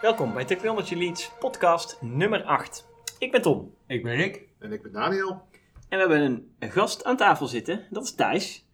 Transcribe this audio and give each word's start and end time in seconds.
Welkom 0.00 0.32
bij 0.32 0.44
Technology 0.44 0.94
Leads 0.94 1.32
podcast 1.38 1.98
nummer 2.02 2.42
8. 2.42 2.88
Ik 3.18 3.32
ben 3.32 3.42
Tom 3.42 3.74
Ik 3.86 4.02
ben 4.02 4.14
Rick. 4.16 4.48
En 4.58 4.72
ik 4.72 4.82
ben 4.82 4.92
Daniel. 4.92 5.30
en 5.30 5.40
we 5.88 5.96
hebben 5.96 6.20
een, 6.20 6.50
een 6.58 6.70
gast 6.70 7.04
aan 7.04 7.16
tafel 7.16 7.46
zitten. 7.46 7.86
Dat 7.90 8.04
is 8.04 8.14
Thijs. 8.14 8.66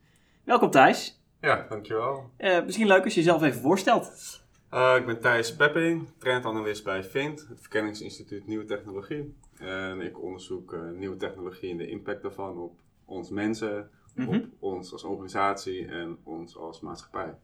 Welkom 0.44 0.70
Thijs. 0.70 1.20
Ja, 1.40 1.66
dankjewel. 1.68 2.30
Eh, 2.36 2.64
misschien 2.64 2.86
leuk 2.86 3.04
als 3.04 3.14
je 3.14 3.20
jezelf 3.20 3.42
even 3.42 3.60
voorstelt. 3.60 4.40
Uh, 4.74 4.94
ik 4.98 5.06
ben 5.06 5.20
Thijs 5.20 5.56
Pepping, 5.56 6.08
trendanalist 6.18 6.84
bij 6.84 7.04
VINT, 7.04 7.46
het 7.48 7.60
Verkenningsinstituut 7.60 8.46
Nieuwe 8.46 8.64
Technologie. 8.64 9.34
En 9.58 10.00
ik 10.00 10.22
onderzoek 10.22 10.72
uh, 10.72 10.90
nieuwe 10.90 11.16
technologie 11.16 11.70
en 11.70 11.76
de 11.76 11.88
impact 11.88 12.22
daarvan 12.22 12.58
op 12.58 12.78
ons 13.04 13.30
mensen, 13.30 13.90
Mhm. 14.14 14.34
op 14.34 14.44
ons 14.58 14.92
als 14.92 15.04
organisatie 15.04 15.86
en 15.86 16.18
ons 16.24 16.56
als 16.56 16.80
maatschappij. 16.80 17.34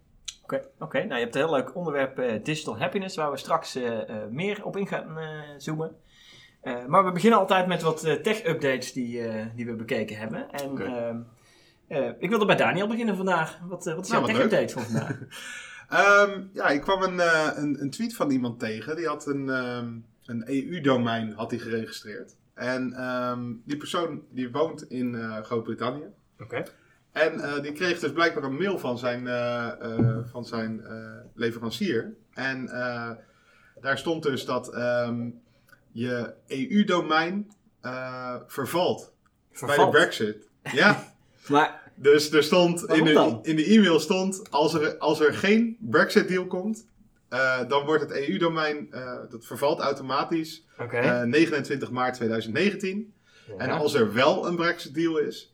Oké, 0.43 0.63
oké. 0.79 0.99
nou 0.99 1.15
je 1.15 1.23
hebt 1.23 1.35
een 1.35 1.41
heel 1.41 1.55
leuk 1.55 1.77
onderwerp 1.77 2.19
eh, 2.19 2.45
Digital 2.45 2.79
Happiness, 2.79 3.17
waar 3.17 3.31
we 3.31 3.37
straks 3.37 3.75
eh, 3.75 4.09
eh, 4.09 4.29
meer 4.31 4.65
op 4.65 4.77
in 4.77 4.87
gaan 4.87 5.19
zoomen. 5.57 5.97
Maar 6.87 7.05
we 7.05 7.13
beginnen 7.13 7.39
altijd 7.39 7.67
met 7.67 7.83
wat 7.83 8.01
tech-updates 8.01 8.93
die, 8.93 9.23
die 9.55 9.67
we 9.67 9.75
bekeken 9.75 10.17
hebben. 10.17 10.51
En 10.51 10.79
ehm, 10.79 11.21
eh, 11.89 12.11
ik 12.19 12.29
wilde 12.29 12.45
bij 12.45 12.57
Daniel 12.57 12.87
beginnen 12.87 13.17
vandaag. 13.17 13.59
Wat, 13.69 13.85
wat 13.85 14.05
is 14.05 14.11
Nou, 14.11 14.27
jouw 14.27 14.37
wat 14.37 14.51
tech-update 14.51 14.73
van 14.73 14.83
vandaag? 14.83 15.19
Ehm, 15.89 16.43
ja, 16.53 16.69
ik 16.69 16.81
kwam 16.81 17.03
een, 17.03 17.19
een, 17.63 17.81
een 17.81 17.91
tweet 17.91 18.15
van 18.15 18.31
iemand 18.31 18.59
tegen. 18.59 18.97
Die 18.97 19.07
had 19.07 19.27
een, 19.27 19.49
ehm, 19.49 19.99
een 20.25 20.45
EU-domein 20.49 21.33
had 21.33 21.51
hij 21.51 21.61
geregistreerd. 21.61 22.37
En 22.55 22.91
die 23.65 23.77
persoon 23.77 24.23
die 24.31 24.51
woont 24.51 24.83
in 24.83 25.15
Groot-Brittannië. 25.43 26.07
Oké. 26.41 26.65
En 27.13 27.41
eh, 27.41 27.63
die 27.63 27.73
kreeg 27.73 27.99
dus 27.99 28.13
blijkbaar 28.13 28.45
een 28.45 28.57
mail 28.57 28.79
van 28.79 28.99
zijn, 28.99 29.27
eh, 29.27 29.67
eh, 29.81 30.19
van 30.31 30.45
zijn 30.45 30.83
leverancier. 31.35 32.15
En 32.35 32.67
daar 33.81 33.99
stond 33.99 34.23
dus 34.23 34.45
dat 34.45 34.75
ehm, 34.75 35.29
je 35.93 36.33
EU-domein 36.47 37.51
eh, 37.81 38.35
vervalt, 38.47 39.13
bij 39.51 39.59
Vervalt. 39.59 39.93
de 39.93 39.99
Brexit. 39.99 40.49
Ja. 40.73 41.05
Maar, 41.49 41.93
Dus 41.95 42.31
er 42.33 42.43
stond 42.43 42.85
in 42.85 43.05
de, 43.05 43.39
in 43.43 43.57
de 43.57 43.65
e-mail 43.65 44.01
stond, 44.01 44.51
als 44.51 44.75
er, 44.75 44.99
als 44.99 45.21
er 45.21 45.35
geen 45.35 45.77
Brexit 45.81 46.29
deal 46.29 46.47
komt, 46.47 46.87
dan 47.69 47.85
wordt 47.85 48.03
het 48.03 48.29
EU-domein, 48.29 48.91
dat 49.31 49.47
vervalt 49.47 49.81
automatisch, 49.81 50.65
oké. 50.79 50.97
eh, 50.97 51.23
29 51.23 51.91
maart 51.91 52.15
2019. 52.15 53.13
En 53.59 53.71
als 53.71 53.95
er 53.95 54.13
wel 54.13 54.47
een 54.47 54.57
Brexit 54.57 54.95
deal 54.95 55.19
is, 55.19 55.52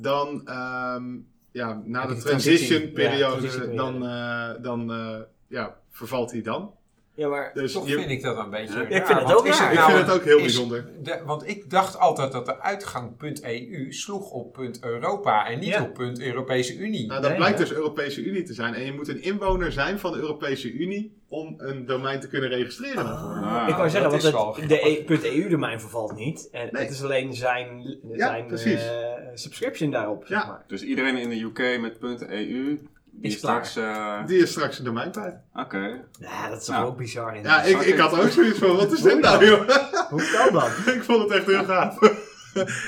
dan, 0.00 0.46
ehm, 0.46 1.04
ja, 1.50 1.82
na 1.84 2.06
de 2.06 2.14
de 2.14 2.20
transition 2.20 3.76
dan, 3.76 4.06
eh, 4.06 4.62
dan 4.62 4.92
eh, 4.92 5.20
ja, 5.46 5.76
vervalt 5.90 6.30
hij 6.32 6.42
dan. 6.42 6.74
Ja, 7.18 7.28
maar... 7.28 7.50
Dus 7.54 7.72
Toch 7.72 7.88
je- 7.88 7.94
vind 7.94 8.10
ik 8.10 8.22
dat 8.22 8.38
een 8.38 8.50
beetje. 8.50 8.78
Ja, 8.78 8.80
ik 8.98 9.06
vind 9.06 9.18
het 9.20 9.34
ook 9.34 9.46
ik 9.46 9.58
nou 9.74 9.92
vind 9.92 10.06
het 10.06 10.10
ook 10.14 10.24
heel 10.24 10.38
bijzonder. 10.40 10.88
de- 11.02 11.22
want 11.24 11.48
ik 11.48 11.70
dacht 11.70 11.98
altijd 11.98 12.32
dat 12.32 12.46
de 12.46 12.60
uitgang 12.60 13.12
.eu 13.42 13.92
sloeg 13.92 14.30
op 14.30 14.52
punt 14.52 14.84
Europa 14.84 15.46
en 15.46 15.58
niet 15.58 15.68
Ja. 15.68 15.82
op 15.82 15.94
punt 15.94 16.20
Europese 16.20 16.76
Unie. 16.76 17.06
Nou, 17.06 17.20
dat 17.20 17.28
Nee, 17.30 17.38
blijkt 17.38 17.58
dus 17.58 17.72
Europese 17.72 18.22
Unie 18.24 18.42
te 18.42 18.52
zijn. 18.54 18.74
En 18.74 18.84
je 18.84 18.92
moet 18.92 19.08
een 19.08 19.22
inwoner 19.22 19.72
zijn 19.72 19.98
van 19.98 20.12
de 20.12 20.18
Europese 20.18 20.72
Unie 20.72 21.16
om 21.28 21.54
een 21.58 21.86
domein 21.86 22.20
te 22.20 22.28
kunnen 22.28 22.48
registreren 22.48 23.04
daarvoor. 23.04 23.30
Ah, 23.44 23.68
ik 23.68 23.74
wou 23.74 23.90
zeggen, 23.90 24.10
dat 24.10 24.22
want 24.22 24.22
is 24.24 24.30
wel 24.30 24.56
het, 24.56 24.68
de 25.22 25.28
e, 25.28 25.40
EU-domein 25.42 25.80
vervalt 25.80 26.14
niet. 26.16 26.48
En 26.52 26.68
Nee. 26.72 26.82
het 26.82 26.90
is 26.92 27.02
alleen 27.02 27.34
zijn, 27.34 27.98
zijn 28.12 28.50
eh, 28.50 28.78
subscription 29.34 29.90
daarop, 29.90 30.24
zeg 30.26 30.40
Ja. 30.42 30.46
maar. 30.46 30.64
Dus 30.66 30.82
iedereen 30.82 31.16
in 31.16 31.28
de 31.28 31.40
UK 31.40 31.80
met 31.80 31.98
.eu, 32.30 32.78
die 33.20 33.26
Is 33.28 33.32
is 33.32 33.38
straks... 33.38 33.76
eh, 33.76 34.26
Die 34.26 34.38
is 34.38 34.50
straks 34.50 34.78
een 34.78 34.84
domein 34.84 35.10
kwijt. 35.10 35.34
Oké. 35.54 36.00
Ja, 36.20 36.48
dat 36.48 36.58
is 36.60 36.64
toch 36.64 36.74
Nou. 36.76 36.86
ook 36.88 36.96
bizar. 36.96 37.36
In 37.36 37.42
Ja, 37.42 37.62
ik, 37.62 37.80
ik 37.80 37.98
had 37.98 38.20
ook 38.20 38.28
zoiets 38.30 38.58
van, 38.58 38.76
wat 38.76 38.92
is 38.92 39.00
dit 39.02 39.20
nou, 39.20 39.46
joh? 39.46 39.68
Hoe 40.10 40.30
kan 40.32 40.52
dat? 40.52 40.70
ik 40.94 41.02
vond 41.04 41.22
het 41.22 41.30
echt 41.32 41.46
heel 41.46 41.64
gaaf. 41.64 41.98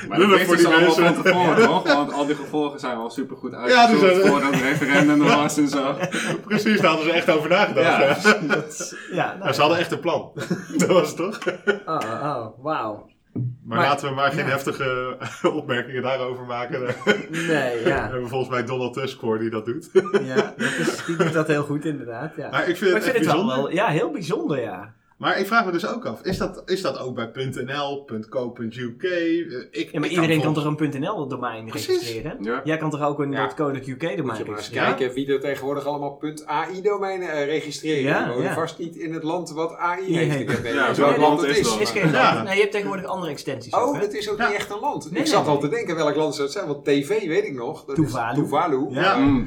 Maar 0.09 0.19
dat 0.19 0.29
voor 0.29 0.37
wisten 0.39 0.57
die 0.57 0.67
allemaal 0.67 0.83
mensen. 0.87 1.15
van 1.15 1.23
tevoren, 1.23 1.67
toch? 1.67 1.83
Want 1.95 2.13
al 2.13 2.27
die 2.27 2.35
gevolgen 2.37 2.81
zijn 2.81 2.97
al 2.97 3.11
supergoed 3.11 3.53
Ja, 3.53 3.59
uitgezocht 3.59 4.15
dus, 4.15 4.23
eh, 4.23 4.29
voordat 4.31 4.53
het 4.53 4.61
referendum 4.63 5.21
er 5.27 5.37
was 5.37 5.57
en 5.57 5.69
zo. 5.69 5.95
Precies, 6.47 6.81
daar 6.81 6.89
hadden 6.91 7.07
ze 7.07 7.13
echt 7.13 7.31
over 7.31 7.49
nagedacht. 7.49 8.23
Ja. 8.23 8.31
Ja. 8.41 8.55
Dat, 8.55 8.95
ja, 9.13 9.27
nou, 9.27 9.39
Maar 9.39 9.55
ze 9.55 9.61
hadden 9.61 9.79
echt 9.79 9.93
een 9.93 10.01
plan. 10.01 10.33
dat 10.79 10.89
was 10.89 11.09
het 11.09 11.17
toch? 11.17 11.39
Oh, 11.87 11.97
oh, 12.23 12.47
wauw. 12.65 13.09
Maar, 13.33 13.79
Maar- 13.79 13.79
laten 13.89 14.09
we 14.09 14.15
maar 14.15 14.31
geen 14.33 14.45
ja. 14.45 14.51
heftige 14.51 15.17
opmerkingen 15.53 16.03
daarover 16.03 16.45
maken. 16.45 16.95
Nee, 17.31 17.85
ja. 17.87 18.01
hebben 18.03 18.23
we 18.23 18.29
volgens 18.29 18.51
mij 18.51 18.65
Donald 18.65 18.93
Tusk 18.95 19.21
voor 19.21 19.39
die 19.39 19.51
dat 19.51 19.65
doet. 19.65 19.91
ja 20.23 20.35
dat 20.57 20.73
is, 20.79 21.05
die 21.07 21.17
doet 21.17 21.33
dat 21.33 21.47
heel 21.47 21.63
goed 21.63 21.85
inderdaad, 21.85 22.37
ja. 22.37 22.51
Maar 22.51 22.69
ik 22.69 22.77
vind 22.77 22.91
Maar 22.93 23.01
het 23.01 23.09
ik 23.09 23.15
echt 23.15 23.25
vind 23.31 23.41
het 23.43 23.47
wel, 23.55 23.71
ja, 23.71 23.87
heel 23.89 24.11
bijzonder, 24.11 24.61
ja. 24.61 24.95
Maar 25.21 25.39
ik 25.39 25.47
vraag 25.47 25.65
me 25.65 25.73
dus 25.73 25.87
ook 25.87 26.05
af, 26.07 26.23
is 26.23 26.39
dat, 26.39 26.63
is 26.67 26.83
dat 26.83 26.99
ook 26.99 27.15
bij 27.15 27.31
.nl, 27.65 28.05
.co.uk? 28.31 29.03
Eh, 29.03 29.39
Ik, 29.71 29.91
Ja, 29.93 29.99
maar 29.99 30.09
ik 30.09 30.15
iedereen 30.15 30.41
kan 30.41 30.55
volgens- 30.55 30.79
toch 30.79 30.93
een 30.93 31.01
.nl 31.01 31.29
domein 31.29 31.67
Precies. 31.67 31.87
registreren? 31.89 32.37
Ja. 32.41 32.61
Jij 32.65 32.77
kan 32.77 32.91
toch 32.91 33.03
ook 33.03 33.19
een 33.19 33.33
Ja. 33.33 33.47
.co.uk 33.57 33.87
Moet 33.87 34.01
domein 34.01 34.17
je 34.17 34.23
maar 34.23 34.37
eens 34.39 34.47
registreren? 34.49 34.89
kijken 34.97 35.15
wie 35.15 35.33
er 35.33 35.41
tegenwoordig 35.41 35.85
allemaal 35.87 36.23
.ai-domeinen 36.47 37.29
eh, 37.33 37.45
registreren. 37.45 38.03
Ja, 38.03 38.27
We 38.27 38.33
wonen 38.33 38.49
ja. 38.49 38.55
vast 38.55 38.79
niet 38.79 38.97
in 38.97 39.13
het 39.15 39.23
land 39.23 39.51
wat 39.53 39.77
AI 39.77 40.17
heeft. 40.17 40.63
nee. 40.63 40.75
Ja, 40.75 40.95
welk 40.95 41.17
land 41.17 41.41
het 41.41 41.51
is 41.51 41.59
is. 41.59 41.71
dat? 41.71 41.81
Is 41.81 41.91
geen 41.91 42.11
Ja. 42.11 42.33
land. 42.35 42.45
Nee, 42.45 42.55
je 42.55 42.61
hebt 42.61 42.73
tegenwoordig 42.73 43.07
andere 43.07 43.33
extensies. 43.33 43.75
ook, 43.75 43.87
Oh, 43.87 43.95
hè? 43.95 44.01
dat 44.01 44.13
is 44.13 44.31
ook 44.31 44.39
Ja. 44.39 44.47
niet 44.49 44.57
echt 44.57 44.71
een 44.71 44.81
land. 44.81 45.11
Nee, 45.11 45.21
ik 45.21 45.27
zat 45.27 45.43
nee, 45.45 45.51
al 45.55 45.59
te 45.61 45.69
denken 45.69 45.97
welk 45.97 46.17
land 46.17 46.33
zou 46.35 46.47
het 46.47 46.57
zijn. 46.57 46.67
Want 46.69 46.85
TV 46.85 47.27
weet 47.27 47.45
ik 47.45 47.55
nog. 47.55 47.85
Dat 47.85 47.95
Tuvalu. 47.97 48.31
Is 48.43 48.45
Tuvalu. 48.49 48.87
Ja. 48.91 49.17
Mm. 49.17 49.47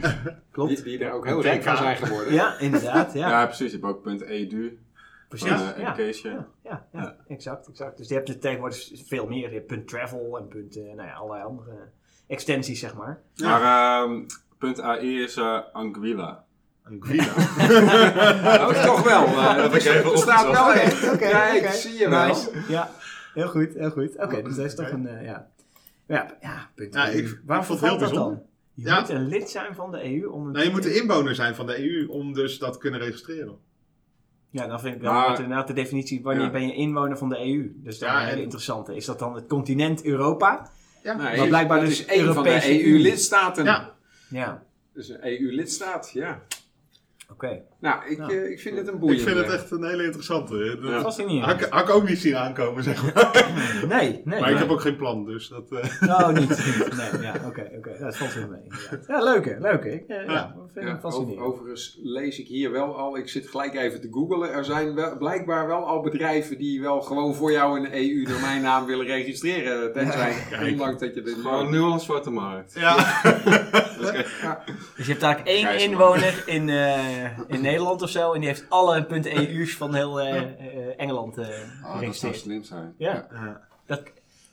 Klopt. 0.51 0.75
Die, 0.75 0.83
die 0.97 1.05
er 1.05 1.11
ook 1.11 1.25
heel 1.25 1.41
rijk 1.41 1.63
van 1.63 1.77
zijn 1.77 1.97
geworden. 1.97 2.33
Ja, 2.33 2.59
inderdaad, 2.59 3.13
ja. 3.13 3.29
Ja, 3.29 3.45
precies. 3.45 3.71
Je 3.71 3.79
hebt 3.81 3.93
ook 3.93 4.21
.edu. 4.21 4.77
Precies. 5.39 5.49
ja. 5.49 5.75
education. 5.75 6.33
Ja, 6.33 6.45
ja, 6.63 7.01
ja, 7.01 7.15
exact, 7.27 7.67
exact. 7.67 7.97
Dus 7.97 8.07
je 8.07 8.13
hebt 8.13 8.29
er 8.29 8.39
tegenwoordig 8.39 8.89
veel 9.07 9.27
meer. 9.27 9.47
Je 9.49 9.55
hebt 9.55 9.67
punt 9.67 9.87
.travel 9.87 10.37
en 10.37 10.47
punt, 10.47 10.75
eh, 10.77 10.83
nou 10.83 11.07
ja, 11.07 11.13
allerlei 11.13 11.43
andere 11.43 11.89
extensies, 12.27 12.79
zeg 12.79 12.95
maar. 12.95 13.21
Ja. 13.33 13.49
Maar 13.59 14.03
ehm 14.03 14.81
.ai 14.81 15.23
is 15.23 15.35
eh, 15.35 15.59
Anguilla. 15.73 16.43
Anguilla. 16.83 17.33
Oh, 18.69 18.83
toch 18.85 19.03
wel. 19.03 19.25
eh, 19.25 19.55
dat 19.63 19.75
is- 19.75 19.85
even 19.85 20.17
staat 20.17 20.51
wel 20.51 20.71
echt. 20.73 21.03
Oké, 21.13 21.25
oké. 21.57 21.71
zie 21.71 21.93
je 21.99 22.09
wel. 22.09 22.27
Nice. 22.27 22.49
Ja, 22.67 22.89
heel 23.33 23.47
goed, 23.47 23.73
heel 23.73 23.89
goed. 23.91 24.17
Oké, 24.17 24.41
dus 24.41 24.55
dat 24.55 24.65
is 24.65 24.75
toch 24.75 24.89
een, 24.91 25.23
ja. 25.23 25.47
Ja, 26.07 26.37
ja, 26.41 26.69
punt 26.75 26.93
Ja, 26.93 27.05
ik- 27.05 27.25
ik 27.27 27.41
Waarom 27.45 27.65
vond 27.65 27.79
het 27.79 27.89
heel 27.89 27.99
dat 27.99 28.09
bijzonder. 28.09 28.37
dan? 28.37 28.45
Je 28.73 28.85
Ja. 28.85 28.99
moet 28.99 29.09
een 29.09 29.27
lid 29.27 29.49
zijn 29.49 29.75
van 29.75 29.91
de 29.91 30.03
EU 30.03 30.25
om... 30.27 30.45
een- 30.45 30.51
nou, 30.51 30.65
je 30.65 30.71
moet 30.71 30.83
de 30.83 30.95
inwoner 30.95 31.35
zijn 31.35 31.55
van 31.55 31.65
de 31.65 31.77
EU 31.79 32.07
om 32.07 32.33
dus 32.33 32.59
dat 32.59 32.73
te 32.73 32.79
kunnen 32.79 32.99
registreren. 32.99 33.57
Ja, 34.53 34.67
dan 34.67 34.79
vind 34.79 34.95
ik 34.95 35.01
wel 35.01 35.13
Maar- 35.13 35.27
wat 35.29 35.39
inderdaad 35.39 35.67
de 35.67 35.73
definitie. 35.73 36.21
Wanneer 36.23 36.43
Ja. 36.45 36.51
ben 36.51 36.67
je 36.67 36.73
inwoner 36.73 37.17
van 37.17 37.29
de 37.29 37.39
EU? 37.39 37.71
Dus 37.75 37.99
dat 37.99 38.09
is 38.09 38.15
Ja, 38.15 38.19
een 38.19 38.25
hele 38.25 38.37
en- 38.37 38.43
interessante. 38.43 38.95
Is 38.95 39.05
dat 39.05 39.19
dan 39.19 39.35
het 39.35 39.47
continent 39.47 40.03
Europa? 40.05 40.69
Ja, 41.03 41.13
Nee, 41.13 41.37
Maar 41.37 41.47
blijkbaar 41.47 41.79
dat 41.79 41.87
dus 41.89 41.99
is 41.99 42.05
één 42.05 42.33
van 42.33 42.43
de 42.43 42.49
Europese 42.49 42.85
EU-lidstaten. 42.85 43.63
Ja. 43.65 43.91
Ja, 44.29 44.63
Dus 44.93 45.09
een 45.09 45.19
EU-lidstaat, 45.27 46.11
ja. 46.13 46.41
Oké. 47.31 47.61
Nou, 47.79 48.09
ik, 48.09 48.17
Nou. 48.17 48.33
eh, 48.33 48.49
ik 48.51 48.59
vind 48.59 48.77
het 48.77 48.87
een 48.87 48.93
ik 48.93 48.99
boeiende. 48.99 49.23
vind 49.23 49.37
het 49.37 49.49
echt 49.51 49.71
een 49.71 49.83
hele 49.85 50.03
interessante. 50.03 50.77
Dat 50.81 50.91
Ja. 50.91 50.99
Fascinerend. 51.01 51.45
had, 51.45 51.61
ik- 51.61 51.67
had 51.73 51.89
ik 51.89 51.95
ook 51.95 52.07
niet 52.07 52.17
zien 52.19 52.37
aankomen, 52.37 52.83
zeg 52.83 53.03
maar. 53.13 53.31
Nee, 53.87 54.21
nee. 54.25 54.39
Maar 54.39 54.51
ik 54.51 54.57
heb 54.57 54.69
ook 54.69 54.81
geen 54.81 54.95
plan, 54.95 55.25
dus 55.25 55.47
dat... 55.47 55.71
eh, 55.71 56.09
Oh, 56.09 56.27
niet. 56.29 56.49
niet. 56.49 56.89
Nee, 57.13 57.21
ja, 57.21 57.33
oké, 57.45 57.69
oké. 57.77 57.97
Dat 57.99 58.17
valt 58.17 58.33
wel 58.33 58.47
mee. 58.47 58.59
inderdaad. 58.63 59.07
Ja, 59.07 59.23
leuke, 59.23 59.57
leuke. 59.59 59.89
Ik, 59.93 60.07
eh, 60.07 60.25
ja, 60.25 60.31
Ja. 60.31 60.55
vind 60.73 60.85
ik 60.85 60.91
over- 60.91 60.99
fascinerend. 61.01 61.39
overigens 61.45 61.99
lees 62.03 62.39
ik 62.39 62.47
hier 62.47 62.71
wel 62.71 62.97
al, 62.97 63.17
ik 63.17 63.29
zit 63.29 63.47
gelijk 63.49 63.75
even 63.75 64.01
te 64.01 64.07
googlen. 64.11 64.51
Er 64.51 64.65
zijn 64.65 64.95
wel, 64.95 65.17
blijkbaar 65.17 65.67
wel 65.67 65.85
al 65.87 66.01
bedrijven 66.01 66.57
die 66.57 66.81
wel 66.81 67.01
gewoon 67.01 67.35
voor 67.35 67.51
jou 67.51 67.79
een 67.79 67.93
EU-domeinnaam 67.93 68.85
willen 68.85 69.05
registreren. 69.05 69.93
Tenzij, 69.93 70.35
ondanks 70.71 70.99
dat 71.01 71.15
je 71.15 71.21
dit 71.21 71.33
Gewoon 71.41 71.71
nu 71.71 71.79
al 71.79 71.93
een 71.93 71.99
zwarte 71.99 72.29
markt. 72.29 72.73
ja. 72.73 72.95
Dus 74.95 75.05
je 75.05 75.11
hebt 75.11 75.23
eigenlijk 75.23 75.47
één 75.47 75.79
inwoner 75.79 76.43
in, 76.45 76.69
eh, 76.69 77.37
in 77.47 77.61
Nederland 77.61 78.01
of 78.01 78.09
zo. 78.09 78.33
En 78.33 78.39
die 78.39 78.49
heeft 78.49 78.65
alle 78.69 79.05
.eu's 79.23 79.75
van 79.75 79.93
heel 79.93 80.21
eh, 80.21 80.37
eh, 80.41 80.93
Engeland 80.97 81.37
eh 81.37 81.43
Oh, 81.43 81.49
dat 81.49 81.59
zou 81.81 81.97
geregistreerd. 81.97 82.35
slim 82.37 82.63
zijn. 82.63 82.93
Ja. 82.97 83.27
Dat, 83.85 84.01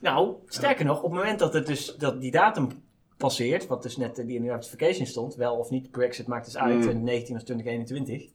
nou, 0.00 0.34
sterker 0.46 0.84
nog, 0.84 1.02
op 1.02 1.10
het 1.10 1.20
moment 1.20 1.38
dat, 1.38 1.52
het 1.54 1.66
dus, 1.66 1.94
dat 1.96 2.20
die 2.20 2.30
datum 2.30 2.68
passeert, 3.16 3.66
wat 3.66 3.82
dus 3.82 3.96
net 3.96 4.16
die 4.16 4.36
in 4.36 4.42
de 4.42 4.48
notification 4.50 5.06
stond, 5.06 5.34
wel 5.34 5.56
of 5.56 5.70
niet, 5.70 5.90
Brexit 5.90 6.26
maakt 6.26 6.44
dus 6.44 6.56
uit, 6.56 6.74
Mm. 6.74 6.80
2019 6.80 7.36
of 7.36 7.42
2021. 7.42 8.28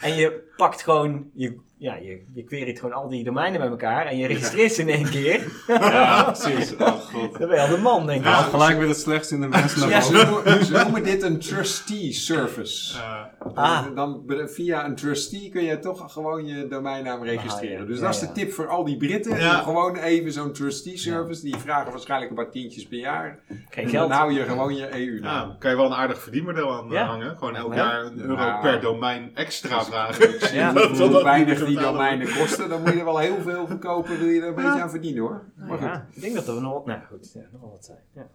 En 0.00 0.14
je 0.14 0.52
pakt 0.56 0.82
gewoon, 0.82 1.30
je, 1.34 1.60
ja, 1.76 1.94
je, 1.94 2.24
je 2.34 2.44
queryt 2.44 2.78
gewoon 2.80 2.94
al 2.94 3.08
die 3.08 3.24
domeinen 3.24 3.60
bij 3.60 3.68
elkaar 3.68 4.06
en 4.06 4.16
je 4.16 4.26
registreert 4.26 4.72
ze 4.72 4.80
in 4.82 4.88
één 4.88 5.10
keer. 5.10 5.46
Ja, 5.66 6.22
precies. 6.32 6.76
Oh 6.76 6.86
god. 6.88 7.38
Dan 7.38 7.48
ben 7.48 7.56
je 7.56 7.62
al 7.62 7.76
de 7.76 7.82
man, 7.82 8.06
denk 8.06 8.20
ik. 8.20 8.26
Ja, 8.26 8.34
gelijk 8.42 8.78
weer 8.78 8.88
het 8.88 8.96
slechtste 8.98 9.34
in 9.34 9.40
de 9.40 9.48
mensen 9.58 9.88
Ja. 9.88 10.00
Ze 10.00 10.80
noemen, 10.84 11.02
dit 11.02 11.22
een 11.22 11.38
trustee 11.38 12.12
service. 12.12 12.98
Eh, 12.98 13.22
Ah. 13.54 13.84
Dan, 13.94 14.22
via 14.46 14.84
een 14.84 14.94
trustee 14.94 15.48
kun 15.48 15.62
je 15.64 15.78
toch 15.78 16.12
gewoon 16.12 16.46
je 16.46 16.66
domeinnaam 16.68 17.22
registreren. 17.24 17.76
Ah, 17.76 17.82
ja. 17.82 17.86
Dus 17.88 17.98
Ja, 17.98 18.04
dat 18.04 18.14
is 18.14 18.20
de 18.20 18.32
tip 18.32 18.52
voor 18.52 18.68
al 18.68 18.84
die 18.84 18.96
Britten. 18.96 19.38
Ja. 19.38 19.54
Gewoon 19.54 19.96
even 19.96 20.32
zo'n 20.32 20.52
trustee 20.52 20.96
service. 20.98 21.42
Die 21.42 21.56
vragen 21.56 21.90
waarschijnlijk 21.92 22.30
een 22.30 22.36
paar 22.36 22.50
tientjes 22.50 22.86
per 22.86 22.98
jaar. 22.98 23.38
Geen 23.70 23.84
En 23.84 23.90
geld. 23.90 24.08
dan 24.08 24.18
hou 24.18 24.32
je 24.32 24.42
gewoon 24.44 24.74
je 24.74 24.88
EU-naam. 25.06 25.48
ja, 25.48 25.56
kan 25.58 25.70
je 25.70 25.76
wel 25.76 25.86
een 25.86 25.92
aardig 25.94 26.18
verdienmodel 26.22 26.72
aan 26.72 26.84
eh, 26.86 26.92
Ja. 26.92 27.04
hangen. 27.06 27.36
Gewoon 27.38 27.56
elk 27.56 27.74
Ja. 27.74 27.78
jaar 27.84 28.04
een 28.04 28.20
euro 28.20 28.58
per 28.60 28.80
domein 28.80 29.30
extra 29.34 29.84
vragen. 29.84 30.54
Ja. 30.54 30.72
Dat 30.72 30.96
dat 30.96 31.22
weinig 31.22 31.63
die 31.66 31.74
betalen. 31.74 31.92
domeinen 31.98 32.26
kosten. 32.38 32.68
Dan 32.68 32.80
moet 32.82 32.92
je 32.92 32.98
er 32.98 33.04
wel 33.04 33.18
heel 33.18 33.40
veel 33.42 33.66
verkopen. 33.66 34.18
Wil 34.18 34.28
je 34.28 34.40
er 34.40 34.48
een 34.48 34.54
beetje 34.54 34.80
aan 34.82 34.90
verdienen 34.90 35.22
hoor. 35.22 35.44
Maar 35.56 35.68
goed. 35.68 35.80
Ja, 35.80 36.06
ik 36.10 36.20
denk 36.20 36.34
dat 36.34 36.48
er 36.48 36.60
nog 36.62 36.72
wat, 36.72 36.86
nou 36.86 37.00
goed, 37.10 37.32
ja, 37.32 37.40
nog 37.52 37.70
wat 37.70 37.84
zijn. 37.84 37.98
Ja. 38.14 38.28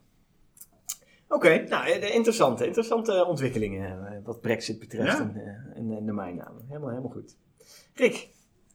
Oké, 1.28 1.66
nou, 1.70 1.90
eh, 1.90 2.16
interessante, 2.16 2.66
interessante 2.66 3.26
ontwikkelingen 3.26 4.08
eh, 4.08 4.18
wat 4.24 4.42
Brexit 4.42 4.80
betreft 4.80 5.18
Ja. 5.18 5.24
en, 5.24 5.36
eh, 5.36 5.78
en, 5.80 5.98
en 5.98 6.06
domeinnamen. 6.06 6.66
Helemaal, 6.68 6.90
helemaal 6.90 7.12
goed. 7.12 7.36
Rick, 7.94 8.30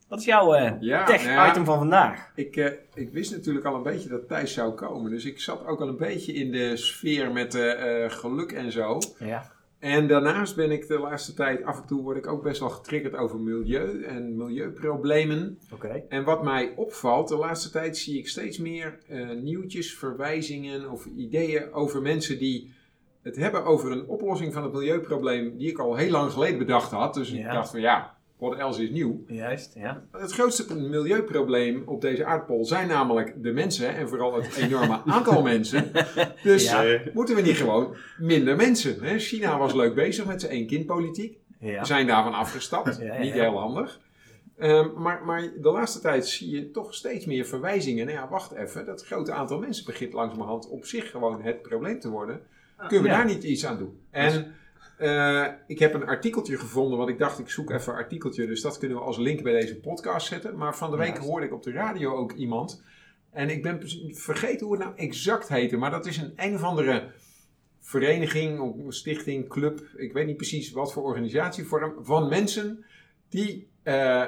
wat 0.07 0.19
is 0.19 0.25
jouw 0.25 0.53
eh, 0.53 0.71
Ja, 0.79 1.03
tech-item 1.05 1.31
ja. 1.33 1.53
van 1.53 1.77
vandaag? 1.77 2.31
Ik, 2.35 2.55
eh, 2.55 2.71
ik 2.93 3.11
wist 3.11 3.31
natuurlijk 3.31 3.65
al 3.65 3.75
een 3.75 3.83
beetje 3.83 4.09
dat 4.09 4.27
Thijs 4.27 4.53
zou 4.53 4.73
komen. 4.73 5.11
Dus 5.11 5.25
ik 5.25 5.39
zat 5.39 5.65
ook 5.65 5.81
al 5.81 5.87
een 5.87 5.97
beetje 5.97 6.33
in 6.33 6.51
de 6.51 6.77
sfeer 6.77 7.31
met 7.31 7.55
eh, 7.55 8.03
eh, 8.05 8.11
geluk 8.11 8.51
en 8.51 8.71
zo. 8.71 8.99
Ja. 9.19 9.51
En 9.79 10.07
daarnaast 10.07 10.55
ben 10.55 10.71
ik 10.71 10.87
de 10.87 10.99
laatste 10.99 11.33
tijd, 11.33 11.63
af 11.63 11.81
en 11.81 11.87
toe 11.87 12.01
word 12.01 12.17
ik 12.17 12.27
ook 12.27 12.43
best 12.43 12.59
wel 12.59 12.69
getriggerd 12.69 13.15
over 13.15 13.39
milieu 13.39 14.03
en 14.03 14.37
milieuproblemen. 14.37 15.59
Oké. 15.73 16.03
En 16.09 16.23
wat 16.23 16.43
mij 16.43 16.73
opvalt, 16.75 17.27
de 17.27 17.37
laatste 17.37 17.69
tijd 17.69 17.97
zie 17.97 18.17
ik 18.17 18.27
steeds 18.27 18.57
meer 18.57 18.99
eh, 19.07 19.29
nieuwtjes, 19.29 19.97
verwijzingen 19.97 20.91
of 20.91 21.05
ideeën 21.05 21.73
over 21.73 22.01
mensen 22.01 22.39
die 22.39 22.73
het 23.21 23.35
hebben 23.35 23.65
over 23.65 23.91
een 23.91 24.07
oplossing 24.07 24.53
van 24.53 24.63
het 24.63 24.73
milieuprobleem 24.73 25.57
die 25.57 25.69
ik 25.69 25.79
al 25.79 25.95
heel 25.95 26.11
lang 26.11 26.31
geleden 26.31 26.57
bedacht 26.57 26.91
had. 26.91 27.13
Dus 27.13 27.31
ik 27.31 27.43
dacht 27.43 27.69
van 27.69 27.81
ja, 27.81 28.14
what 28.37 28.57
else 28.57 28.83
is 28.83 28.89
nieuw? 28.89 29.23
Juist, 29.27 29.73
ja. 29.75 30.03
Het 30.11 30.31
grootste 30.31 30.75
milieuprobleem 30.75 31.83
op 31.85 32.01
deze 32.01 32.25
aardbol 32.25 32.65
zijn 32.65 32.87
namelijk 32.87 33.43
de 33.43 33.51
mensen 33.51 33.95
en 33.95 34.09
vooral 34.09 34.35
het 34.35 34.55
enorme 34.55 35.01
aantal 35.15 35.41
mensen. 35.41 35.91
Dus 36.43 36.63
Ja. 36.69 36.99
moeten 37.13 37.35
we 37.35 37.41
niet 37.41 37.57
gewoon 37.57 37.95
minder 38.17 38.55
mensen? 38.55 39.03
Hè? 39.03 39.19
China 39.19 39.57
was 39.57 39.73
leuk 39.73 39.95
bezig 39.95 40.25
met 40.25 40.41
zijn 40.41 40.53
één-kind-politiek. 40.53 41.37
Ja. 41.59 41.83
Zijn 41.83 42.07
daarvan 42.07 42.33
afgestapt. 42.33 42.97
Ja, 43.01 43.17
Niet 43.19 43.33
heel 43.33 43.57
handig. 43.59 43.99
Ehm, 44.57 44.87
maar, 45.01 45.21
maar 45.25 45.41
de 45.61 45.69
laatste 45.71 45.99
tijd 45.99 46.27
zie 46.27 46.49
je 46.49 46.71
toch 46.71 46.93
steeds 46.93 47.25
meer 47.25 47.45
verwijzingen. 47.45 48.05
Nou 48.05 48.17
ja, 48.17 48.27
wacht 48.29 48.51
even. 48.51 48.85
Dat 48.85 49.05
grote 49.05 49.31
aantal 49.31 49.59
mensen 49.59 49.85
begint 49.85 50.13
langzamerhand 50.13 50.69
op 50.69 50.85
zich 50.85 51.11
gewoon 51.11 51.41
het 51.41 51.61
probleem 51.61 51.99
te 51.99 52.09
worden. 52.09 52.41
Kunnen 52.87 53.01
we 53.09 53.15
daar 53.15 53.25
niet 53.25 53.43
iets 53.43 53.65
aan 53.65 53.77
doen? 53.77 53.99
En 54.11 54.53
eh, 54.97 55.45
ik 55.67 55.79
heb 55.79 55.93
een 55.93 56.05
artikeltje 56.05 56.57
gevonden, 56.57 56.97
want 56.97 57.09
ik 57.09 57.17
dacht 57.17 57.39
ik 57.39 57.49
zoek 57.49 57.71
even 57.71 57.93
een 57.93 57.99
artikeltje. 57.99 58.47
Dus 58.47 58.61
dat 58.61 58.77
kunnen 58.77 58.97
we 58.97 59.03
als 59.03 59.17
link 59.17 59.43
bij 59.43 59.53
deze 59.53 59.79
podcast 59.79 60.27
zetten. 60.27 60.57
Maar 60.57 60.75
van 60.75 60.91
de 60.91 60.97
week 60.97 61.17
hoorde 61.17 61.45
ik 61.45 61.53
op 61.53 61.63
de 61.63 61.71
radio 61.71 62.15
ook 62.15 62.31
iemand. 62.33 62.83
En 63.31 63.49
ik 63.49 63.61
ben 63.61 63.81
vergeten 64.15 64.65
hoe 64.65 64.75
het 64.75 64.85
nou 64.85 64.97
exact 64.97 65.47
heette. 65.47 65.77
Maar 65.77 65.91
dat 65.91 66.05
is 66.05 66.17
een 66.17 66.33
een 66.35 66.55
of 66.55 66.63
andere 66.63 67.11
vereniging, 67.81 68.59
of 68.59 68.93
stichting, 68.93 69.49
club. 69.49 69.81
Ik 69.95 70.13
weet 70.13 70.25
niet 70.25 70.37
precies 70.37 70.71
wat 70.71 70.93
voor 70.93 71.03
organisatievorm. 71.03 71.93
Van 72.01 72.29
mensen 72.29 72.85
die 73.29 73.67
eh, 73.83 74.25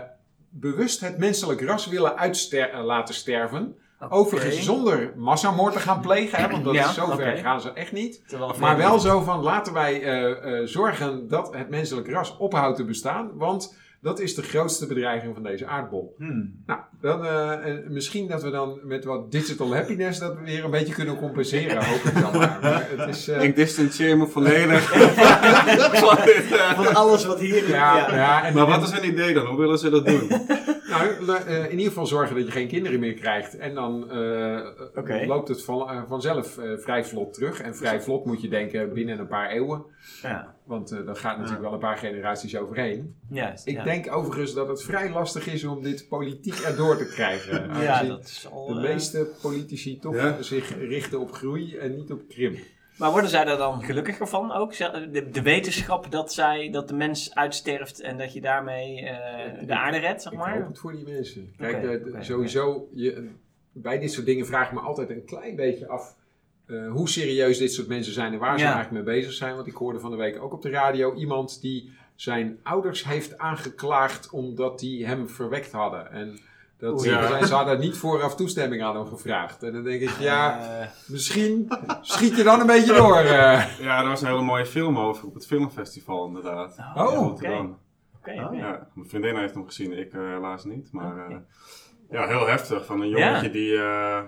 bewust 0.50 1.00
het 1.00 1.18
menselijk 1.18 1.62
ras 1.62 1.88
willen 1.88 2.18
uitster- 2.18 2.84
laten 2.84 3.16
sterven. 3.16 3.76
Overigens 4.10 4.66
zonder 4.66 5.14
massamoord 5.16 5.74
te 5.74 5.80
gaan 5.80 6.02
plegen. 6.02 6.40
Hè, 6.42 6.50
want 6.50 6.64
dat 6.64 6.74
Ja, 6.74 6.88
is 6.90 6.94
zover 6.94 7.38
gaan 7.38 7.62
ze 7.62 7.74
echt 7.74 7.92
niet. 7.92 8.28
Terwijl 8.28 8.56
Maar 8.60 8.78
wel 8.78 9.00
zo 9.00 9.22
van 9.22 9.44
laten 9.44 9.74
wij 9.74 10.02
eh, 10.04 10.60
eh, 10.60 10.68
zorgen 10.68 11.28
dat 11.28 11.54
het 11.56 11.70
menselijk 11.70 12.10
ras 12.10 12.38
ophoudt 12.38 12.78
te 12.78 12.86
bestaan. 12.86 13.32
Want 13.34 13.76
dat 14.02 14.20
is 14.20 14.36
de 14.36 14.44
grootste 14.44 14.88
bedreiging 14.88 15.34
van 15.34 15.44
deze 15.44 15.66
aardbol. 15.66 16.16
Hmm. 16.18 16.64
Nou, 16.66 16.80
dan, 17.02 17.26
eh, 17.26 17.66
en 17.66 17.84
misschien 17.88 18.28
dat 18.28 18.44
we 18.44 18.50
dan 18.50 18.80
met 18.84 19.06
wat 19.06 19.32
digital 19.32 19.76
happiness 19.76 20.20
dat 20.20 20.36
weer 20.44 20.64
een 20.64 20.72
beetje 20.72 20.94
kunnen 20.94 21.18
compenseren. 21.18 21.86
Hoop 21.86 22.04
ik 22.04 22.22
dan 22.22 22.38
maar. 22.38 22.58
Maar 22.62 22.88
het 22.96 23.16
is, 23.16 23.28
eh, 23.28 23.44
Ik 23.44 23.56
distancieer 23.56 24.18
me 24.18 24.28
volledig 24.28 24.82
van 26.76 26.86
eh. 26.86 26.96
Alles 26.96 27.26
wat 27.26 27.40
hier... 27.40 27.70
ja, 27.70 28.16
ja, 28.16 28.44
en, 28.44 28.54
Maar 28.54 28.66
wat 28.66 28.84
is 28.84 28.92
hun 28.92 29.08
idee 29.08 29.34
dan? 29.34 29.46
Hoe 29.46 29.58
willen 29.58 29.80
ze 29.80 29.90
dat 29.90 30.06
doen? 30.06 30.28
Nou, 30.90 31.28
eh, 31.46 31.64
in 31.64 31.72
ieder 31.72 31.88
geval 31.88 32.06
zorgen 32.06 32.36
dat 32.36 32.46
je 32.46 32.52
geen 32.52 32.68
kinderen 32.68 33.00
meer 33.00 33.14
krijgt. 33.14 33.58
En 33.58 33.74
dan 33.74 34.12
eh, 34.12 35.28
loopt 35.28 35.48
het 35.48 35.64
van, 35.64 35.90
eh, 35.90 36.02
vanzelf 36.08 36.58
eh, 36.58 36.78
vrij 36.78 37.06
vlot 37.06 37.34
terug. 37.34 37.62
En 37.62 37.76
vrij 37.76 38.02
vlot 38.02 38.26
moet 38.26 38.42
je 38.42 38.48
denken 38.48 38.94
binnen 38.94 39.20
een 39.20 39.28
paar 39.28 39.50
eeuwen. 39.50 39.86
Ja, 40.22 40.56
Want 40.64 40.92
eh 40.92 41.06
dat 41.06 41.18
gaat 41.18 41.38
natuurlijk 41.38 41.64
wel 41.64 41.74
een 41.74 41.80
paar 41.80 41.98
generaties 41.98 42.58
overheen. 42.58 43.16
juist. 43.30 43.68
Ik 43.68 43.76
ja. 43.76 43.84
denk 43.84 44.16
overigens 44.16 44.54
dat 44.54 44.68
het 44.68 44.84
vrij 44.84 45.10
lastig 45.12 45.48
is 45.48 45.64
om 45.64 45.84
dit 45.84 46.08
politiek 46.10 46.60
erdoor 46.60 46.98
te 46.98 47.06
krijgen. 47.06 47.82
Ja, 47.82 48.04
dat 48.04 48.24
is 48.24 48.48
al... 48.52 48.68
de 48.68 48.82
meeste 48.82 49.28
politici 49.42 50.00
toch 50.00 50.16
Ja. 50.16 50.42
zich 50.42 50.78
richten 50.78 51.20
op 51.20 51.32
groei 51.32 51.78
en 51.78 51.96
niet 51.96 52.12
op 52.12 52.22
krimp. 52.28 52.58
Maar 52.98 53.12
worden 53.12 53.30
zij 53.30 53.46
daar 53.46 53.58
dan 53.58 53.84
gelukkiger 53.84 54.28
van 54.28 54.52
ook? 54.52 54.78
De, 54.78 55.30
de 55.32 55.42
wetenschap 55.42 56.12
dat, 56.12 56.34
zij, 56.34 56.70
dat 56.72 56.88
de 56.88 56.94
mens 56.94 57.36
uitsterft 57.36 58.00
en 58.02 58.18
dat 58.18 58.34
je 58.34 58.42
daarmee 58.42 59.02
eh, 59.06 59.68
de 59.68 59.76
aarde 59.76 59.98
redt, 59.98 60.22
zeg 60.22 60.32
Ik 60.32 60.38
maar? 60.38 60.58
hoop 60.58 60.68
het 60.68 60.80
voor 60.80 60.92
die 60.92 61.04
mensen. 61.08 61.54
Kijk, 61.58 61.76
Oké, 61.78 61.88
de- 61.88 62.04
de- 62.04 62.10
oké, 62.10 62.24
sowieso, 62.24 62.88
Je, 62.94 63.30
bij 63.72 64.00
dit 64.00 64.12
soort 64.12 64.26
dingen 64.26 64.46
vraag 64.46 64.68
ik 64.68 64.74
me 64.74 64.80
altijd 64.80 65.10
een 65.10 65.26
klein 65.26 65.56
beetje 65.56 65.88
af 65.88 66.16
eh, 66.66 66.92
hoe 66.92 67.10
serieus 67.10 67.58
dit 67.58 67.74
soort 67.74 67.88
mensen 67.88 68.14
zijn 68.14 68.34
en 68.34 68.40
waar 68.40 68.60
ze 68.60 68.66
eigenlijk 68.66 69.06
mee 69.06 69.16
bezig 69.16 69.34
zijn. 69.34 69.56
Want 69.56 69.68
ik 69.68 69.76
hoorde 69.76 70.00
van 70.00 70.12
de 70.12 70.18
week 70.18 70.42
ook 70.42 70.54
op 70.54 70.62
de 70.62 70.70
radio 70.70 71.14
iemand 71.16 71.62
die 71.62 71.92
zijn 72.16 72.60
ouders 72.64 73.04
heeft 73.06 73.38
aangeklaagd 73.38 74.30
omdat 74.30 74.80
die 74.80 75.06
hem 75.06 75.30
verwekt 75.30 75.72
hadden. 75.72 76.12
En 76.12 76.40
dat 76.78 76.92
Oei. 77.00 77.10
ze, 77.10 77.48
ze 77.48 77.54
hadden 77.54 77.80
niet 77.80 77.98
vooraf 77.98 78.36
toestemming 78.36 78.84
aan 78.84 78.96
hem 78.96 79.06
gevraagd. 79.06 79.64
En 79.64 79.74
dan 79.74 79.84
denk 79.84 80.02
ik, 80.02 80.10
ja, 80.20 80.60
Eh, 80.82 80.88
misschien 81.08 81.68
schiet 82.02 82.38
je 82.38 82.44
dan 82.44 82.60
een 82.60 82.66
beetje 82.68 82.94
door. 82.94 83.18
eh. 83.18 83.80
Ja, 83.80 84.02
er 84.02 84.08
was 84.08 84.22
een 84.22 84.28
hele 84.28 84.42
mooie 84.42 84.66
film 84.66 84.98
over 85.00 85.26
op 85.28 85.34
het 85.34 85.46
filmfestival 85.48 86.28
inderdaad. 86.28 86.78
Oh, 86.96 87.14
in 87.42 87.76
oké. 88.18 88.32
Ja, 88.52 88.88
mijn 88.94 89.10
vriendin 89.10 89.36
heeft 89.38 89.54
hem 89.54 89.66
gezien, 89.66 89.98
ik 89.98 90.14
eh, 90.14 90.20
helaas 90.22 90.64
niet. 90.66 90.92
Maar 90.92 91.28
eh, 91.30 91.36
ja, 92.12 92.28
heel 92.28 92.48
heftig. 92.48 92.86
Van 92.86 93.02
een 93.02 93.10
jongetje 93.10 93.50
die, 93.50 93.74
eh, 93.78 94.18
eh, 94.18 94.26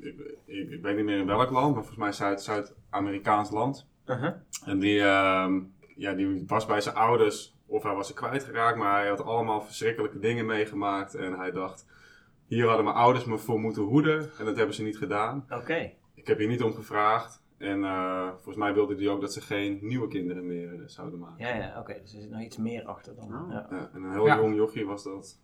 ik, 0.00 0.14
ik, 0.46 0.70
ik 0.70 0.82
weet 0.82 0.96
niet 0.96 1.04
meer 1.04 1.18
in 1.18 1.26
welk 1.26 1.50
land, 1.50 1.74
maar 1.74 1.84
volgens 1.84 1.96
mij 1.96 2.12
Zuid- 2.12 2.42
Zuid-Amerikaans 2.42 3.50
land. 3.50 3.86
Uh-huh. 4.06 4.30
En 4.66 4.78
die, 4.78 5.00
ehm, 5.02 5.60
ja, 5.96 6.12
die 6.12 6.44
was 6.46 6.66
bij 6.66 6.80
zijn 6.80 6.94
ouders, 6.94 7.53
of 7.66 7.82
hij 7.82 7.94
was 7.94 8.08
er 8.08 8.14
kwijtgeraakt, 8.14 8.78
maar 8.78 8.98
hij 8.98 9.08
had 9.08 9.22
allemaal 9.22 9.60
verschrikkelijke 9.62 10.18
dingen 10.18 10.46
meegemaakt. 10.46 11.14
En 11.14 11.32
hij 11.38 11.50
dacht, 11.50 11.86
hier 12.46 12.66
hadden 12.66 12.84
mijn 12.84 12.96
ouders 12.96 13.24
me 13.24 13.38
voor 13.38 13.60
moeten 13.60 13.82
hoeden 13.82 14.30
en 14.38 14.44
dat 14.44 14.56
hebben 14.56 14.74
ze 14.74 14.82
niet 14.82 14.98
gedaan. 14.98 15.46
Oké. 15.50 15.92
Ik 16.14 16.26
heb 16.26 16.38
hier 16.38 16.48
niet 16.48 16.62
om 16.62 16.72
gevraagd. 16.72 17.42
En 17.58 17.84
eh, 17.84 18.28
volgens 18.28 18.56
mij 18.56 18.74
wilde 18.74 18.94
hij 18.96 19.08
ook 19.08 19.20
dat 19.20 19.32
ze 19.32 19.40
geen 19.40 19.78
nieuwe 19.82 20.08
kinderen 20.08 20.46
meer 20.46 20.74
eh, 20.74 20.80
zouden 20.86 21.18
maken. 21.18 21.46
Ja, 21.46 21.54
ja, 21.54 21.78
oké. 21.78 21.98
Dus 22.02 22.14
er 22.14 22.20
zit 22.20 22.30
nog 22.30 22.40
iets 22.40 22.56
meer 22.56 22.84
achter 22.84 23.14
dan. 23.16 23.24
Oh. 23.24 23.50
Ja. 23.50 23.66
Ja, 23.70 23.90
en 23.94 24.02
een 24.02 24.12
heel 24.12 24.26
Ja. 24.26 24.36
jong 24.36 24.54
jochie 24.54 24.86
was 24.86 25.04
dat. 25.04 25.40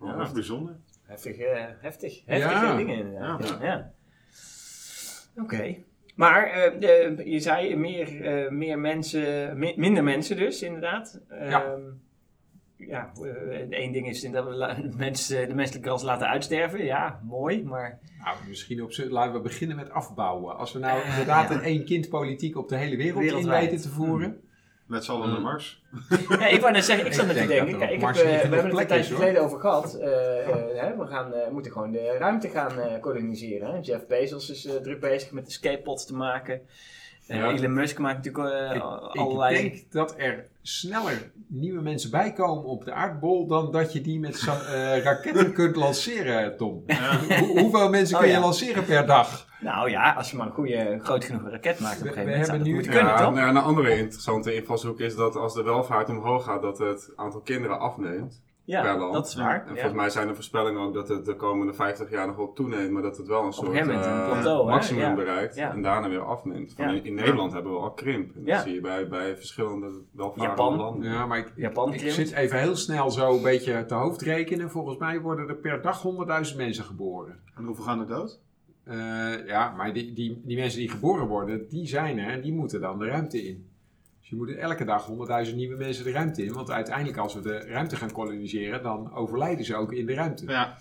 Ja. 0.00 0.16
Dat 0.16 0.26
is 0.26 0.32
bijzonder. 0.32 0.76
Heftig, 1.02 1.36
eh, 1.38 1.64
heftig. 1.80 2.22
Heftige 2.26 2.64
Ja. 2.64 2.76
dingen 2.76 2.96
inderdaad. 2.96 3.48
Ja. 3.48 3.56
Ja. 3.60 3.92
ja. 5.34 5.76
Maar 6.14 6.46
eh, 6.46 7.26
je 7.26 7.40
zei 7.40 7.76
meer, 7.76 8.24
eh, 8.24 8.50
meer 8.50 8.78
mensen, 8.78 9.58
mi- 9.58 9.74
minder 9.76 10.04
mensen 10.04 10.36
dus 10.36 10.62
inderdaad. 10.62 11.20
Ja. 11.28 11.64
Ehm, 11.64 11.80
ja, 12.76 13.12
eh, 13.22 13.70
één 13.70 13.92
ding 13.92 14.08
is 14.08 14.20
dat 14.20 14.44
we 14.44 14.50
de, 14.90 14.96
mensen, 14.96 15.48
de 15.48 15.54
menselijke 15.54 15.88
ras 15.88 16.02
laten 16.02 16.28
uitsterven. 16.28 16.84
Ja, 16.84 17.20
mooi, 17.22 17.64
maar... 17.64 17.98
Nou, 18.24 18.36
misschien 18.48 18.82
op 18.82 18.92
laten 19.08 19.32
we 19.32 19.40
beginnen 19.40 19.76
met 19.76 19.90
afbouwen. 19.90 20.56
Als 20.56 20.72
we 20.72 20.78
nou 20.78 21.04
inderdaad 21.04 21.48
ja. 21.48 21.54
een 21.54 21.62
één-kind-politiek 21.62 22.56
op 22.56 22.68
de 22.68 22.76
hele 22.76 22.96
wereld 22.96 23.24
in 23.24 23.48
weten 23.48 23.80
te 23.80 23.88
voeren. 23.88 24.40
Met 24.92 25.04
z'n 25.04 25.10
allen 25.10 25.26
Mm. 25.26 25.32
naar 25.32 25.42
Mars. 25.42 25.82
Ja, 26.28 26.46
ik 26.46 26.60
wou 26.60 26.72
net 26.72 26.84
zeggen, 26.84 27.06
ik 27.06 27.12
zat 27.12 27.26
net 27.26 27.36
te 27.36 27.46
denk 27.46 27.66
denken. 27.66 27.78
Kijk, 27.78 27.90
ik 27.90 28.00
heb, 28.00 28.14
eh, 28.16 28.22
we 28.22 28.28
hebben 28.28 28.64
het 28.70 28.78
een 28.78 28.86
tijdje 28.86 29.14
geleden 29.14 29.42
over 29.42 29.60
gehad. 29.60 29.94
Eh, 29.94 30.48
eh, 30.48 30.54
hè, 30.74 30.96
we 30.96 31.06
gaan, 31.06 31.32
eh, 31.34 31.48
moeten 31.50 31.72
gewoon 31.72 31.90
de 31.92 32.16
ruimte 32.18 32.48
gaan 32.48 32.78
eh, 32.78 33.00
koloniseren. 33.00 33.70
Hè? 33.70 33.78
Jeff 33.80 34.06
Bezos 34.06 34.50
is 34.50 34.68
druk 34.82 35.00
bezig 35.00 35.30
met 35.30 35.46
escape 35.46 35.82
pods 35.82 36.06
te 36.06 36.14
maken. 36.14 36.60
Ja. 37.26 37.50
Elon 37.52 37.72
Musk 37.74 37.98
maakt 37.98 38.24
natuurlijk 38.24 38.70
eh, 38.70 38.76
Ik, 38.76 38.82
allerlei... 39.20 39.56
ik 39.56 39.62
denk 39.62 39.92
dat 39.92 40.14
er 40.18 40.46
sneller 40.62 41.32
nieuwe 41.48 41.82
mensen 41.82 42.10
bijkomen 42.10 42.64
op 42.64 42.84
de 42.84 42.92
aardbol 42.92 43.46
dan 43.46 43.72
dat 43.72 43.92
je 43.92 44.00
die 44.00 44.18
met 44.20 44.46
eh, 44.46 44.98
raketten 45.04 45.52
kunt 45.52 45.76
lanceren, 45.76 46.56
Tom. 46.56 46.84
Hoe- 47.38 47.60
hoeveel 47.60 47.88
mensen 47.90 48.14
Oh, 48.14 48.20
kun 48.20 48.30
je 48.30 48.36
ja. 48.36 48.40
lanceren 48.42 48.84
per 48.84 49.06
dag? 49.06 49.46
Nou 49.60 49.90
ja, 49.90 50.12
als 50.12 50.30
je 50.30 50.36
maar 50.36 50.46
een 50.46 50.52
goede, 50.52 50.98
groot 51.02 51.24
genoeg 51.24 51.48
raket 51.50 51.80
maakt 51.80 51.96
op 51.96 52.02
We- 52.02 52.08
een 52.08 52.14
gegeven 52.14 52.24
we 52.24 52.30
moment, 52.30 52.46
hebben 52.50 52.66
nu- 52.68 52.74
moeten 52.74 52.92
Ja, 52.92 53.16
toch? 53.16 53.34
nou 53.34 53.36
ja, 53.36 53.48
een 53.48 53.56
andere 53.56 53.96
interessante 53.98 54.54
invalshoek 54.54 55.00
is 55.00 55.16
dat 55.16 55.36
als 55.36 55.54
de 55.54 55.62
welvaart 55.62 56.08
omhoog 56.08 56.44
gaat, 56.44 56.62
dat 56.62 56.78
het 56.78 57.12
aantal 57.16 57.40
kinderen 57.40 57.78
afneemt. 57.78 58.42
Per 58.64 58.74
Ja, 58.84 58.96
land. 58.98 59.12
dat 59.12 59.26
is 59.26 59.34
waar. 59.34 59.54
En 59.60 59.66
ja. 59.66 59.72
volgens 59.72 59.92
mij 59.94 60.10
zijn 60.10 60.26
de 60.28 60.34
voorspellingen 60.34 60.80
ook 60.80 60.94
dat 60.94 61.08
het 61.08 61.24
de 61.24 61.36
komende 61.36 61.72
50 61.74 62.10
jaar 62.10 62.26
nog 62.26 62.36
wel 62.36 62.52
toeneemt, 62.52 62.90
maar 62.90 63.02
dat 63.02 63.16
het 63.16 63.26
wel 63.26 63.44
een 63.44 63.52
soort 63.52 63.68
een 63.68 63.90
eh, 63.90 64.26
plateau, 64.26 64.68
maximum 64.68 65.02
Ja. 65.02 65.14
bereikt 65.14 65.54
Ja. 65.54 65.72
en 65.72 65.82
daarna 65.82 66.08
weer 66.08 66.24
afneemt. 66.24 66.72
Van 66.76 66.84
Ja. 66.84 66.90
in, 66.92 67.04
in 67.04 67.14
Nederland 67.14 67.52
hebben 67.52 67.72
we 67.72 67.78
al 67.78 67.90
krimp. 67.92 68.34
En 68.36 68.42
Ja. 68.44 68.54
dat 68.54 68.62
zie 68.64 68.74
je 68.74 68.80
bij, 68.80 69.08
bij 69.08 69.36
verschillende 69.36 69.90
welvarende 70.10 70.48
Japan. 70.48 70.76
landen. 70.76 71.10
Ja, 71.12 71.26
maar 71.26 71.38
ik, 71.38 71.52
Japan 71.56 71.92
ik 71.92 72.10
zit 72.10 72.32
even 72.32 72.58
heel 72.58 72.76
snel 72.76 73.10
zo 73.10 73.36
een 73.36 73.42
beetje 73.42 73.84
te 73.86 73.94
hoofd 73.94 74.22
rekenen. 74.22 74.70
Volgens 74.70 74.98
mij 74.98 75.20
worden 75.20 75.48
er 75.48 75.56
per 75.56 75.82
dag 75.82 76.02
100.000 76.50 76.56
mensen 76.56 76.84
geboren. 76.84 77.38
En 77.56 77.64
hoeveel 77.64 77.84
gaan 77.84 78.00
er 78.00 78.06
dood? 78.06 78.40
Eh, 78.84 79.46
ja, 79.46 79.70
maar 79.76 79.92
die, 79.92 80.12
die, 80.12 80.40
die 80.44 80.56
mensen 80.56 80.78
die 80.78 80.88
geboren 80.88 81.26
worden, 81.26 81.68
die 81.68 81.86
zijn 81.86 82.18
er 82.18 82.32
en 82.32 82.40
die 82.40 82.52
moeten 82.52 82.80
dan 82.80 82.98
de 82.98 83.06
ruimte 83.06 83.48
in. 83.48 83.66
Je 84.32 84.38
moet 84.38 84.56
elke 84.56 84.84
dag 84.84 85.08
100.000 85.46 85.54
nieuwe 85.54 85.76
mensen 85.76 86.04
de 86.04 86.10
ruimte 86.10 86.44
in. 86.44 86.52
Want 86.52 86.70
uiteindelijk 86.70 87.16
als 87.16 87.34
we 87.34 87.40
de 87.40 87.58
ruimte 87.58 87.96
gaan 87.96 88.12
koloniseren, 88.12 88.82
dan 88.82 89.14
overlijden 89.14 89.64
ze 89.64 89.76
ook 89.76 89.92
in 89.92 90.06
de 90.06 90.14
ruimte. 90.14 90.46
Ja, 90.46 90.76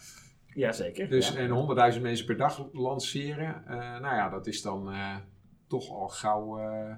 Jazeker. 0.54 1.10
Dus 1.10 1.30
ja. 1.30 1.36
en 1.40 1.50
100.000 1.96 2.02
mensen 2.02 2.26
per 2.26 2.38
dag 2.38 2.68
lanceren, 2.74 3.64
eh, 3.68 3.76
nou 3.78 4.16
ja, 4.16 4.30
dat 4.30 4.48
is 4.48 4.62
dan 4.62 4.92
eh, 4.92 5.16
toch 5.68 5.90
al 5.90 6.08
gauw 6.08 6.60
eh, 6.60 6.96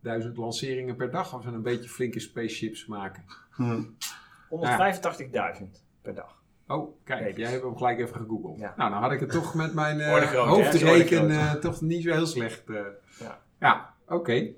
duizend 0.00 0.36
lanceringen 0.36 0.96
per 0.96 1.10
dag 1.10 1.34
als 1.34 1.44
we 1.44 1.50
een 1.50 1.62
beetje 1.62 1.88
flinke 1.88 2.20
spaceships 2.20 2.86
maken. 2.86 3.24
185.000 3.58 3.64
per 6.02 6.14
dag. 6.14 6.40
Oh, 6.66 6.96
kijk, 7.04 7.36
jij 7.36 7.50
hebt 7.50 7.62
hem 7.62 7.76
gelijk 7.76 7.98
even 7.98 8.16
gegoogeld. 8.16 8.58
Ja. 8.58 8.74
Nou, 8.76 8.90
dan 8.90 9.02
had 9.02 9.12
ik 9.12 9.20
het 9.20 9.30
toch 9.30 9.54
met 9.54 9.74
mijn 9.74 10.00
eh, 10.00 10.32
hoofdreken 10.32 11.30
eh, 11.30 11.52
toch 11.52 11.80
niet 11.80 12.02
zo 12.02 12.12
heel 12.12 12.26
slecht. 12.26 12.70
eh. 12.70 12.76
Ja. 13.20 13.40
ja 13.60 13.94
oké. 14.06 14.48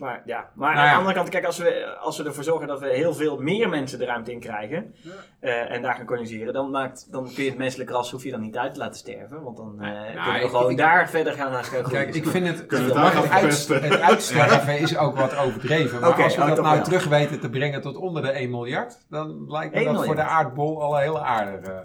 Maar 0.00 0.22
ja, 0.24 0.50
maar 0.54 0.74
Nou 0.74 0.86
aan 0.86 0.92
de 0.92 0.98
andere 0.98 1.14
kant, 1.14 1.28
kijk, 1.28 1.44
als 1.44 1.58
we, 1.58 1.96
als 2.00 2.18
we 2.18 2.24
ervoor 2.24 2.44
zorgen 2.44 2.66
dat 2.68 2.80
we 2.80 2.88
heel 2.88 3.14
veel 3.14 3.38
meer 3.40 3.68
mensen 3.68 3.98
de 3.98 4.04
ruimte 4.04 4.32
in 4.32 4.40
krijgen 4.40 4.94
eh, 5.40 5.70
en 5.70 5.82
daar 5.82 5.94
gaan 5.94 6.04
koloniseren, 6.06 6.52
dan, 6.52 6.70
maakt, 6.70 7.12
dan 7.12 7.30
kun 7.34 7.42
je 7.44 7.48
het 7.50 7.58
menselijk 7.58 7.90
ras 7.90 8.10
hoef 8.10 8.24
je 8.24 8.30
dan 8.30 8.40
niet 8.40 8.56
uit 8.56 8.72
te 8.72 8.78
laten 8.78 8.98
sterven. 8.98 9.42
Want 9.42 9.56
dan 9.56 9.74
eh, 9.80 9.88
nou, 9.90 10.04
kunnen 10.14 10.32
we 10.32 10.40
ik- 10.40 10.50
gewoon 10.50 10.70
ik- 10.70 10.76
daar 10.76 11.08
verder 11.10 11.32
gaan 11.32 11.52
naar 11.52 11.64
groeien. 11.64 11.88
Kijk, 11.90 12.14
ik 12.14 12.26
vind 12.26 12.46
het, 12.46 12.66
Kunnen 12.66 12.86
het 13.02 13.12
het, 13.14 13.30
uit- 13.30 14.00
uitsterven 14.00 14.78
is 14.78 14.96
ook 14.96 15.16
wat 15.16 15.36
overdreven. 15.36 16.00
Maar 16.00 16.22
als 16.22 16.36
we 16.36 16.44
dat 16.46 16.60
nou 16.60 16.74
wel. 16.74 16.84
terug 16.84 17.04
weten 17.06 17.40
te 17.40 17.50
brengen 17.50 17.80
tot 17.80 17.96
onder 17.96 18.22
de 18.22 18.30
1 18.30 18.50
miljard, 18.50 18.98
dan 19.08 19.44
lijkt 19.50 19.74
me 19.74 19.80
1 19.80 19.92
dat 19.94 20.04
voor 20.04 20.14
de 20.14 20.22
aardbol 20.22 20.82
al 20.82 20.94
een 20.96 21.02
hele 21.02 21.20
aardige. 21.20 21.84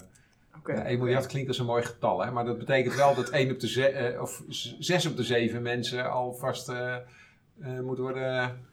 Oké. 0.57 0.73
Ja, 0.73 0.83
1 0.85 0.97
miljard 0.99 1.27
klinkt 1.27 1.47
als 1.47 1.59
een 1.59 1.65
mooi 1.65 1.83
getal, 1.83 2.23
hè? 2.23 2.31
maar 2.31 2.45
dat 2.45 2.57
betekent 2.57 2.95
wel 2.95 3.15
dat 3.15 3.29
1 3.29 3.51
op 3.51 3.59
de 3.59 3.67
ze- 3.67 3.87
eh, 3.87 4.21
of 4.21 4.41
6 4.79 5.05
op 5.05 5.15
de 5.17 5.23
7 5.23 5.61
mensen 5.61 6.11
alvast 6.11 6.69
eh 6.69 6.95
eh 7.61 7.79
moet 7.79 7.97
worden 7.97 8.63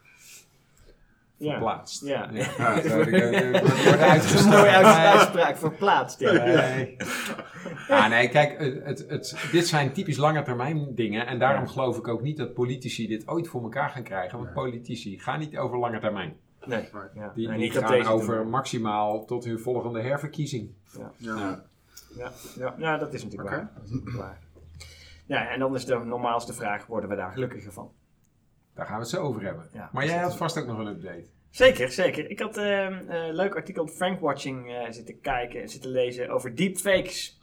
Ja. 1.37 1.51
verplaatst. 1.51 2.05
Ja. 2.07 2.29
ja. 2.33 2.47
Ja. 2.57 2.65
Uitgestoten. 4.11 4.49
mooie 4.49 4.71
Nee. 4.71 4.85
uitspraak 4.85 5.57
verplaatst. 5.57 6.21
Ja. 6.21 6.33
Nee. 6.33 6.97
Ja, 7.89 8.09
nee, 8.09 8.29
kijk, 8.29 8.59
het, 8.59 8.85
het, 8.85 9.05
het- 9.09 9.49
dit 9.53 9.67
zijn 9.67 9.93
typisch 9.93 10.17
lange 10.17 10.43
termijn 10.43 10.95
dingen. 10.95 11.27
En 11.27 11.39
daarom 11.39 11.65
Ja. 11.65 11.71
geloof 11.71 11.99
ik 11.99 12.09
ook 12.09 12.23
niet 12.23 12.37
dat 12.37 12.55
politici 12.55 13.07
dit 13.07 13.29
ooit 13.29 13.49
voor 13.49 13.62
elkaar 13.62 13.91
gaan 13.91 14.03
krijgen. 14.03 14.39
Want 14.39 14.53
politici 14.53 15.19
gaan 15.19 15.39
niet 15.39 15.57
over 15.59 15.79
lange 15.79 15.99
termijn. 15.99 16.37
Nee, 16.65 16.89
ja. 17.15 17.33
Die, 17.35 17.49
Nee, 17.49 17.59
die 17.59 17.71
niet 17.71 17.79
gaan 17.85 18.07
over 18.07 18.47
maximaal 18.47 19.25
tot 19.25 19.45
hun 19.45 19.59
volgende 19.59 20.01
herverkiezing. 20.01 20.71
ja. 20.99 21.12
Ja. 21.17 21.65
Ja, 22.17 22.31
ja, 22.57 22.75
ja, 22.79 22.99
dat 22.99 23.15
is 23.15 23.23
natuurlijk 23.25 23.51
waar. 23.51 23.71
Dat 23.75 23.85
is 23.85 23.91
natuurlijk 23.91 24.17
waar. 24.17 24.39
Ja, 25.27 25.49
en 25.49 25.59
dan 25.59 25.75
is 25.75 25.85
de 25.85 25.99
normaalste 25.99 26.53
vraag, 26.53 26.87
worden 26.87 27.09
we 27.11 27.17
daar 27.17 27.33
gelukkiger 27.33 27.73
van? 27.73 27.91
Daar 28.75 28.87
gaan 28.87 28.95
we 28.95 29.00
het 29.00 29.11
zo 29.11 29.23
over 29.23 29.43
hebben. 29.43 29.69
Ja, 29.73 29.91
maar 29.93 30.07
jij 30.07 30.19
had 30.19 30.37
vast 30.37 30.59
ook 30.59 30.67
nog 30.67 30.79
een 30.79 30.87
update. 30.87 31.25
Zeker, 31.50 31.91
zeker. 31.91 32.31
Ik 32.31 32.38
had 32.38 32.57
eh, 32.57 32.81
een 33.09 33.35
leuk 33.35 33.55
artikel 33.57 33.83
op 33.83 33.91
Frankwatching 33.91 34.73
eh 34.73 34.91
zitten 34.91 35.21
kijken 35.21 35.61
en 35.62 35.69
zitten 35.69 35.91
lezen 35.91 36.29
over 36.31 36.55
deepfakes. 36.55 37.41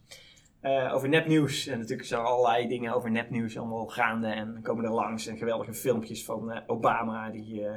Eh 0.61 0.93
over 0.93 1.09
nepnieuws. 1.09 1.67
En 1.67 1.79
natuurlijk 1.79 2.07
zijn 2.07 2.21
er 2.21 2.27
allerlei 2.27 2.67
dingen 2.67 2.93
over 2.93 3.11
nepnieuws 3.11 3.57
allemaal 3.57 3.87
gaande. 3.87 4.27
En 4.27 4.59
komen 4.63 4.85
er 4.85 4.91
langs 4.91 5.27
en 5.27 5.37
geweldige 5.37 5.73
filmpjes 5.73 6.25
van 6.25 6.51
eh, 6.51 6.61
Obama 6.67 7.29
die 7.29 7.65
eh, 7.65 7.75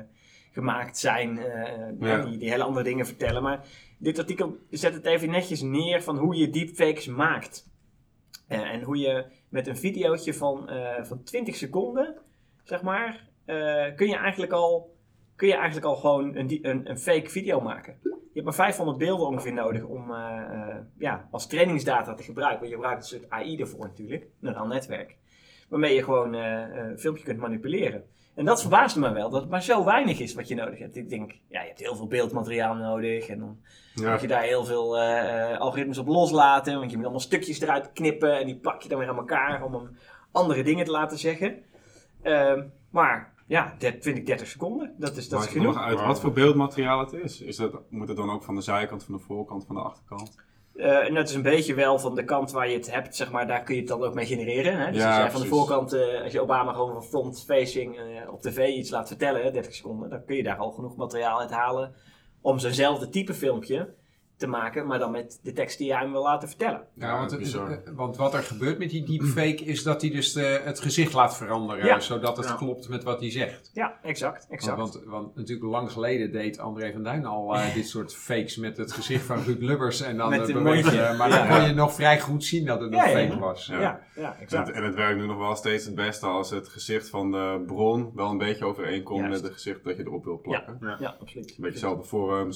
gemaakt 0.53 0.99
zijn. 0.99 1.39
eh, 1.39 1.79
Ja. 2.01 2.25
die, 2.25 2.39
die 2.39 2.51
hele 2.51 2.63
andere 2.65 2.85
dingen 2.85 3.07
vertellen. 3.07 3.43
Maar 3.43 3.65
dit 3.99 4.19
artikel 4.19 4.57
zet 4.71 4.95
het 4.95 5.05
even 5.07 5.31
netjes 5.31 5.61
neer 5.63 6.03
van 6.03 6.17
hoe 6.19 6.37
je 6.37 6.51
deepfakes 6.51 7.07
maakt. 7.07 7.71
Eh, 8.49 8.61
en 8.61 8.83
hoe 8.83 8.97
je 8.99 9.25
met 9.49 9.67
een 9.67 9.77
videootje 9.77 10.35
van, 10.35 10.69
eh, 10.69 11.05
van 11.05 11.23
20 11.23 11.57
seconden, 11.57 12.15
zeg 12.65 12.83
maar, 12.83 13.31
eh, 13.53 13.97
kun 13.97 14.09
je 14.09 14.17
eigenlijk 14.17 14.53
al 14.53 14.91
kun 15.37 15.49
je 15.49 15.57
eigenlijk 15.57 15.87
al 15.87 15.97
gewoon 15.97 16.37
een, 16.37 16.59
een, 16.63 16.91
een 16.91 16.99
fake 16.99 17.31
video 17.31 17.61
maken. 17.61 17.99
Je 18.03 18.11
hebt 18.41 18.45
maar 18.45 18.55
500 18.55 18.99
beelden 18.99 19.27
ongeveer 19.27 19.53
nodig 19.53 19.83
om 19.85 20.11
eh, 20.15 20.39
eh, 20.51 20.77
ja, 20.99 21.29
als 21.31 21.47
trainingsdata 21.47 22.15
te 22.15 22.23
gebruiken. 22.23 22.59
Want 22.59 22.71
je 22.71 22.77
gebruikt 22.77 23.03
een 23.03 23.19
soort 23.19 23.31
AI 23.31 23.61
ervoor 23.61 23.87
natuurlijk, 23.87 24.23
een 24.23 24.31
neuraal 24.39 24.67
netwerk. 24.67 25.17
Waarmee 25.69 25.95
je 25.95 26.05
gewoon 26.05 26.33
een 26.33 26.99
filmpje 26.99 27.25
kunt 27.25 27.39
manipuleren. 27.39 28.05
En 28.35 28.45
dat 28.45 28.61
verbaasde 28.61 29.01
me 29.01 29.13
wel, 29.13 29.31
dat 29.31 29.41
het 29.41 29.51
maar 29.51 29.63
zo 29.63 29.85
weinig 29.85 30.21
is 30.21 30.35
wat 30.35 30.49
je 30.49 30.55
nodig 30.55 30.79
hebt. 30.79 30.97
Ik 30.97 31.09
denk, 31.09 31.33
ja, 31.49 31.61
je 31.61 31.67
hebt 31.67 31.81
heel 31.81 31.97
veel 31.97 32.07
beeldmateriaal 32.07 32.75
nodig. 32.75 33.29
En 33.29 33.39
dan 33.39 33.61
Ja. 33.95 34.11
moet 34.11 34.21
je 34.21 34.27
daar 34.27 34.43
heel 34.43 34.65
veel 34.65 34.99
algoritmes 35.59 35.99
op 35.99 36.07
loslaten. 36.07 36.79
Want 36.79 36.91
je 36.91 36.97
moet 36.97 37.05
allemaal 37.05 37.25
stukjes 37.25 37.61
eruit 37.61 37.93
knippen. 37.93 38.39
En 38.39 38.47
die 38.47 38.57
plak 38.57 38.83
je 38.83 38.89
dan 38.89 38.99
weer 38.99 39.09
aan 39.09 39.17
elkaar 39.17 39.65
om 39.65 39.75
hem 39.75 39.97
andere 40.33 40.63
dingen 40.63 40.85
te 40.85 40.91
laten 40.91 41.19
zeggen. 41.19 41.63
Ehm, 42.23 42.63
maar 42.91 43.32
ja, 43.53 43.75
der- 43.79 44.01
20, 44.01 44.25
30 44.25 44.49
seconden, 44.49 44.95
dat 44.99 45.17
is, 45.17 45.29
dat 45.29 45.43
is 45.45 45.47
genoeg. 45.51 45.79
uit 45.79 46.01
wat 46.01 46.21
voor 46.21 46.33
beeldmateriaal 46.33 47.01
het 47.01 47.13
is? 47.13 47.41
is 47.41 47.57
dat, 47.57 47.81
moet 47.91 48.09
het 48.09 48.17
dan 48.17 48.31
ook 48.31 48.43
van 48.43 48.55
de 48.55 48.61
zijkant, 48.61 49.05
van 49.05 49.15
de 49.15 49.21
voorkant, 49.21 49.65
van 49.67 49.75
de 49.75 49.81
achterkant? 49.81 50.37
Eh, 50.75 51.15
dat 51.15 51.29
is 51.29 51.35
een 51.35 51.43
beetje 51.43 51.75
wel 51.75 51.99
van 51.99 52.15
de 52.15 52.25
kant 52.25 52.51
waar 52.51 52.69
je 52.69 52.77
het 52.77 52.91
hebt, 52.91 53.17
zeg 53.17 53.31
maar, 53.31 53.47
daar 53.47 53.63
kun 53.63 53.75
je 53.75 53.81
het 53.81 53.89
dan 53.89 54.03
ook 54.03 54.15
mee 54.15 54.27
genereren. 54.27 54.79
Hè? 54.79 54.93
Dus 54.93 55.01
Ja, 55.01 55.09
als 55.09 55.17
jij 55.17 55.31
van 55.31 55.41
de 55.41 55.47
voorkant, 55.47 55.93
eh, 55.93 56.23
als 56.23 56.33
je 56.33 56.41
Obama 56.41 56.73
gewoon 56.73 56.93
van 56.93 57.05
front-facing 57.05 57.97
eh, 57.97 58.33
op 58.33 58.41
tv 58.41 58.69
iets 58.69 58.91
laat 58.91 59.09
vertellen, 59.09 59.43
hè, 59.43 59.51
30 59.51 59.75
seconden, 59.75 60.11
dan 60.11 60.25
kun 60.25 60.37
je 60.37 60.43
daar 60.43 60.57
al 60.57 60.71
genoeg 60.71 60.97
materiaal 60.97 61.41
uit 61.41 61.51
halen 61.51 61.95
om 62.41 62.59
zo'nzelfde 62.59 63.09
type 63.09 63.35
filmpje 63.35 63.95
te 64.43 64.49
maken, 64.49 64.87
maar 64.87 64.99
dan 64.99 65.11
met 65.11 65.39
de 65.43 65.53
tekst 65.53 65.79
die 65.79 65.87
jij 65.87 65.99
hem 65.99 66.13
wil 66.13 66.23
laten 66.23 66.49
vertellen. 66.49 66.87
Ja, 66.95 67.19
want, 67.19 67.39
bizar. 67.39 67.71
eh, 67.71 67.79
want 67.95 68.17
wat 68.17 68.35
er 68.35 68.43
gebeurt 68.43 68.79
met 68.79 68.91
die 68.91 69.05
deepfake 69.05 69.65
is 69.65 69.83
dat 69.83 70.01
hij 70.01 70.11
dus 70.11 70.33
de, 70.33 70.61
het 70.65 70.81
gezicht 70.81 71.13
laat 71.13 71.37
veranderen. 71.37 71.87
Ja. 71.87 72.01
Zodat 72.01 72.37
het 72.37 72.47
Ja. 72.47 72.55
klopt 72.55 72.89
met 72.89 73.03
wat 73.03 73.21
hij 73.21 73.31
zegt. 73.31 73.71
Ja, 73.75 73.99
exact, 74.03 74.47
exact. 74.51 74.77
Want, 74.79 74.93
want, 74.95 75.05
want 75.07 75.37
natuurlijk 75.37 75.71
lang 75.71 75.91
geleden 75.93 76.33
deed 76.33 76.59
André 76.59 76.93
van 76.93 77.03
Duin 77.03 77.25
al 77.27 77.55
eh, 77.57 77.75
dit 77.75 77.89
soort 77.89 78.15
fakes 78.15 78.57
met 78.57 78.77
het 78.77 78.93
gezicht 78.93 79.25
van 79.25 79.43
Ruud 79.43 79.61
Lubbers. 79.63 80.01
En 80.01 80.17
dan 80.17 80.31
Met 80.31 80.49
eh, 80.49 80.55
maar 81.19 81.29
Ja. 81.29 81.47
dan 81.47 81.49
kon 81.59 81.67
je 81.69 81.75
nog 81.75 81.93
vrij 81.95 82.21
goed 82.21 82.45
zien 82.45 82.67
dat 82.67 82.81
het 82.81 82.93
ja, 82.95 83.03
fake 83.07 83.19
ja. 83.33 83.39
was. 83.39 83.67
ja, 83.67 83.81
Ja. 83.81 84.01
En 84.15 84.41
exact. 84.41 84.67
het, 84.67 84.77
en 84.77 84.85
het 84.85 84.95
werkt 84.95 85.19
nu 85.21 85.27
nog 85.27 85.39
wel 85.39 85.57
steeds 85.57 85.85
het 85.85 85.95
beste 85.95 86.27
als 86.27 86.51
het 86.51 86.69
gezicht 86.69 87.09
van 87.09 87.31
de 87.31 87.63
bron 87.67 88.11
wel 88.15 88.31
een 88.31 88.39
beetje 88.39 88.65
overeenkomt 88.65 89.19
Juist. 89.21 89.35
met 89.35 89.43
het 89.43 89.53
gezicht 89.53 89.85
dat 89.85 89.97
je 89.97 90.03
erop 90.03 90.25
wil 90.25 90.41
plakken. 90.41 90.79
Ja, 90.99 91.17
absoluut. 91.21 91.49
Een 91.49 91.55
beetje 91.57 91.71
hetzelfde 91.71 92.09
vorm, 92.09 92.51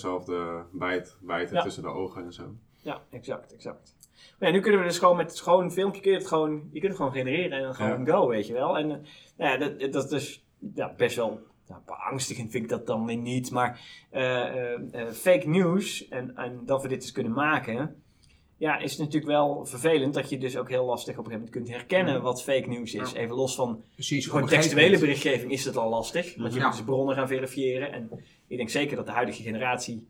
bijten 1.20 1.56
Ja. 1.56 1.62
tussen 1.62 1.75
de 1.82 1.88
ogen 1.88 2.24
en 2.24 2.32
zo. 2.32 2.54
Ja, 2.82 3.02
exact, 3.10 3.54
exact. 3.54 3.94
Maar 4.38 4.48
ja, 4.48 4.54
nu 4.54 4.60
kunnen 4.60 4.80
we 4.80 4.86
dus 4.86 4.98
gewoon 4.98 5.16
met 5.16 5.30
het 5.30 5.40
gewoon 5.40 5.72
filmpje, 5.72 6.00
kun 6.00 6.10
je 6.10 6.16
het 6.18 6.26
gewoon, 6.26 6.52
je 6.72 6.80
kunt 6.80 6.92
het 6.92 6.96
gewoon 6.96 7.12
genereren 7.12 7.58
en 7.58 7.62
dan 7.62 7.74
gewoon 7.74 8.08
go, 8.08 8.28
weet 8.28 8.46
je 8.46 8.52
wel. 8.52 8.78
En 8.78 8.90
eh, 8.90 8.96
nou 9.36 9.50
ja, 9.50 9.56
dat, 9.56 9.92
dat 9.92 10.04
is 10.04 10.10
dus 10.10 10.44
ja, 10.74 10.94
best 10.96 11.16
wel 11.16 11.40
nou, 11.68 11.80
beangstigend 11.86 12.50
vind 12.50 12.64
ik 12.64 12.70
dat 12.70 12.86
dan 12.86 13.06
weer 13.06 13.16
niet. 13.16 13.50
Maar 13.50 13.80
eh, 14.10 14.72
eh, 14.74 15.08
fake 15.12 15.48
news 15.48 16.08
en, 16.08 16.36
en 16.36 16.60
dat 16.64 16.82
we 16.82 16.88
dit 16.88 17.00
dus 17.00 17.12
kunnen 17.12 17.32
maken, 17.32 18.02
ja, 18.56 18.78
is 18.78 18.96
natuurlijk 18.96 19.26
wel 19.26 19.64
vervelend 19.64 20.14
dat 20.14 20.30
je 20.30 20.38
dus 20.38 20.56
ook 20.56 20.68
heel 20.68 20.84
lastig 20.84 21.18
op 21.18 21.24
een 21.24 21.30
gegeven 21.30 21.50
moment 21.52 21.66
kunt 21.66 21.78
herkennen 21.78 22.22
wat 22.22 22.42
fake 22.42 22.68
news 22.68 22.94
is. 22.94 23.12
Ja. 23.12 23.18
Even 23.18 23.36
los 23.36 23.54
van 23.54 23.82
Precies. 23.94 24.26
gewoon 24.26 24.42
een 24.42 24.48
textuele 24.48 24.98
berichtgeving 24.98 25.52
is 25.52 25.64
het 25.64 25.76
al 25.76 25.88
lastig. 25.88 26.36
Want 26.36 26.52
je 26.52 26.58
Ja. 26.58 26.66
moet 26.66 26.76
dus 26.76 26.84
bronnen 26.84 27.14
gaan 27.14 27.28
verifiëren. 27.28 27.92
En 27.92 28.10
ik 28.46 28.56
denk 28.56 28.68
zeker 28.68 28.96
dat 28.96 29.06
de 29.06 29.12
huidige 29.12 29.42
generatie 29.42 30.06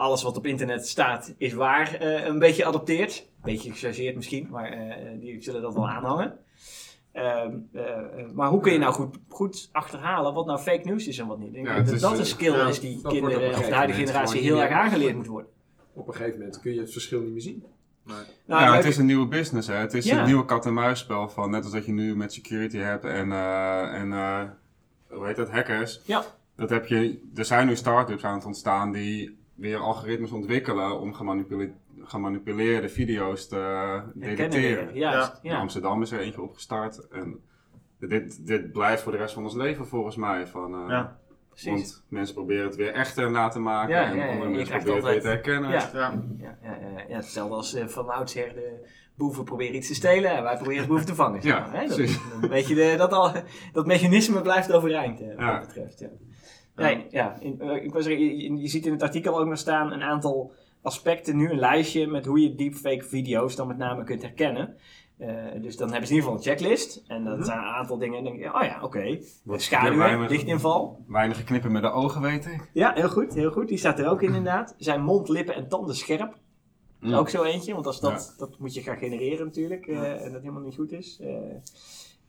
alles 0.00 0.22
wat 0.22 0.36
op 0.36 0.46
internet 0.46 0.88
staat 0.88 1.34
is 1.38 1.52
waar 1.52 1.94
eh, 1.94 2.26
een 2.26 2.38
beetje 2.38 2.64
adopteert. 2.64 3.18
Een 3.18 3.52
beetje 3.52 3.72
gechargeerd 3.72 4.16
misschien, 4.16 4.48
maar 4.50 4.72
eh, 4.72 5.20
die 5.20 5.42
zullen 5.42 5.62
dat 5.62 5.74
wel 5.74 5.88
aanhangen. 5.88 6.38
Ehm, 7.12 7.56
eh, 7.72 7.84
maar 8.34 8.48
hoe 8.48 8.60
kun 8.60 8.72
je 8.72 8.78
nou 8.78 8.92
goed, 8.92 9.16
goed 9.28 9.68
achterhalen 9.72 10.34
wat 10.34 10.46
nou 10.46 10.58
fake 10.58 10.88
news 10.88 11.06
is 11.06 11.18
en 11.18 11.26
wat 11.26 11.38
niet? 11.38 11.54
Ik 11.54 11.64
denk 11.64 11.76
dat 11.76 11.94
is, 11.94 12.00
dat 12.00 12.18
een 12.18 12.26
skill 12.26 12.52
ja, 12.52 12.68
is 12.68 12.80
die 12.80 13.00
kinderen 13.02 13.50
of 13.50 13.66
de 13.66 13.74
huidige 13.74 14.00
generatie 14.00 14.40
heel 14.40 14.62
erg 14.62 14.72
aangeleerd 14.72 15.16
moet 15.16 15.26
worden. 15.26 15.50
Op 15.92 16.08
een 16.08 16.14
gegeven 16.14 16.38
moment 16.38 16.60
kun 16.60 16.74
je 16.74 16.80
het 16.80 16.92
verschil 16.92 17.20
niet 17.20 17.32
meer 17.32 17.40
zien. 17.40 17.64
Nou, 18.04 18.62
ja, 18.62 18.76
het 18.76 18.84
is 18.84 18.96
een 18.96 19.06
nieuwe 19.06 19.26
business. 19.26 19.68
Hè. 19.68 19.74
Het 19.74 19.94
is 19.94 20.04
Ja. 20.04 20.18
een 20.18 20.26
nieuwe 20.26 20.44
kat-en-muisspel 20.44 21.28
van 21.28 21.50
net 21.50 21.64
als 21.64 21.72
dat 21.72 21.86
je 21.86 21.92
nu 21.92 22.16
met 22.16 22.32
security 22.32 22.76
hebt 22.76 23.04
en, 23.04 23.32
eh, 23.32 23.94
en 23.94 24.12
eh, 24.12 24.42
hoe 25.08 25.26
heet 25.26 25.36
dat, 25.36 25.50
hackers. 25.50 26.00
Ja. 26.04 26.24
Dat 26.56 26.70
heb 26.70 26.86
je, 26.86 27.20
er 27.34 27.44
zijn 27.44 27.66
nu 27.66 27.76
start-ups 27.76 28.24
aan 28.24 28.34
het 28.34 28.44
ontstaan 28.44 28.92
die 28.92 29.39
weer 29.60 29.78
algoritmes 29.78 30.30
ontwikkelen 30.30 31.00
om 31.00 31.14
gemanipule- 31.14 31.72
gemanipuleerde 32.02 32.88
video's 32.88 33.48
te 33.48 33.56
herkennen 33.56 34.12
detecteren. 34.20 34.94
Juist, 34.94 35.38
In 35.42 35.50
ja. 35.50 35.58
Amsterdam 35.58 36.02
is 36.02 36.10
er 36.12 36.20
eentje 36.20 36.42
opgestart 36.42 37.08
en 37.08 37.40
dit, 37.98 38.46
dit 38.46 38.72
blijft 38.72 39.02
voor 39.02 39.12
de 39.12 39.18
rest 39.18 39.34
van 39.34 39.42
ons 39.42 39.54
leven 39.54 39.86
volgens 39.86 40.16
mij. 40.16 40.46
Van, 40.46 40.74
eh, 40.74 40.88
Ja. 40.88 41.18
Precies. 41.48 41.70
Want 41.72 42.04
mensen 42.08 42.34
proberen 42.34 42.64
het 42.66 42.76
weer 42.76 42.92
echter 42.92 43.30
na 43.30 43.48
te 43.48 43.58
maken 43.60 43.94
Ja, 43.94 44.04
en 44.04 44.16
ja, 44.16 44.24
ja, 44.24 44.30
andere 44.32 44.50
mensen 44.50 44.76
proberen 44.78 44.94
het 44.96 45.04
weer 45.04 45.22
te 45.22 45.28
altijd- 45.28 45.44
herkennen. 45.44 45.70
Ja. 45.70 45.90
Ja. 45.92 46.22
Ja, 46.38 46.58
ja, 46.62 46.76
ja, 46.80 47.04
ja, 47.08 47.16
hetzelfde 47.16 47.54
als 47.54 47.74
eh, 47.74 47.86
van 47.86 48.08
oudsher 48.08 48.54
de 48.54 48.88
boeven 49.16 49.44
proberen 49.44 49.74
iets 49.76 49.88
te 49.88 49.94
stelen 49.94 50.30
en 50.36 50.42
wij 50.42 50.56
proberen 50.56 50.82
de 50.82 50.88
boeven 50.88 51.06
te 51.06 51.14
vangen. 51.14 51.42
zeg 51.42 51.52
Ja, 51.52 51.60
maar, 51.66 51.80
hè? 51.80 51.86
Dat, 51.86 51.96
de, 52.66 52.94
dat, 52.96 53.12
al, 53.12 53.32
dat 53.72 53.86
mechanisme 53.86 54.40
blijft 54.42 54.72
overeind, 54.72 55.20
eh, 55.20 55.26
wat 55.26 55.38
Ja. 55.38 55.58
dat 55.58 55.66
betreft. 55.66 55.98
Ja. 55.98 56.08
Nee, 56.80 57.06
ja, 57.10 57.36
in, 57.40 57.60
eh, 57.60 57.84
ik 57.84 57.92
was 57.92 58.06
er, 58.06 58.18
je, 58.18 58.58
je 58.60 58.68
ziet 58.68 58.86
in 58.86 58.92
het 58.92 59.02
artikel 59.02 59.38
ook 59.38 59.46
nog 59.46 59.58
staan 59.58 59.92
een 59.92 60.02
aantal 60.02 60.52
aspecten, 60.82 61.36
nu 61.36 61.50
een 61.50 61.58
lijstje 61.58 62.06
met 62.06 62.26
hoe 62.26 62.40
je 62.40 62.54
deepfake 62.54 63.04
video's 63.04 63.56
dan 63.56 63.66
met 63.66 63.76
name 63.78 64.04
kunt 64.04 64.22
herkennen. 64.22 64.76
Eh, 65.18 65.28
dus 65.62 65.76
dan 65.76 65.88
hebben 65.90 66.08
ze 66.08 66.14
in 66.14 66.20
ieder 66.20 66.30
geval 66.30 66.34
een 66.34 66.42
checklist. 66.42 67.02
En 67.06 67.24
dat 67.24 67.36
Mhm. 67.36 67.44
zijn 67.44 67.58
een 67.58 67.64
aantal 67.64 67.98
dingen. 67.98 68.18
En 68.18 68.24
dan 68.24 68.32
denk 68.36 68.44
je, 68.44 68.54
oh 68.54 68.62
ja, 68.62 68.78
oké. 68.82 69.18
Wat 69.44 69.62
Schaduwen, 69.62 70.28
lichtinval. 70.28 71.04
Weinig 71.06 71.44
knippen 71.44 71.72
met 71.72 71.82
de 71.82 71.90
ogen, 71.90 72.22
weet 72.22 72.46
ik. 72.46 72.70
Ja, 72.72 72.92
heel 72.94 73.08
goed, 73.08 73.34
heel 73.34 73.50
goed. 73.50 73.68
Die 73.68 73.78
staat 73.78 73.98
er 73.98 74.08
ook 74.08 74.22
in 74.22 74.28
inderdaad. 74.34 74.74
Zijn 74.78 75.02
mond, 75.02 75.28
lippen 75.28 75.54
en 75.54 75.68
tanden 75.68 75.94
scherp. 75.96 76.38
Mm. 77.00 77.14
Ook 77.14 77.28
zo 77.28 77.42
eentje, 77.42 77.72
want 77.74 77.86
als 77.86 78.00
dat, 78.00 78.34
dat 78.38 78.58
moet 78.58 78.74
je 78.74 78.82
gaan 78.82 78.96
genereren 78.96 79.46
natuurlijk. 79.46 79.86
eh, 79.86 80.24
en 80.24 80.32
dat 80.32 80.40
helemaal 80.40 80.62
niet 80.62 80.74
goed 80.74 80.92
is. 80.92 81.20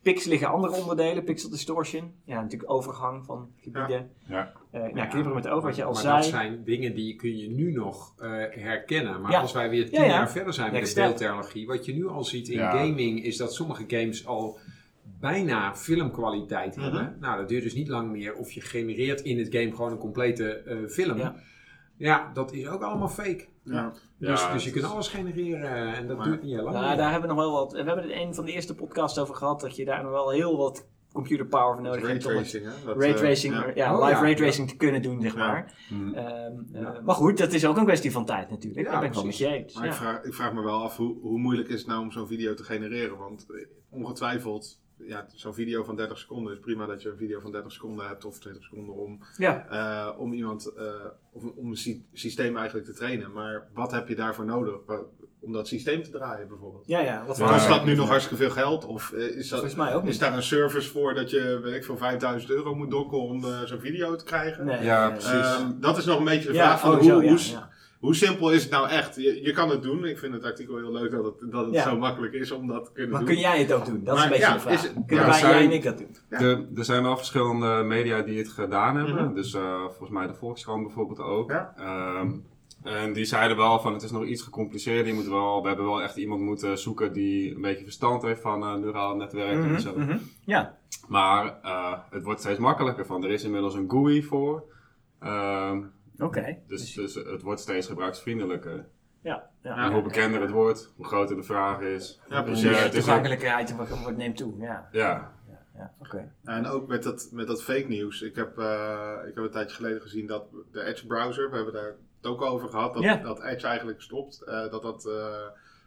Pixelige 0.01 0.46
andere 0.46 0.74
onderdelen, 0.81 1.24
pixel 1.24 1.50
distortion. 1.50 2.13
Ja, 2.25 2.41
natuurlijk 2.41 2.72
overgang 2.72 3.25
van 3.25 3.50
gebieden. 3.62 4.10
Ja. 4.27 4.51
Eh 4.72 4.81
nou, 4.81 4.93
knipperen 5.08 5.34
met 5.34 5.48
ogen, 5.48 5.63
wat 5.67 5.75
je 5.75 5.84
al 5.84 5.91
maar 5.93 6.01
zei. 6.01 6.15
dat 6.15 6.25
zijn 6.25 6.63
dingen 6.63 6.96
die 6.96 7.15
kun 7.15 7.38
je 7.38 7.50
nu 7.50 7.72
nog 7.72 8.13
eh, 8.17 8.29
herkennen. 8.50 9.22
Maar 9.22 9.31
Ja. 9.31 9.39
als 9.39 9.51
wij 9.53 9.70
weer 9.70 9.89
tien 9.89 10.00
Ja, 10.00 10.05
ja. 10.05 10.12
jaar 10.12 10.31
verder 10.31 10.53
zijn 10.53 10.72
met 10.72 10.88
de 10.88 10.93
beeldtechnologie, 10.93 11.67
wat 11.67 11.86
je 11.86 11.93
nu 11.93 12.08
al 12.08 12.24
ziet 12.24 12.48
in 12.50 12.58
Ja. 12.58 12.72
gaming, 12.72 13.24
is 13.24 13.38
dat 13.38 13.53
sommige 13.53 13.84
games 13.88 14.25
al 14.25 14.60
bijna 15.20 15.75
filmkwaliteit 15.75 16.75
Mhm. 16.75 16.84
hebben. 16.86 17.17
Nou, 17.20 17.38
dat 17.39 17.50
duurt 17.50 17.63
dus 17.63 17.74
niet 17.74 17.88
lang 17.88 18.12
meer 18.12 18.36
of 18.36 18.51
je 18.51 18.62
genereert 18.62 19.22
in 19.22 19.38
het 19.38 19.48
game 19.55 19.72
gewoon 19.75 19.91
een 19.91 19.98
complete 19.98 20.53
eh, 20.53 20.77
film. 20.88 21.17
Ja. 21.17 21.36
Ja. 21.98 22.31
dat 22.34 22.53
is 22.53 22.67
ook 22.67 22.81
allemaal 22.81 23.10
fake. 23.10 23.46
Ja. 23.63 23.91
Dus, 24.18 24.41
Ja, 24.41 24.53
dus 24.53 24.63
je 24.63 24.70
het 24.70 24.80
kunt 24.80 24.91
alles 24.94 25.08
genereren 25.08 25.94
en 25.94 26.08
dat 26.08 26.18
Maar- 26.18 26.25
duurt 26.25 26.41
niet 26.41 26.53
heel 26.53 26.63
lang. 26.63 26.75
Nou, 26.75 26.88
meer. 26.88 26.98
daar 26.98 27.12
hebben 27.12 27.30
we 27.30 27.36
nog 27.36 27.44
wel 27.46 27.53
wat. 27.53 27.72
We 27.72 27.77
hebben 27.77 28.03
er 28.12 28.22
een 28.22 28.36
van 28.36 28.46
de 28.46 28.51
eerste 28.51 28.75
podcasts 28.75 29.20
over 29.20 29.36
gehad. 29.36 29.62
Dat 29.62 29.75
je 29.75 29.86
daar 29.86 30.03
nog 30.03 30.12
wel 30.12 30.30
heel 30.32 30.58
wat 30.58 30.88
computer 31.13 31.46
power 31.46 31.74
voor 31.74 31.82
nodig 31.84 32.08
hebt. 32.08 32.25
om 32.25 32.32
het 32.36 32.53
Raytracing, 32.53 32.65
eh, 32.88 33.13
tracing, 33.13 33.53
ja. 33.53 33.72
ja, 33.75 33.94
Oh, 33.98 34.00
live 34.06 34.15
ja. 34.15 34.22
ray 34.22 34.36
tracing 34.36 34.70
te 34.70 34.75
kunnen 34.77 35.01
doen, 35.01 35.22
zeg 35.22 35.34
Ja. 35.36 35.38
maar. 35.48 35.74
Mm. 35.89 36.13
Ehm, 36.13 36.25
eh, 36.74 37.00
maar 37.03 37.15
goed, 37.15 37.38
dat 37.38 37.53
is 37.53 37.65
ook 37.65 37.77
een 37.77 37.84
kwestie 37.86 38.12
van 38.12 38.25
tijd 38.25 38.50
natuurlijk. 38.50 38.86
Ja, 38.86 38.91
Daar 38.91 39.00
ben 39.00 39.10
ik 39.10 39.15
wel 39.15 39.25
met 39.25 39.36
precies. 39.38 39.53
je 39.56 39.62
eens. 39.63 39.74
Maar 39.75 39.86
ik, 39.88 39.94
vraag, 39.94 40.24
ik 40.24 40.34
vraag 40.34 40.53
me 40.53 40.62
wel 40.63 40.82
af 40.84 40.98
hoe, 40.98 41.18
hoe 41.22 41.39
moeilijk 41.39 41.68
is 41.70 41.80
het 41.80 41.88
nou 41.88 42.01
om 42.01 42.12
zo'n 42.12 42.27
video 42.27 42.53
te 42.53 42.63
genereren. 42.63 43.18
Want 43.18 43.46
eh, 43.50 43.65
ongetwijfeld, 43.89 44.80
ja, 45.08 45.25
zo'n 45.36 45.53
video 45.53 45.84
van 45.84 45.96
30 45.96 46.17
seconden 46.17 46.53
is 46.53 46.60
prima 46.60 46.86
dat 46.86 47.01
je 47.01 47.10
een 47.10 47.17
video 47.17 47.39
van 47.39 47.51
30 47.51 47.72
seconden 47.72 48.08
hebt 48.08 48.25
of 48.25 48.39
20 48.39 48.63
seconden 48.63 48.96
om, 48.96 49.20
Ja. 49.38 49.65
eh, 49.70 50.20
om 50.20 50.34
iemand, 50.34 50.65
eh, 50.77 50.86
of 51.31 51.43
om 51.55 51.70
een 51.70 51.77
sy- 51.77 52.01
systeem 52.13 52.58
eigenlijk 52.58 52.86
te 52.88 52.93
trainen. 52.93 53.31
Maar 53.31 53.67
wat 53.74 53.91
heb 53.91 54.08
je 54.08 54.15
daarvoor 54.15 54.46
nodig 54.46 54.75
om 55.39 55.53
dat 55.53 55.67
systeem 55.67 56.03
te 56.03 56.10
draaien 56.10 56.48
bijvoorbeeld? 56.48 56.88
ja, 56.88 57.00
ja. 57.00 57.25
Wat 57.25 57.38
Ja, 57.38 57.51
Kost 57.51 57.67
dat 57.67 57.86
nu 57.86 57.96
nog 57.96 58.10
hartstikke 58.10 58.43
veel 58.43 58.53
geld? 58.53 58.86
Of 58.86 59.12
eh, 59.12 59.24
is, 59.38 59.50
dat, 59.50 59.60
Volgens 59.60 59.75
mij 59.79 59.96
ook 59.96 60.05
is 60.05 60.20
daar 60.20 60.34
een 60.36 60.43
service 60.43 60.89
voor 60.89 61.13
dat 61.13 61.29
je, 61.29 61.60
weet 61.63 61.75
ik 61.75 61.84
veel, 61.86 61.98
5000 61.98 62.51
euro 62.51 62.75
moet 62.75 62.89
dokken 62.91 63.20
om 63.22 63.46
zo'n 63.65 63.79
video 63.79 64.15
te 64.15 64.24
krijgen? 64.24 64.65
Nee, 64.65 64.84
Ja, 64.84 65.10
precies. 65.10 65.29
Ehm, 65.31 65.79
dat 65.79 65.98
is 65.98 66.05
nog 66.05 66.17
een 66.20 66.25
beetje 66.25 66.48
de 66.48 66.53
Ja, 66.53 66.63
vraag 66.63 66.79
van 66.79 66.89
oh, 66.91 66.96
hoe, 66.98 67.05
zo, 67.39 67.51
ja, 67.51 67.70
hoe, 68.01 68.15
simpel 68.15 68.51
is 68.51 68.62
het 68.63 68.72
nou 68.72 68.89
echt? 68.89 69.15
Je, 69.15 69.41
je 69.43 69.51
kan 69.53 69.70
het 69.70 69.81
doen. 69.81 70.05
Ik 70.05 70.17
vind 70.17 70.34
het 70.34 70.43
artikel 70.43 70.77
heel 70.77 70.91
leuk 70.91 71.12
dat 71.12 71.24
het, 71.25 71.51
dat 71.51 71.65
het 71.65 71.74
Ja. 71.75 71.84
zo 71.84 71.98
makkelijk 71.98 72.34
is 72.34 72.51
om 72.51 72.67
dat 72.67 72.86
te 72.86 72.91
kunnen 72.91 73.12
Maar 73.12 73.20
doen. 73.20 73.29
kun 73.29 73.39
jij 73.39 73.60
het 73.60 73.72
ook 73.74 73.86
doen? 73.86 74.03
Dat 74.03 74.13
is 74.15 74.22
Maar 74.22 74.24
een 74.24 74.38
beetje 74.38 74.46
ja, 74.48 74.53
de 74.53 74.60
vraag. 74.60 74.74
is 74.74 74.81
het- 74.81 74.93
Kunnen 74.93 75.25
ja, 75.25 75.31
wij, 75.31 75.39
zijn- 75.39 75.53
jij 75.53 75.63
en 75.65 75.72
ik 75.72 75.84
dat 75.84 75.98
doen? 75.98 76.15
Ja. 76.29 76.38
De, 76.38 76.67
er 76.75 76.86
zijn 76.86 77.03
wel 77.03 77.17
verschillende 77.17 77.84
media 77.84 78.22
die 78.22 78.38
het 78.38 78.50
gedaan 78.50 78.96
hebben. 78.98 79.25
Mhm. 79.25 79.34
Dus 79.34 79.53
eh, 79.53 79.79
volgens 79.81 80.10
mij 80.10 80.27
de 80.27 80.34
Volkskrant 80.34 80.84
bijvoorbeeld 80.84 81.20
ook. 81.20 81.50
Ja. 81.51 81.74
Ehm, 81.77 82.31
en 82.84 83.13
die 83.13 83.25
zeiden 83.25 83.58
wel 83.58 83.79
van 83.79 83.93
het 83.93 84.01
is 84.03 84.12
nog 84.12 84.25
iets 84.25 84.41
gecompliceerder. 84.41 85.08
Je 85.08 85.13
moet 85.13 85.27
wel, 85.27 85.62
we 85.62 85.67
hebben 85.67 85.86
wel 85.86 86.01
echt 86.01 86.15
iemand 86.17 86.41
moeten 86.41 86.77
zoeken 86.77 87.13
die 87.13 87.55
een 87.55 87.62
beetje 87.62 87.84
verstand 87.84 88.22
heeft 88.22 88.41
van 88.41 88.63
eh 88.63 88.74
neurale 88.75 89.15
netwerken 89.15 89.74
en 89.74 89.81
zo. 89.81 89.91
Mhm, 89.96 90.05
mhm. 90.08 90.17
Ja, 90.46 90.77
Maar 91.08 91.60
eh, 91.62 91.93
het 92.10 92.24
wordt 92.24 92.39
steeds 92.39 92.60
makkelijker 92.60 93.05
van. 93.05 93.24
Er 93.24 93.29
is 93.31 93.43
inmiddels 93.43 93.74
een 93.75 93.89
GUI 93.89 94.24
voor. 94.24 94.63
Ehm, 95.20 95.81
oké. 96.21 96.57
dus, 96.67 96.93
dus 96.93 97.15
het 97.15 97.41
wordt 97.41 97.61
steeds 97.61 97.87
gebruiksvriendelijker. 97.87 98.75
Ja, 99.21 99.49
ja. 99.61 99.75
Ja, 99.75 99.85
en 99.85 99.91
hoe 99.91 100.01
bekender 100.01 100.41
het 100.41 100.51
wordt, 100.51 100.93
hoe 100.95 101.05
groter 101.05 101.35
de 101.35 101.43
vraag 101.43 101.79
is. 101.79 102.19
Ja, 102.27 102.41
precies. 102.41 102.63
Ja, 102.63 102.69
de 102.71 102.75
het 102.77 102.91
toegankelijkheid 102.91 103.75
wordt, 103.75 104.17
neemt 104.17 104.37
toe. 104.37 104.53
Ja, 104.57 104.89
ja, 104.91 105.31
ja, 105.49 105.61
ja. 105.75 105.93
oké. 105.99 106.31
En 106.43 106.67
ook 106.67 106.87
met 106.87 107.03
dat, 107.03 107.29
met 107.31 107.47
dat 107.47 107.63
fake 107.63 107.87
nieuws. 107.87 108.21
Ik 108.21 108.35
heb, 108.35 108.57
eh, 108.57 109.11
ik 109.27 109.35
heb 109.35 109.43
een 109.43 109.51
tijdje 109.51 109.75
geleden 109.75 110.01
gezien 110.01 110.27
dat 110.27 110.45
de 110.71 110.83
Edge 110.83 111.07
browser, 111.07 111.49
we 111.49 111.55
hebben 111.55 111.73
daar 111.73 111.95
het 112.21 112.31
ook 112.31 112.41
over 112.41 112.69
gehad, 112.69 112.93
dat, 112.93 113.23
dat 113.23 113.43
Edge 113.43 113.67
eigenlijk 113.67 114.01
stopt. 114.01 114.41
eh, 114.41 114.69
dat 114.71 114.81
dat 114.81 115.05
eh, 115.05 115.35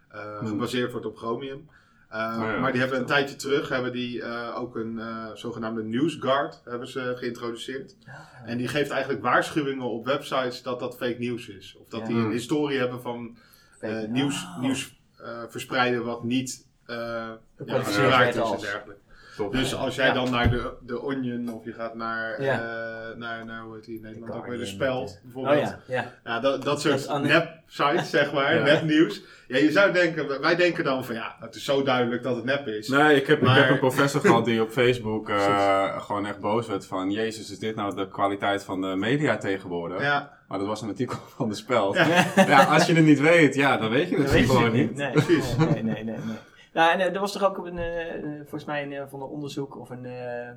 eh, 0.09 0.39
Hmm. 0.39 0.47
gebaseerd 0.49 0.91
wordt 0.91 1.07
op 1.07 1.17
Chromium. 1.17 1.69
Eh, 2.15 2.21
ja. 2.21 2.59
Maar 2.59 2.73
die 2.73 2.81
hebben 2.81 2.99
een 2.99 3.07
tijdje 3.07 3.37
terug 3.37 3.69
hebben 3.69 3.93
die, 3.93 4.23
eh, 4.23 4.61
ook 4.61 4.77
een 4.77 4.99
eh, 4.99 5.27
zogenaamde 5.35 5.83
NewsGuard 5.83 6.61
hebben 6.65 6.89
ze 6.89 7.13
geïntroduceerd. 7.17 7.97
En 8.45 8.57
die 8.59 8.69
geeft 8.69 8.91
eigenlijk 8.91 9.23
waarschuwingen 9.23 9.91
op 9.91 10.05
websites 10.05 10.63
dat 10.63 10.81
dat 10.81 10.97
fake 10.97 11.17
nieuws 11.19 11.49
is. 11.49 11.77
Of 11.81 11.89
dat 11.89 12.01
Ja. 12.01 12.07
die 12.07 12.17
een 12.17 12.31
historie 12.31 12.79
hebben 12.79 13.03
van 13.03 13.37
eh, 13.81 14.03
nieuws, 14.09 14.47
nieuws 14.61 15.01
eh, 15.17 15.43
verspreiden 15.49 16.05
wat 16.05 16.25
niet 16.25 16.67
eh 16.87 17.31
werd 17.57 17.87
is 17.89 17.97
en 17.97 18.59
dergelijke. 18.61 18.97
Top. 19.37 19.53
Dus 19.53 19.75
als 19.75 19.95
jij 19.95 20.07
Ja. 20.07 20.13
dan 20.13 20.31
naar 20.31 20.51
de, 20.51 20.73
de 20.81 21.03
Onion 21.03 21.49
of 21.53 21.65
je 21.65 21.73
gaat 21.73 21.95
naar, 21.95 22.43
Ja. 22.43 22.53
eh, 22.53 23.17
naar, 23.17 23.45
naar 23.45 23.63
hoe 23.63 23.75
heet 23.75 23.85
die 23.85 23.97
in 23.97 24.03
Nederland 24.03 24.35
ook 24.35 24.47
weer, 24.47 24.59
de 24.59 24.67
Speld 24.67 25.11
Oh 25.11 25.23
bijvoorbeeld. 25.23 25.69
ja, 25.69 25.79
ja. 25.87 26.13
Ja, 26.25 26.41
dat, 26.41 26.63
dat 26.63 26.81
soort 26.81 27.23
nep-sites, 27.23 28.11
zeg 28.11 28.33
maar, 28.33 28.55
Ja. 28.55 28.63
nepnieuws. 28.63 29.23
Ja, 29.49 29.57
je 29.57 29.71
zou 29.73 29.93
denken, 29.93 30.41
wij 30.41 30.57
denken 30.57 30.85
dan 30.85 31.05
van 31.05 31.15
ja, 31.15 31.37
het 31.41 31.55
is 31.55 31.65
zo 31.65 31.83
duidelijk 31.83 32.23
dat 32.23 32.37
het 32.37 32.45
nep 32.45 32.67
is. 32.67 32.89
Nee, 32.89 33.17
ik 33.17 33.27
heb, 33.27 33.41
Maar- 33.41 33.57
ik 33.57 33.63
heb 33.63 33.71
een 33.73 33.79
professor 33.79 34.21
gehad 34.21 34.45
die 34.45 34.63
op 34.63 34.71
Facebook 34.71 35.29
eh, 35.31 36.01
gewoon 36.01 36.27
echt 36.27 36.41
boos 36.41 36.67
werd 36.67 36.87
van... 36.87 37.11
Jezus, 37.11 37.51
is 37.51 37.59
dit 37.59 37.77
nou 37.77 37.95
de 37.97 38.09
kwaliteit 38.09 38.65
van 38.65 38.81
de 38.81 38.95
media 38.97 39.37
tegenwoordig? 39.37 40.03
Ja, 40.03 40.33
Maar 40.49 40.59
dat 40.59 40.67
was 40.67 40.83
een 40.83 40.89
artikel 40.89 41.17
van 41.37 41.49
de 41.49 41.55
Speld. 41.55 41.95
Ja. 41.95 42.25
Ja. 42.47 42.65
als 42.65 42.87
je 42.87 42.95
het 42.95 43.05
niet 43.05 43.21
weet, 43.21 43.55
ja, 43.55 43.77
dan 43.77 43.91
weet 43.91 44.09
je 44.09 44.17
het 44.17 44.31
je 44.33 44.45
gewoon 44.45 44.73
niet. 44.73 44.89
niet. 44.89 44.97
Nee, 44.97 45.11
Precies. 45.11 45.57
nee, 45.57 45.69
nee, 45.69 45.83
nee. 45.83 45.95
nee, 46.05 46.05
nee. 46.05 46.37
Nou, 46.75 46.93
en 46.93 47.01
eh, 47.01 47.15
er 47.15 47.21
was 47.21 47.33
toch 47.33 47.45
ook 47.45 47.67
een, 47.67 47.79
eh, 47.79 48.15
eh, 48.15 48.23
volgens 48.41 48.65
mij 48.65 48.83
een, 48.83 48.93
eh, 48.93 49.03
van 49.09 49.21
een 49.23 49.29
onderzoek 49.29 49.79
of 49.79 49.91
een 49.91 50.05
eh 50.05 50.49
eh, 50.49 50.55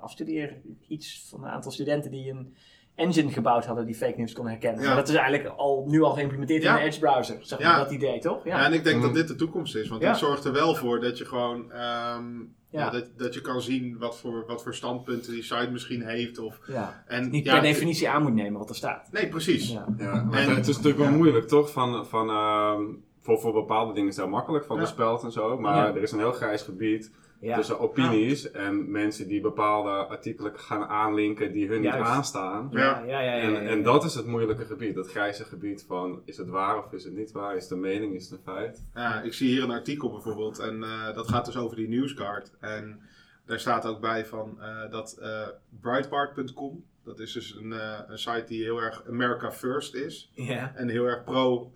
afstudeer 0.00 0.56
iets 0.88 1.26
van 1.30 1.44
een 1.44 1.50
aantal 1.50 1.70
studenten 1.70 2.10
die 2.10 2.30
een 2.30 2.54
engine 2.94 3.30
gebouwd 3.30 3.64
hadden 3.66 3.86
die 3.86 3.94
fake 3.94 4.14
news 4.16 4.32
kon 4.32 4.46
herkennen. 4.48 4.80
Ja. 4.82 4.86
Maar 4.86 4.96
dat 4.96 5.08
is 5.08 5.14
eigenlijk 5.14 5.54
al, 5.56 5.84
nu 5.88 6.02
al 6.02 6.12
geïmplementeerd 6.12 6.62
Ja. 6.62 6.70
in 6.76 6.80
de 6.82 6.88
Edge 6.88 7.00
browser. 7.00 7.36
Zeg 7.40 7.58
maar 7.58 7.68
Ja. 7.68 7.78
dat 7.78 7.90
idee, 7.90 8.18
toch? 8.20 8.44
ja. 8.44 8.64
en 8.64 8.72
ik 8.72 8.84
denk 8.84 8.96
Mm. 8.96 9.02
dat 9.02 9.14
dit 9.14 9.28
de 9.28 9.34
toekomst 9.36 9.76
is. 9.76 9.88
Want 9.88 10.02
Ja. 10.02 10.08
het 10.08 10.18
zorgt 10.18 10.44
er 10.44 10.52
wel 10.52 10.74
voor 10.74 11.00
dat 11.00 11.18
je 11.18 11.24
gewoon, 11.24 11.72
ehm, 11.72 12.38
ja. 12.70 12.84
Ja. 12.84 12.90
dat, 12.90 13.10
dat 13.16 13.34
je 13.34 13.40
kan 13.40 13.60
zien 13.62 13.98
wat 13.98 14.18
voor, 14.18 14.44
wat 14.46 14.62
voor 14.62 14.74
standpunten 14.74 15.32
die 15.32 15.42
site 15.42 15.68
misschien 15.70 16.02
heeft. 16.06 16.38
Of, 16.38 16.60
ja. 16.66 17.02
en, 17.06 17.30
Niet 17.30 17.44
ja, 17.44 17.52
per 17.52 17.62
definitie 17.62 18.08
aan 18.08 18.22
moet 18.22 18.34
nemen 18.34 18.58
wat 18.58 18.68
er 18.68 18.76
staat. 18.76 19.08
Nee, 19.12 19.28
precies. 19.28 19.72
Ja. 19.72 19.86
Ja, 19.98 20.22
maar 20.24 20.38
En- 20.40 20.54
het 20.54 20.68
is 20.68 20.76
natuurlijk 20.76 21.02
wel 21.08 21.12
moeilijk, 21.16 21.48
toch? 21.48 21.70
Van, 21.72 22.06
van, 22.06 22.28
ehm, 22.30 22.82
voor, 23.26 23.38
voor 23.40 23.52
bepaalde 23.52 23.92
dingen 23.92 24.08
is 24.08 24.16
het 24.16 24.24
heel 24.24 24.34
makkelijk, 24.34 24.64
van 24.64 24.76
Ja. 24.76 24.82
de 24.82 24.88
speld 24.88 25.22
en 25.22 25.32
zo. 25.32 25.58
Maar 25.58 25.76
Ja. 25.76 25.94
er 25.94 26.02
is 26.02 26.12
een 26.12 26.18
heel 26.18 26.32
grijs 26.32 26.62
gebied 26.62 27.12
Ja. 27.40 27.56
tussen 27.56 27.78
opinies 27.80 28.50
en 28.50 28.90
mensen 28.90 29.28
die 29.28 29.40
bepaalde 29.40 29.90
artikelen 29.90 30.58
gaan 30.58 30.84
aanlinken 30.84 31.52
die 31.52 31.68
hun 31.68 31.82
Juist. 31.82 31.98
niet 31.98 32.06
aanstaan. 32.08 32.68
Ja, 32.72 32.80
ja, 32.80 33.04
ja, 33.06 33.20
ja, 33.20 33.34
ja, 33.34 33.42
En, 33.42 33.52
ja. 33.52 33.58
en 33.58 33.82
dat 33.82 34.04
is 34.04 34.14
het 34.14 34.26
moeilijke 34.26 34.64
gebied, 34.64 34.94
dat 34.94 35.10
grijze 35.10 35.44
gebied 35.44 35.84
van 35.88 36.22
is 36.24 36.36
het 36.36 36.48
waar 36.48 36.78
of 36.84 36.92
is 36.92 37.04
het 37.04 37.14
niet 37.16 37.32
waar, 37.32 37.56
is 37.56 37.62
het 37.62 37.72
een 37.72 37.80
mening, 37.80 38.14
is 38.14 38.30
het 38.30 38.38
een 38.38 38.54
feit. 38.54 38.84
Ja, 38.94 39.20
ik 39.22 39.32
zie 39.34 39.48
hier 39.48 39.62
een 39.62 39.70
artikel 39.70 40.10
bijvoorbeeld 40.10 40.58
en 40.58 40.82
eh, 40.82 41.14
dat 41.14 41.28
gaat 41.28 41.44
dus 41.46 41.56
over 41.56 41.76
die 41.76 41.88
NewsGuard. 41.88 42.52
En 42.60 43.00
daar 43.46 43.60
staat 43.60 43.86
ook 43.86 44.00
bij 44.00 44.26
van 44.26 44.60
eh, 44.60 44.90
dat 44.90 45.12
eh 45.20 45.46
Breitbart.com, 45.80 46.84
dat 47.04 47.18
is 47.18 47.32
dus 47.32 47.54
een, 47.56 47.72
eh, 47.72 47.98
een 48.06 48.18
site 48.18 48.44
die 48.46 48.62
heel 48.62 48.82
erg 48.82 49.02
America 49.08 49.50
First 49.52 49.94
is 49.94 50.30
Ja. 50.34 50.72
en 50.74 50.88
heel 50.88 51.04
erg 51.04 51.24
pro 51.24 51.72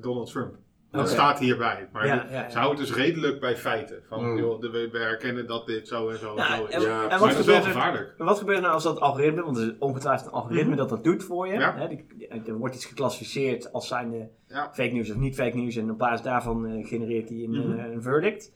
Donald 0.00 0.30
Trump. 0.30 0.54
Dat 0.90 1.08
staat 1.08 1.38
hierbij. 1.38 1.88
Maar 1.92 2.06
Ja, 2.06 2.16
de- 2.16 2.32
ja, 2.32 2.40
ja. 2.42 2.50
ze 2.50 2.58
houden 2.58 2.84
dus 2.84 2.94
redelijk 2.94 3.40
bij 3.40 3.56
feiten. 3.56 4.02
Van, 4.08 4.24
Mm. 4.30 4.38
joh, 4.38 4.60
de- 4.60 4.70
we, 4.70 4.88
we 4.92 4.98
herkennen 4.98 5.46
dat 5.46 5.66
dit 5.66 5.88
zo 5.88 6.08
en 6.08 6.18
zo 6.18 6.36
en 6.36 6.46
zo 6.56 6.64
is. 6.64 6.74
en, 6.74 6.80
Ja, 6.80 6.86
en 6.86 6.92
maar 6.98 7.08
maar 7.08 7.18
wat 7.18 7.28
dat 7.30 7.38
is 7.38 7.46
wel 7.46 7.54
gebeurt 7.56 7.64
er 7.64 7.70
gevaarlijk. 7.72 8.14
En 8.18 8.24
wat 8.24 8.38
gebeurt 8.38 8.56
er 8.56 8.62
nou 8.62 8.74
als 8.74 8.82
dat 8.82 9.00
algoritme, 9.00 9.42
want 9.42 9.56
er 9.56 9.62
is 9.62 9.72
ongetwijfeld 9.78 10.26
een 10.26 10.32
algoritme 10.34 10.68
Mhm. 10.68 10.76
dat 10.78 10.88
dat 10.88 11.04
doet 11.04 11.24
voor 11.24 11.46
je. 11.46 11.52
Ja. 11.58 11.74
Hè, 11.76 11.88
die- 11.88 12.28
er 12.46 12.54
wordt 12.54 12.74
iets 12.74 12.84
geclassificeerd 12.84 13.72
als 13.72 13.88
zijnde 13.88 14.28
Ja. 14.48 14.70
fake 14.72 14.92
news 14.92 15.10
of 15.10 15.16
niet 15.16 15.34
fake 15.34 15.56
news 15.56 15.76
en 15.76 15.90
op 15.90 15.98
basis 15.98 16.22
daarvan 16.22 16.66
eh, 16.66 16.86
genereert 16.86 17.28
hij 17.28 17.38
een, 17.38 17.50
Mhm. 17.68 17.78
eh, 17.78 17.92
een 17.92 18.02
verdict. 18.02 18.52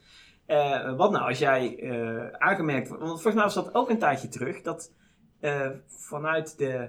Eh, 0.46 0.96
wat 0.96 1.11
nou 1.11 1.29
als 1.29 1.38
jij 1.38 1.79
eh, 1.79 2.27
aangemerkt 2.38 2.88
wordt, 2.88 3.03
want 3.03 3.14
volgens 3.22 3.35
mij 3.35 3.44
was 3.44 3.55
dat 3.55 3.74
ook 3.74 3.90
een 3.90 3.98
tijdje 3.98 4.29
terug, 4.29 4.61
dat 4.62 4.92
eh, 5.40 5.68
vanuit 5.87 6.59
de, 6.59 6.88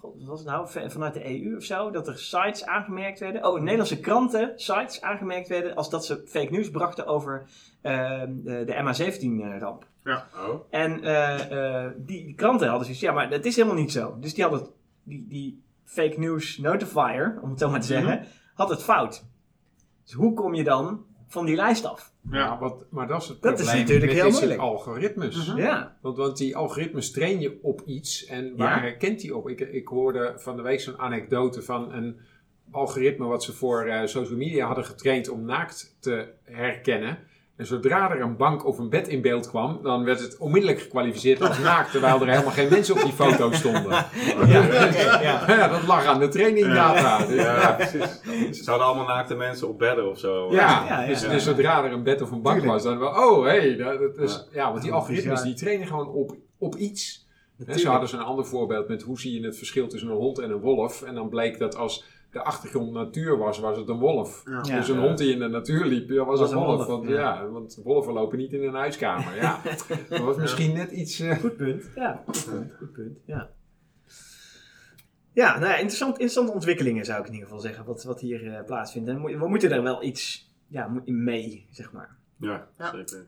god, 0.00 0.14
wat 0.18 0.26
was 0.28 0.38
het 0.38 0.48
nou, 0.48 0.68
Va- 0.68 0.90
vanuit 0.90 1.14
de 1.14 1.42
EU 1.42 1.56
of 1.56 1.64
zo, 1.64 1.90
dat 1.90 2.08
er 2.08 2.18
sites 2.18 2.64
aangemerkt 2.64 3.20
werden, 3.20 3.46
oh, 3.46 3.60
Nederlandse 3.60 4.00
kranten 4.00 4.52
sites 4.56 5.00
aangemerkt 5.00 5.48
werden 5.48 5.74
als 5.74 5.90
dat 5.90 6.04
ze 6.06 6.22
fake 6.26 6.52
news 6.52 6.70
brachten 6.70 7.06
over 7.06 7.46
eh, 7.80 8.22
de, 8.28 8.64
de 8.64 8.74
MH17 8.74 9.58
ramp. 9.60 9.86
Oh. 10.34 10.60
En 10.70 11.02
eh, 11.02 11.84
eh, 11.84 11.92
die, 11.96 12.24
die 12.24 12.34
kranten 12.34 12.66
hadden 12.68 12.84
zoiets, 12.84 13.02
ja, 13.02 13.12
maar 13.12 13.30
dat 13.30 13.44
is 13.44 13.56
helemaal 13.56 13.76
niet 13.76 13.92
zo. 13.92 14.16
Dus 14.20 14.34
die 14.34 14.44
hadden, 14.44 14.68
die, 15.02 15.26
die 15.28 15.62
fake 15.84 16.18
news 16.18 16.58
notifier, 16.58 17.38
om 17.42 17.50
het 17.50 17.58
zo 17.58 17.70
maar 17.70 17.80
te 17.80 17.86
zeggen, 17.86 18.26
had 18.54 18.68
het 18.68 18.82
fout. 18.82 19.24
Dus 20.04 20.12
hoe 20.12 20.34
kom 20.34 20.54
je 20.54 20.64
dan 20.64 21.04
van 21.26 21.46
die 21.46 21.56
lijst 21.56 21.84
af? 21.84 22.12
Ja. 22.30 22.58
Wat, 22.58 22.84
maar 22.90 23.06
dat 23.08 23.22
is 23.22 23.28
het 23.28 23.42
Dat 23.42 23.52
is 23.58 23.64
probleem 23.64 23.80
natuurlijk 23.84 24.12
met 24.12 24.22
heel 24.22 24.30
moeilijk. 24.30 24.60
algoritmes. 24.60 25.46
Mhm. 25.46 25.56
Ja, 25.58 25.96
Want, 26.00 26.16
want 26.16 26.36
die 26.36 26.56
algoritmes 26.56 27.10
train 27.10 27.40
je 27.40 27.58
op 27.62 27.82
iets 27.86 28.24
en 28.26 28.56
waar 28.56 28.76
Ja. 28.76 28.80
herkent 28.80 29.20
die 29.20 29.36
op? 29.36 29.48
Ik, 29.48 29.60
ik 29.60 29.88
hoorde 29.88 30.32
van 30.36 30.56
de 30.56 30.62
week 30.62 30.80
zo'n 30.80 30.98
anekdote 30.98 31.62
van 31.62 31.92
een 31.92 32.16
algoritme 32.70 33.26
wat 33.26 33.44
ze 33.44 33.52
voor 33.52 33.84
eh, 33.86 34.06
social 34.06 34.38
media 34.38 34.66
hadden 34.66 34.84
getraind 34.84 35.28
om 35.28 35.44
naakt 35.44 35.96
te 36.00 36.28
herkennen. 36.42 37.18
En 37.58 37.66
zodra 37.66 38.10
er 38.10 38.20
een 38.20 38.36
bank 38.36 38.66
of 38.66 38.78
een 38.78 38.88
bed 38.88 39.08
in 39.08 39.22
beeld 39.22 39.48
kwam, 39.48 39.78
dan 39.82 40.04
werd 40.04 40.20
het 40.20 40.36
onmiddellijk 40.36 40.80
gekwalificeerd 40.80 41.42
als 41.42 41.58
naakt, 41.58 41.90
terwijl 41.90 42.20
er 42.20 42.28
helemaal 42.28 42.52
geen 42.52 42.68
mensen 42.70 42.94
op 42.94 43.00
die 43.00 43.12
foto 43.12 43.52
stonden. 43.52 43.92
Ja, 44.46 44.64
ja. 45.20 45.44
Ja, 45.58 45.68
dat 45.68 45.86
lag 45.86 46.04
aan 46.04 46.20
de 46.20 46.28
trainingdata. 46.28 47.26
Dus, 47.26 47.36
Ja, 47.36 47.60
ja. 47.60 47.72
precies. 47.72 48.20
Ze 48.64 48.70
hadden 48.70 48.86
allemaal 48.86 49.06
naakte 49.06 49.34
mensen 49.34 49.68
op 49.68 49.78
bedden 49.78 50.10
of 50.10 50.18
zo. 50.18 50.52
Ja, 50.52 50.84
Ja, 50.88 51.00
ja. 51.00 51.06
Dus, 51.06 51.22
Ja. 51.22 51.28
dus 51.28 51.44
zodra 51.44 51.84
er 51.84 51.92
een 51.92 52.02
bed 52.02 52.22
of 52.22 52.30
een 52.30 52.42
bank 52.42 52.64
was, 52.64 52.82
dan 52.82 52.98
wel, 52.98 53.08
oh 53.08 53.44
hé, 53.44 53.50
hey, 53.50 53.76
dat, 53.76 53.98
dat 53.98 54.18
is, 54.18 54.48
ja. 54.52 54.70
want 54.70 54.82
die 54.82 54.92
algoritmes 54.92 55.42
die 55.42 55.54
trainen 55.54 55.86
gewoon 55.86 56.08
op, 56.08 56.36
op 56.58 56.76
iets. 56.76 57.26
Zo 57.76 57.90
hadden 57.90 58.08
ze 58.08 58.16
een 58.16 58.22
ander 58.22 58.46
voorbeeld 58.46 58.88
met 58.88 59.02
hoe 59.02 59.20
zie 59.20 59.40
je 59.40 59.46
het 59.46 59.56
verschil 59.56 59.88
tussen 59.88 60.10
een 60.10 60.16
hond 60.16 60.38
en 60.38 60.50
een 60.50 60.60
wolf. 60.60 61.02
En 61.02 61.14
dan 61.14 61.28
bleek 61.28 61.58
dat 61.58 61.76
als 61.76 62.04
de 62.30 62.42
achtergrond 62.42 62.92
natuur 62.92 63.36
was, 63.38 63.58
was 63.58 63.76
het 63.76 63.88
een 63.88 63.98
wolf. 63.98 64.42
Ja. 64.44 64.60
Dus 64.62 64.88
een 64.88 64.98
hond 64.98 65.18
die 65.18 65.32
in 65.32 65.38
de 65.38 65.48
natuur 65.48 65.84
liep, 65.84 66.08
dat 66.08 66.26
was, 66.26 66.38
Was 66.40 66.50
een 66.50 66.58
een 66.58 66.64
wolf. 66.64 66.86
want, 66.86 67.08
ja. 67.08 67.14
ja. 67.14 67.48
want 67.48 67.80
wolven 67.84 68.12
lopen 68.12 68.38
niet 68.38 68.52
in 68.52 68.62
een 68.62 68.74
huiskamer. 68.74 69.36
Ja. 69.36 69.60
dat 70.08 70.18
was 70.20 70.36
misschien 70.36 70.72
net 70.74 70.90
iets... 70.90 71.20
eh, 71.20 71.36
Goed 71.38 71.56
punt. 71.56 71.90
Ja, 71.94 72.22
goed 72.26 72.44
punt. 72.50 72.72
Goed 72.78 72.92
punt. 72.92 73.18
Ja. 73.24 73.50
Ja, 75.32 75.52
nou 75.58 75.64
ja, 75.66 75.72
interessant, 75.76 76.12
interessante 76.12 76.52
ontwikkelingen 76.52 77.04
zou 77.04 77.20
ik 77.20 77.26
in 77.26 77.32
ieder 77.32 77.46
geval 77.48 77.62
zeggen, 77.62 77.84
wat, 77.84 78.04
wat 78.04 78.20
hier 78.20 78.54
eh, 78.54 78.64
plaatsvindt. 78.64 79.08
En 79.08 79.22
we 79.22 79.48
moeten 79.48 79.72
er 79.72 79.82
wel 79.82 80.02
iets 80.02 80.52
ja, 80.66 81.02
mee, 81.04 81.66
zeg 81.70 81.92
maar. 81.92 82.16
Ja, 82.36 82.68
Ja. 82.78 82.90
zeker. 82.90 83.26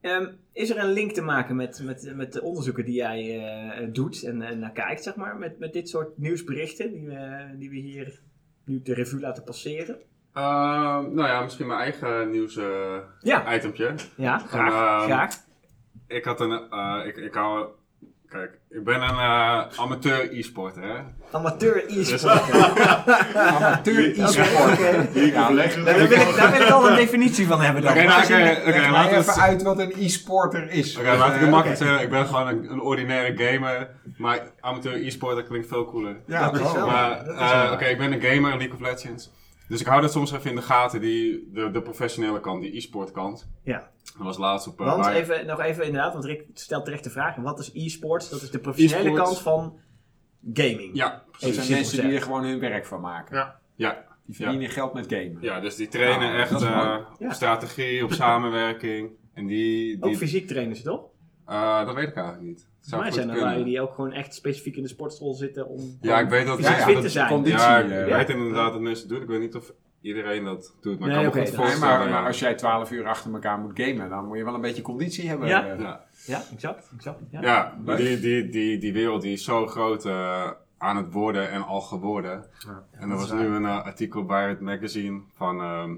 Ehm, 0.00 0.26
is 0.52 0.70
er 0.70 0.78
een 0.78 0.92
link 0.92 1.12
te 1.12 1.22
maken 1.22 1.56
met, 1.56 1.80
met, 1.84 2.12
met 2.16 2.32
de 2.32 2.42
onderzoeken 2.42 2.84
die 2.84 2.94
jij 2.94 3.38
eh, 3.44 3.88
doet 3.92 4.22
en, 4.22 4.42
en 4.42 4.58
naar 4.58 4.72
kijkt, 4.72 5.02
zeg 5.02 5.14
maar, 5.16 5.36
met, 5.38 5.58
met 5.58 5.72
dit 5.72 5.88
soort 5.88 6.18
nieuwsberichten 6.18 6.92
die 6.92 7.02
we, 7.06 7.46
die 7.58 7.70
we 7.70 7.76
hier 7.76 8.20
nu 8.64 8.82
de 8.82 8.94
revue 8.94 9.20
laten 9.20 9.44
passeren? 9.44 9.96
Ehm, 10.32 11.14
nou 11.14 11.28
ja, 11.28 11.40
misschien 11.42 11.66
mijn 11.66 11.80
eigen 11.80 12.30
nieuws 12.30 12.56
eh 12.56 12.96
Ja, 13.20 13.54
itempje. 13.54 13.94
ja 14.16 14.38
graag. 14.38 14.72
ehm, 15.02 15.10
graag. 15.10 15.34
Ik 16.06 16.24
had 16.24 16.40
een, 16.40 16.70
eh, 16.70 17.00
ik, 17.06 17.16
ik 17.16 17.34
hou, 17.34 17.68
kijk, 18.32 18.58
ik 18.70 18.84
ben 18.84 18.94
een 19.02 19.08
eh, 19.18 19.62
amateur 19.76 20.32
e-sporter 20.38 20.82
hè. 20.82 20.94
Amateur 21.30 21.84
e-sport. 21.88 22.50
amateur 23.34 24.10
Oké, 24.10 24.22
e-sport. 24.22 24.72
oké. 24.72 25.20
Ja, 25.20 25.48
Nou, 25.50 25.56
Daar 25.84 25.94
wil, 26.08 26.20
ik, 26.20 26.36
daar 26.36 26.50
wil 26.52 26.60
ik 26.60 26.70
al 26.70 26.88
een 26.90 26.96
definitie 27.04 27.46
van 27.46 27.60
hebben 27.60 27.82
dan. 27.82 27.92
Oké, 27.92 28.02
nou, 28.02 28.26
we 28.26 28.34
even 28.34 29.16
het- 29.16 29.38
uit 29.38 29.62
wat 29.62 29.78
een 29.78 29.92
e-sporter 29.98 30.70
is. 30.70 30.96
Oké, 30.96 31.06
laat 31.16 31.26
ik 31.28 31.32
het 31.34 31.42
Eh, 31.42 31.48
makkelijk 31.50 31.78
zeggen. 31.78 32.00
Ik 32.02 32.10
ben 32.10 32.26
gewoon 32.26 32.46
een, 32.48 32.70
een 32.72 32.80
ordinaire 32.80 33.44
gamer. 33.44 33.88
Maar 34.16 34.40
amateur 34.60 35.06
e-sporter 35.06 35.44
klinkt 35.44 35.68
veel 35.68 35.84
cooler. 35.90 36.16
Ja, 36.26 36.50
Dat 36.50 36.60
is 36.60 36.72
wel- 36.72 36.86
Maar, 36.86 37.24
dat 37.24 37.34
is 37.40 37.50
eh, 37.50 37.70
oké, 37.72 37.84
ik 37.84 37.98
ben 37.98 38.12
een 38.12 38.20
gamer 38.20 38.52
in 38.52 38.58
League 38.58 38.74
of 38.74 38.80
Legends. 38.80 39.30
Dus 39.68 39.80
ik 39.80 39.86
hou 39.86 40.00
dat 40.00 40.12
soms 40.12 40.32
even 40.32 40.50
in 40.50 40.56
de 40.56 40.62
gaten, 40.62 41.00
die, 41.00 41.50
de, 41.52 41.70
de 41.70 41.82
professionele 41.82 42.40
kant, 42.40 42.62
die 42.62 42.76
e-sport 42.76 43.10
kant. 43.12 43.48
Ja. 43.62 43.90
Dat 44.16 44.22
was 44.26 44.38
laatst 44.38 44.66
op... 44.68 44.80
eh, 44.80 44.86
Want 44.86 45.04
waar- 45.04 45.14
even, 45.14 45.46
nog 45.46 45.60
even 45.60 45.84
inderdaad, 45.84 46.12
want 46.12 46.24
Rick 46.24 46.44
stelt 46.54 46.84
terecht 46.84 47.04
de 47.04 47.10
vraag. 47.10 47.36
Wat 47.36 47.58
is 47.58 47.70
e-sports? 47.74 48.28
Dat 48.30 48.42
is 48.42 48.50
de 48.50 48.58
professionele 48.58 49.12
kant 49.16 49.40
van 49.40 49.78
gaming. 50.54 50.90
Ja, 50.96 51.24
Dat 51.32 51.42
Even 51.50 51.62
zijn 51.64 51.78
mensen 51.78 52.02
die 52.04 52.14
er 52.16 52.22
gewoon 52.22 52.44
hun 52.44 52.58
werk 52.60 52.86
van 52.86 53.00
maken. 53.00 53.36
Ja. 53.36 53.60
ja, 53.74 54.04
Die 54.26 54.36
verdienen 54.36 54.68
geld 54.70 54.92
met 54.94 55.06
gamen. 55.08 55.38
ja, 55.40 55.60
dus 55.60 55.76
die 55.76 55.88
trainen 55.88 56.32
Ah, 56.32 56.40
echt 56.40 56.52
eh. 56.52 56.60
Ja. 56.60 57.06
op 57.18 57.32
strategie, 57.32 58.04
op 58.04 58.12
samenwerking. 58.12 59.10
En 59.34 59.46
die... 59.46 59.96
Ook 59.96 60.02
die 60.08 60.16
fysiek 60.16 60.46
trainen 60.48 60.76
ze 60.76 60.82
toch? 60.82 61.04
eh, 61.46 61.86
dat 61.86 61.94
weet 61.94 62.08
ik 62.08 62.14
eigenlijk 62.16 62.46
niet. 62.46 62.66
Voor 62.82 62.98
mij 62.98 63.06
goed 63.06 63.14
zijn 63.14 63.28
er 63.28 63.34
kunnen. 63.34 63.52
lui 63.52 63.64
die 63.64 63.80
ook 63.80 63.94
gewoon 63.94 64.12
echt 64.12 64.34
specifiek 64.34 64.76
in 64.76 64.82
de 64.82 64.88
sportschool 64.88 65.34
zitten 65.34 65.68
om... 65.68 65.98
Ja, 66.00 66.20
ik 66.20 66.28
weet 66.28 66.46
dat... 66.46 66.58
Ja, 66.58 66.72
fit 66.72 66.94
dat 66.94 67.02
te 67.02 67.08
zijn. 67.08 67.28
conditie, 67.28 67.58
Ja, 67.58 67.78
ik 67.78 68.14
weet 68.14 68.28
inderdaad 68.28 68.72
dat 68.72 68.80
mensen 68.80 69.08
het 69.08 69.14
doen. 69.14 69.22
Ik 69.22 69.28
weet 69.28 69.40
niet 69.40 69.54
of 69.54 69.72
iedereen 70.00 70.44
dat 70.44 70.74
doet. 70.80 70.98
Maar 70.98 71.08
Nee, 71.08 71.26
ik 71.26 71.32
kan 71.32 71.40
me 71.40 71.46
goed 71.46 71.80
maar, 71.80 72.10
maar 72.10 72.26
als 72.26 72.38
jij 72.38 72.54
12 72.54 72.90
uur 72.90 73.06
achter 73.06 73.32
elkaar 73.32 73.58
moet 73.58 73.80
gamen, 73.80 74.08
dan 74.08 74.26
moet 74.26 74.36
je 74.36 74.44
wel 74.44 74.54
een 74.54 74.60
beetje 74.60 74.82
conditie 74.82 75.28
hebben. 75.28 75.48
Ja. 75.48 75.64
Ja. 75.64 76.04
Ja, 76.26 76.42
exact. 76.52 76.90
exact 76.96 77.18
ja. 77.30 77.40
Ja, 77.40 77.78
maar 77.84 77.96
die, 77.96 78.20
die, 78.20 78.48
die, 78.48 78.78
die 78.78 78.92
wereld 78.92 79.22
die 79.22 79.32
is 79.32 79.44
zo 79.44 79.66
groot 79.66 80.04
eh, 80.04 80.50
aan 80.78 80.96
het 80.96 81.12
worden 81.12 81.50
en 81.50 81.62
al 81.64 81.80
geworden. 81.80 82.44
Ja. 82.58 82.84
en 82.90 83.10
er 83.10 83.16
was 83.16 83.32
nu 83.32 83.46
een 83.46 83.64
eh, 83.64 83.84
artikel 83.84 84.24
bij 84.24 84.48
het 84.48 84.60
magazine 84.60 85.20
van 85.36 85.60
ehm, 85.60 85.94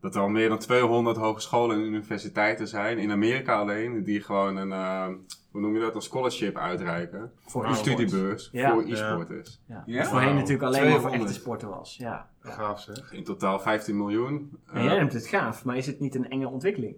dat 0.00 0.14
er 0.14 0.20
al 0.20 0.28
meer 0.28 0.48
dan 0.48 0.58
200 0.58 1.16
hogescholen 1.16 1.76
en 1.76 1.82
universiteiten 1.82 2.68
zijn, 2.68 2.98
in 2.98 3.10
Amerika 3.10 3.54
alleen, 3.54 4.04
die 4.04 4.20
gewoon 4.20 4.56
een, 4.56 4.72
eh, 4.72 5.08
hoe 5.54 5.62
noem 5.62 5.74
je 5.74 5.80
dat, 5.80 5.94
een 5.94 6.02
scholarship 6.02 6.56
uitreiken. 6.56 7.32
Voor 7.46 7.66
een 7.66 7.74
studiebeurs 7.74 8.48
Ja. 8.52 8.72
voor 8.72 8.82
e-sporters. 8.82 9.60
Ja. 9.66 9.82
Ja? 9.86 9.98
Wat 9.98 10.08
voorheen 10.08 10.34
natuurlijk 10.34 10.62
alleen 10.62 10.80
maar 10.82 10.90
voor 10.90 10.98
200. 11.00 11.22
echte 11.30 11.40
sporten 11.40 11.68
was. 11.68 11.96
Ja. 11.96 12.28
Gaaf 12.40 12.80
zeg. 12.80 13.12
In 13.12 13.24
totaal 13.24 13.60
15 13.60 13.96
miljoen. 13.96 14.58
En 14.72 14.84
jij 14.84 14.96
neemt 14.98 15.12
het 15.12 15.26
gaaf, 15.26 15.64
maar 15.64 15.76
is 15.76 15.86
het 15.86 16.00
niet 16.00 16.14
een 16.14 16.30
enge 16.30 16.48
ontwikkeling? 16.48 16.96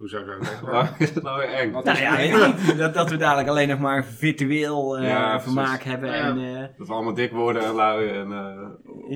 Hoe 0.00 0.08
zou 0.08 0.22
ik 0.22 0.28
dat 0.70 0.88
is 1.08 1.10
het 1.14 1.22
nou 1.22 1.38
weer 1.38 1.48
eng? 1.52 1.70
Nou 1.70 1.90
is 1.90 1.98
ja, 1.98 2.16
niet. 2.16 2.78
Dat, 2.78 2.94
dat 2.94 3.10
we 3.10 3.16
dadelijk 3.16 3.48
alleen 3.48 3.68
nog 3.68 3.78
maar 3.78 4.04
virtueel 4.04 4.98
eh, 4.98 5.08
Ja, 5.08 5.40
vermaak 5.40 5.66
precies. 5.66 5.84
hebben. 5.90 6.10
Ja. 6.10 6.16
En, 6.16 6.38
eh, 6.62 6.68
Dat 6.78 6.86
we 6.86 6.92
allemaal 6.92 7.14
dik 7.14 7.32
worden 7.32 7.62
en 7.64 7.72
lui 7.74 8.08
en 8.08 8.32
eh 8.32 8.68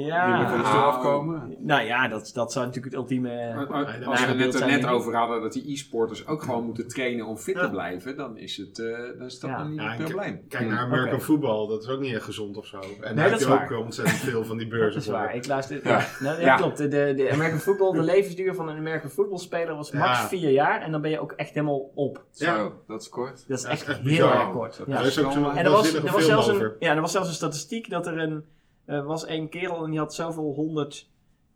ja. 0.07 0.27
niet 0.29 0.39
meer 0.39 0.49
van 0.49 0.59
de 0.59 0.65
stoel 0.67 0.81
afkomen. 0.83 1.57
Nou 1.61 1.83
ja, 1.83 2.09
dat, 2.09 2.31
dat 2.35 2.53
zou 2.53 2.67
natuurlijk 2.67 2.95
het 2.95 3.03
ultieme... 3.03 3.55
Maar- 3.55 3.99
dat 3.99 4.07
Als 4.07 4.27
we 4.27 4.33
het 4.43 4.55
er 4.61 4.67
net 4.67 4.87
over 4.87 5.15
hadden 5.17 5.43
dat 5.43 5.53
die 5.53 5.73
e-sporters 5.73 6.27
ook 6.27 6.43
gewoon 6.43 6.65
moeten 6.65 6.89
trainen 6.89 7.27
om 7.27 7.37
fit 7.37 7.57
te 7.59 7.71
blijven, 7.71 8.17
dan 8.17 8.37
is, 8.39 8.57
het, 8.57 8.79
eh, 8.79 9.19
dan 9.19 9.27
is 9.27 9.41
dat 9.41 9.51
Ja. 9.51 9.59
nog 9.59 9.69
niet 9.69 9.81
ik- 10.01 10.05
probleem. 10.07 10.41
Kijk 10.49 10.69
naar 10.69 10.79
American 10.79 11.21
football, 11.21 11.69
dat 11.69 11.83
is 11.83 11.89
ook 11.89 12.01
niet 12.01 12.15
echt 12.15 12.25
gezond 12.25 12.57
of 12.57 12.67
zo. 12.67 12.79
En 12.79 12.87
daar 13.01 13.15
dat 13.15 13.25
heb 13.25 13.33
is 13.33 13.41
je 13.41 13.49
waar. 13.49 13.73
ook 13.73 13.85
ontzettend 13.85 14.19
veel 14.19 14.45
van 14.45 14.57
die 14.59 14.69
Dat 14.69 14.79
beurzen 14.79 15.01
is 15.01 15.07
voor. 15.07 15.15
waar. 15.15 15.35
Ik 15.35 15.47
luister. 15.47 15.81
Ja. 15.85 16.01
Nou, 16.21 16.57
klopt. 16.57 16.77
De, 16.79 16.89
de 16.89 17.29
American 17.33 17.59
football, 17.59 17.93
de 17.93 18.03
levensduur 18.03 18.55
van 18.55 18.69
een 18.69 18.77
American 18.77 19.11
footballspeler 19.11 19.75
was 19.77 19.91
max 19.93 20.07
Ja. 20.21 20.29
vier 20.29 20.51
jaar. 20.51 20.74
En 20.83 20.93
dan 20.93 21.01
ben 21.01 21.11
je 21.11 21.21
ook 21.21 21.33
echt 21.33 21.55
helemaal 21.55 21.91
op. 21.95 22.25
Ja. 22.33 22.57
Zo, 22.57 22.73
dat 22.87 23.01
is 23.01 23.09
kort. 23.09 23.45
Dat 23.49 23.59
is 23.59 23.65
Ja, 23.65 23.71
echt, 23.71 23.87
heel 23.87 24.03
bizar. 24.03 24.35
erg 24.41 24.51
kort. 24.51 24.81
Ja. 24.87 24.99
Er 24.99 25.07
is 25.07 25.19
ook 25.25 25.33
zo'n 25.33 25.51
En 25.57 25.65
er 25.65 25.71
was, 25.71 25.95
er, 25.95 26.13
was 26.13 26.25
zelfs 26.25 26.47
een, 26.49 26.73
ja, 26.79 26.95
er 26.95 27.01
was 27.01 27.13
zelfs 27.13 27.29
een 27.29 27.35
statistiek 27.35 27.91
dat 27.91 28.07
er 28.07 28.19
een, 28.19 28.45
er 28.85 29.05
was 29.05 29.29
een 29.29 29.49
kerel 29.49 29.85
en 29.85 29.91
die 29.91 29.99
had 29.99 30.15
zoveel 30.15 30.53
honderd 30.55 31.09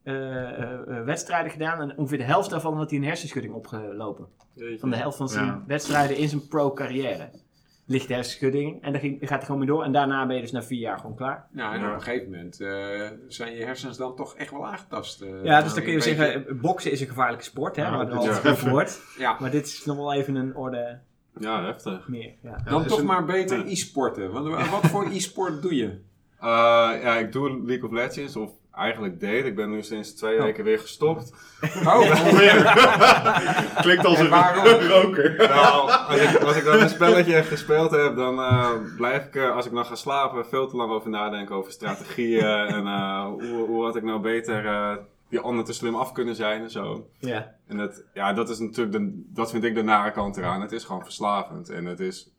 eh, 0.02 0.14
eh, 0.14 0.72
eh, 0.98 1.04
wedstrijden 1.04 1.50
gedaan. 1.52 1.80
En 1.80 1.96
ongeveer 1.98 2.18
de 2.18 2.24
helft 2.24 2.50
daarvan 2.50 2.76
had 2.76 2.90
hij 2.90 2.98
een 2.98 3.04
hersenschudding 3.04 3.54
opgelopen. 3.54 4.26
Van 4.78 4.90
de 4.90 4.96
helft 4.96 5.16
van 5.16 5.28
zijn 5.28 5.46
Ja. 5.46 5.62
wedstrijden 5.66 6.16
in 6.16 6.28
zijn 6.28 6.48
pro-carrière. 6.48 7.30
Lichte 7.90 8.12
hersenschudding. 8.12 8.82
En 8.82 8.92
dan 8.92 9.00
ging- 9.00 9.18
gaat 9.20 9.28
hij 9.28 9.40
gewoon 9.40 9.58
mee 9.58 9.68
door. 9.68 9.84
En 9.84 9.92
daarna 9.92 10.26
ben 10.26 10.36
je 10.36 10.42
dus 10.42 10.52
na 10.52 10.62
vier 10.62 10.78
jaar 10.80 10.98
gewoon 10.98 11.16
klaar. 11.16 11.46
Nou, 11.50 11.74
en 11.74 11.80
Ja. 11.80 11.88
op 11.88 11.94
een 11.94 12.00
gegeven 12.02 12.30
moment 12.30 12.60
eh, 12.60 12.68
zijn 13.28 13.54
je 13.54 13.64
hersens 13.64 13.96
dan 13.96 14.16
toch 14.16 14.34
echt 14.34 14.50
wel 14.50 14.66
aangetast. 14.66 15.20
eh. 15.20 15.28
Ja, 15.44 15.62
dus 15.62 15.74
dan 15.74 15.82
kun 15.82 15.92
je 15.92 15.98
beetje- 15.98 16.14
zeggen, 16.14 16.60
boksen 16.60 16.90
is 16.92 17.00
een 17.00 17.06
gevaarlijke 17.06 17.44
sport, 17.44 17.76
hè, 17.76 17.82
Ja, 17.82 17.90
waar 17.90 18.00
er 18.00 18.06
dat 18.06 18.18
al 18.18 18.28
over 18.28 18.50
even- 18.50 18.70
wordt. 18.70 19.02
Ja, 19.18 19.36
Maar 19.40 19.50
dit 19.50 19.66
is 19.66 19.84
nog 19.84 19.96
wel 19.96 20.12
even 20.14 20.34
een 20.34 20.56
orde 20.56 20.98
Ja, 21.40 21.64
heftig. 21.64 22.08
meer. 22.08 22.32
Ja. 22.42 22.50
Ja, 22.64 22.70
dan 22.70 22.82
is 22.84 22.88
toch 22.88 22.98
een- 22.98 23.06
maar 23.06 23.24
beter 23.24 23.66
e-sporten. 23.66 24.30
Want 24.32 24.46
wa- 24.48 24.68
wat 24.70 24.86
voor 24.86 25.06
e-sport 25.16 25.62
doe 25.62 25.74
je? 25.74 25.84
Eh, 26.40 26.48
ja, 27.02 27.16
ik 27.16 27.32
doe 27.32 27.62
League 27.66 27.84
of 27.88 27.92
Legends, 27.92 28.36
of 28.36 28.52
eigenlijk 28.78 29.20
deed. 29.20 29.44
Ik 29.44 29.56
ben 29.56 29.70
nu 29.70 29.82
sinds 29.82 30.14
twee 30.14 30.38
Oh. 30.38 30.42
weken 30.44 30.64
weer 30.64 30.78
gestopt. 30.78 31.32
Oh, 31.84 31.86
Alweer. 31.86 32.62
Klinkt 33.82 34.04
als 34.04 34.18
En 34.18 34.32
een 34.32 34.88
roker. 34.88 35.36
Nou, 35.48 35.90
als 36.08 36.20
ik, 36.20 36.36
als 36.42 36.56
ik 36.56 36.64
dan 36.64 36.80
een 36.80 36.88
spelletje 36.88 37.42
gespeeld 37.42 37.90
heb, 37.90 38.16
dan 38.16 38.38
eh, 38.38 38.70
blijf 38.96 39.24
ik, 39.24 39.34
eh, 39.34 39.56
als 39.56 39.66
ik 39.66 39.72
dan 39.72 39.86
ga 39.86 39.94
slapen, 39.94 40.46
veel 40.46 40.68
te 40.68 40.76
lang 40.76 40.90
over 40.92 41.10
nadenken 41.10 41.54
over 41.54 41.72
strategieën. 41.72 42.44
en 42.76 42.86
eh, 42.86 43.24
hoe, 43.24 43.66
hoe 43.66 43.84
had 43.84 43.96
ik 43.96 44.02
nou 44.02 44.20
beter 44.20 44.66
eh, 44.66 44.96
die 45.28 45.40
ander 45.40 45.64
te 45.64 45.72
slim 45.72 45.94
af 45.94 46.12
kunnen 46.12 46.34
zijn 46.34 46.62
en 46.62 46.70
zo. 46.70 47.06
Ja. 47.18 47.54
En 47.66 47.76
dat, 47.76 48.02
ja, 48.14 48.32
dat 48.32 48.48
is 48.48 48.58
natuurlijk, 48.58 48.92
de, 48.92 49.22
dat 49.34 49.50
vind 49.50 49.64
ik 49.64 49.74
de 49.74 49.82
nare 49.82 50.10
kant 50.10 50.36
eraan. 50.36 50.60
Het 50.60 50.72
is 50.72 50.84
gewoon 50.84 51.02
verslavend. 51.04 51.68
En 51.70 51.84
het 51.86 52.00
is, 52.00 52.30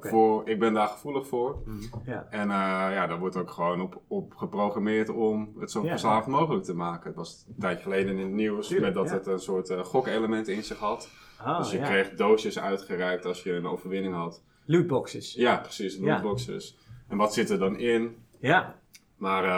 Voor, 0.00 0.48
ik 0.48 0.58
ben 0.58 0.72
daar 0.72 0.88
gevoelig 0.88 1.26
voor. 1.26 1.62
Ja. 2.04 2.26
En 2.30 2.40
eh, 2.50 2.56
ja, 2.94 3.06
daar 3.06 3.18
wordt 3.18 3.36
ook 3.36 3.50
gewoon 3.50 3.80
op, 3.80 4.00
op 4.08 4.34
geprogrammeerd 4.34 5.08
om 5.08 5.52
het 5.58 5.70
zo 5.70 5.82
Ja. 5.82 5.88
verslavend 5.90 6.34
mogelijk 6.34 6.64
te 6.64 6.74
maken. 6.74 7.06
Het 7.06 7.16
was 7.16 7.44
een 7.48 7.54
tijdje 7.60 7.82
geleden 7.82 8.18
in 8.18 8.24
het 8.24 8.32
nieuws 8.32 8.68
Tuurlijk, 8.68 8.94
met 8.94 9.04
dat 9.04 9.12
het 9.18 9.26
een 9.26 9.38
soort 9.38 9.70
eh, 9.70 9.84
gokelement 9.84 10.48
in 10.48 10.62
zich 10.62 10.78
had. 10.78 11.10
Ah, 11.38 11.58
dus 11.58 11.70
je 11.70 11.78
kreeg 11.78 12.10
doosjes 12.14 12.58
uitgereikt 12.58 13.24
als 13.24 13.42
je 13.42 13.52
een 13.52 13.66
overwinning 13.66 14.14
had. 14.14 14.42
Lootboxes. 14.64 15.34
Ja, 15.34 15.56
precies, 15.56 15.98
lootboxes. 15.98 16.76
En 17.08 17.16
wat 17.16 17.34
zit 17.34 17.50
er 17.50 17.58
dan 17.58 17.78
in? 17.78 18.16
Ja. 18.38 18.78
Maar 19.16 19.44
eh, 19.44 19.50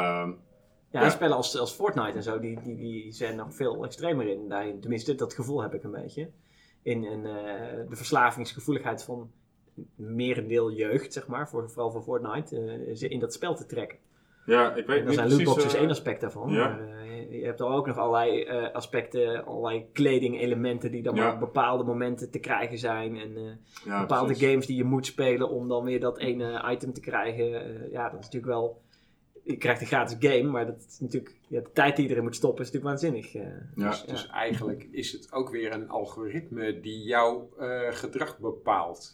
Ja, 0.90 1.00
Ja. 1.00 1.02
en 1.02 1.10
spellen 1.10 1.36
als, 1.36 1.58
als 1.58 1.72
Fortnite 1.72 2.16
en 2.16 2.22
zo, 2.22 2.40
die, 2.40 2.60
die, 2.62 2.76
die 2.76 3.12
zijn 3.12 3.36
nog 3.36 3.54
veel 3.54 3.84
extremer 3.84 4.26
in. 4.28 4.48
daarin. 4.48 4.80
Tenminste, 4.80 5.14
dat 5.14 5.34
gevoel 5.34 5.62
heb 5.62 5.74
ik 5.74 5.82
een 5.84 5.90
beetje. 5.90 6.30
In, 6.82 7.04
in 7.04 7.22
de 7.22 7.86
verslavingsgevoeligheid 7.96 9.02
van 9.02 9.30
merendeel 9.94 10.72
jeugd, 10.72 11.12
zeg 11.12 11.26
maar, 11.26 11.48
voor, 11.48 11.70
vooral 11.70 11.90
voor 11.90 12.02
Fortnite, 12.02 12.60
eh, 12.60 12.94
ze 12.96 13.08
in 13.08 13.20
dat 13.20 13.32
spel 13.32 13.54
te 13.54 13.66
trekken. 13.66 13.98
ja, 14.46 14.74
ik 14.74 14.86
weet 14.86 14.98
En 14.98 15.04
dan 15.04 15.04
niet 15.06 15.14
zijn 15.14 15.26
precies... 15.28 15.44
lootboxes 15.46 15.74
eh, 15.74 15.80
één 15.80 15.90
aspect 15.90 16.20
daarvan. 16.20 16.52
ja. 16.52 16.68
Maar 16.68 16.80
eh, 16.80 17.40
je 17.40 17.44
hebt 17.44 17.60
er 17.60 17.66
ook 17.66 17.86
nog 17.86 17.96
allerlei 17.98 18.42
eh, 18.42 18.74
aspecten, 18.74 19.44
allerlei 19.44 19.86
kledingelementen 19.92 20.90
die 20.90 21.02
dan 21.02 21.14
Ja. 21.14 21.22
maar 21.24 21.32
op 21.32 21.40
bepaalde 21.40 21.84
momenten 21.84 22.30
te 22.30 22.38
krijgen 22.38 22.78
zijn. 22.78 23.16
En 23.16 23.36
eh, 23.36 23.42
ja, 23.84 24.00
bepaalde 24.00 24.26
precies. 24.26 24.48
games 24.48 24.66
die 24.66 24.76
je 24.76 24.84
moet 24.84 25.06
spelen 25.06 25.48
om 25.50 25.68
dan 25.68 25.84
weer 25.84 26.00
dat 26.00 26.18
ene 26.18 26.64
item 26.72 26.92
te 26.92 27.00
krijgen. 27.00 27.64
Eh, 27.64 27.90
ja, 27.92 28.02
dat 28.08 28.18
is 28.18 28.24
natuurlijk 28.24 28.52
wel 28.52 28.80
je 29.44 29.56
krijgt 29.56 29.80
een 29.80 29.86
gratis 29.86 30.16
game, 30.20 30.50
maar 30.50 30.66
dat 30.66 30.84
is 30.88 30.98
natuurlijk, 31.00 31.34
ja, 31.48 31.60
de 31.60 31.72
tijd 31.72 31.96
die 31.96 32.08
erin 32.08 32.22
moet 32.22 32.36
stoppen 32.36 32.64
is 32.64 32.70
natuurlijk 32.72 33.00
waanzinnig. 33.00 33.34
eh. 33.34 33.42
Ja. 33.76 33.88
Dus, 33.88 34.04
dus 34.04 34.26
eigenlijk 34.28 34.86
is 34.90 35.12
het 35.12 35.32
ook 35.32 35.50
weer 35.50 35.72
een 35.72 35.88
algoritme 35.88 36.80
die 36.80 37.02
jouw 37.02 37.48
eh, 37.58 37.80
gedrag 37.90 38.38
bepaalt. 38.38 39.12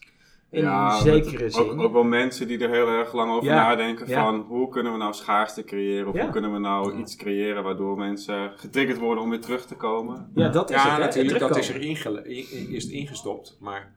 In 0.55 0.63
Ja, 0.63 1.01
zekere 1.01 1.43
met- 1.43 1.55
zin. 1.55 1.63
Ook, 1.71 1.81
ook 1.81 1.93
wel 1.93 2.05
mensen 2.05 2.47
die 2.49 2.59
er 2.59 2.71
heel 2.71 2.89
erg 2.89 3.13
lang 3.13 3.31
over 3.33 3.45
Ja, 3.49 3.55
nadenken 3.55 4.09
ja. 4.09 4.23
van 4.25 4.41
hoe 4.49 4.69
kunnen 4.69 4.93
we 4.93 4.99
nou 4.99 5.13
schaarste 5.15 5.65
creëren 5.65 6.09
of 6.09 6.15
Ja. 6.15 6.23
hoe 6.23 6.31
kunnen 6.31 6.53
we 6.53 6.59
nou 6.59 6.99
iets 6.99 7.17
creëren 7.17 7.63
waardoor 7.63 7.97
mensen 7.97 8.53
getriggerd 8.57 8.99
worden 8.99 9.25
om 9.25 9.31
weer 9.31 9.41
terug 9.41 9.67
te 9.67 9.75
komen. 9.75 10.31
ja, 10.35 10.49
dat 10.49 10.71
is 10.71 10.77
ja, 10.77 10.83
het. 10.83 10.93
hè, 10.99 10.99
natuurlijk, 11.23 11.39
dat 11.39 11.57
is 11.57 11.69
er 11.69 11.81
ingele- 11.81 12.23
is 12.69 12.83
het 12.83 12.93
ingestopt. 12.93 13.57
Maar 13.61 13.93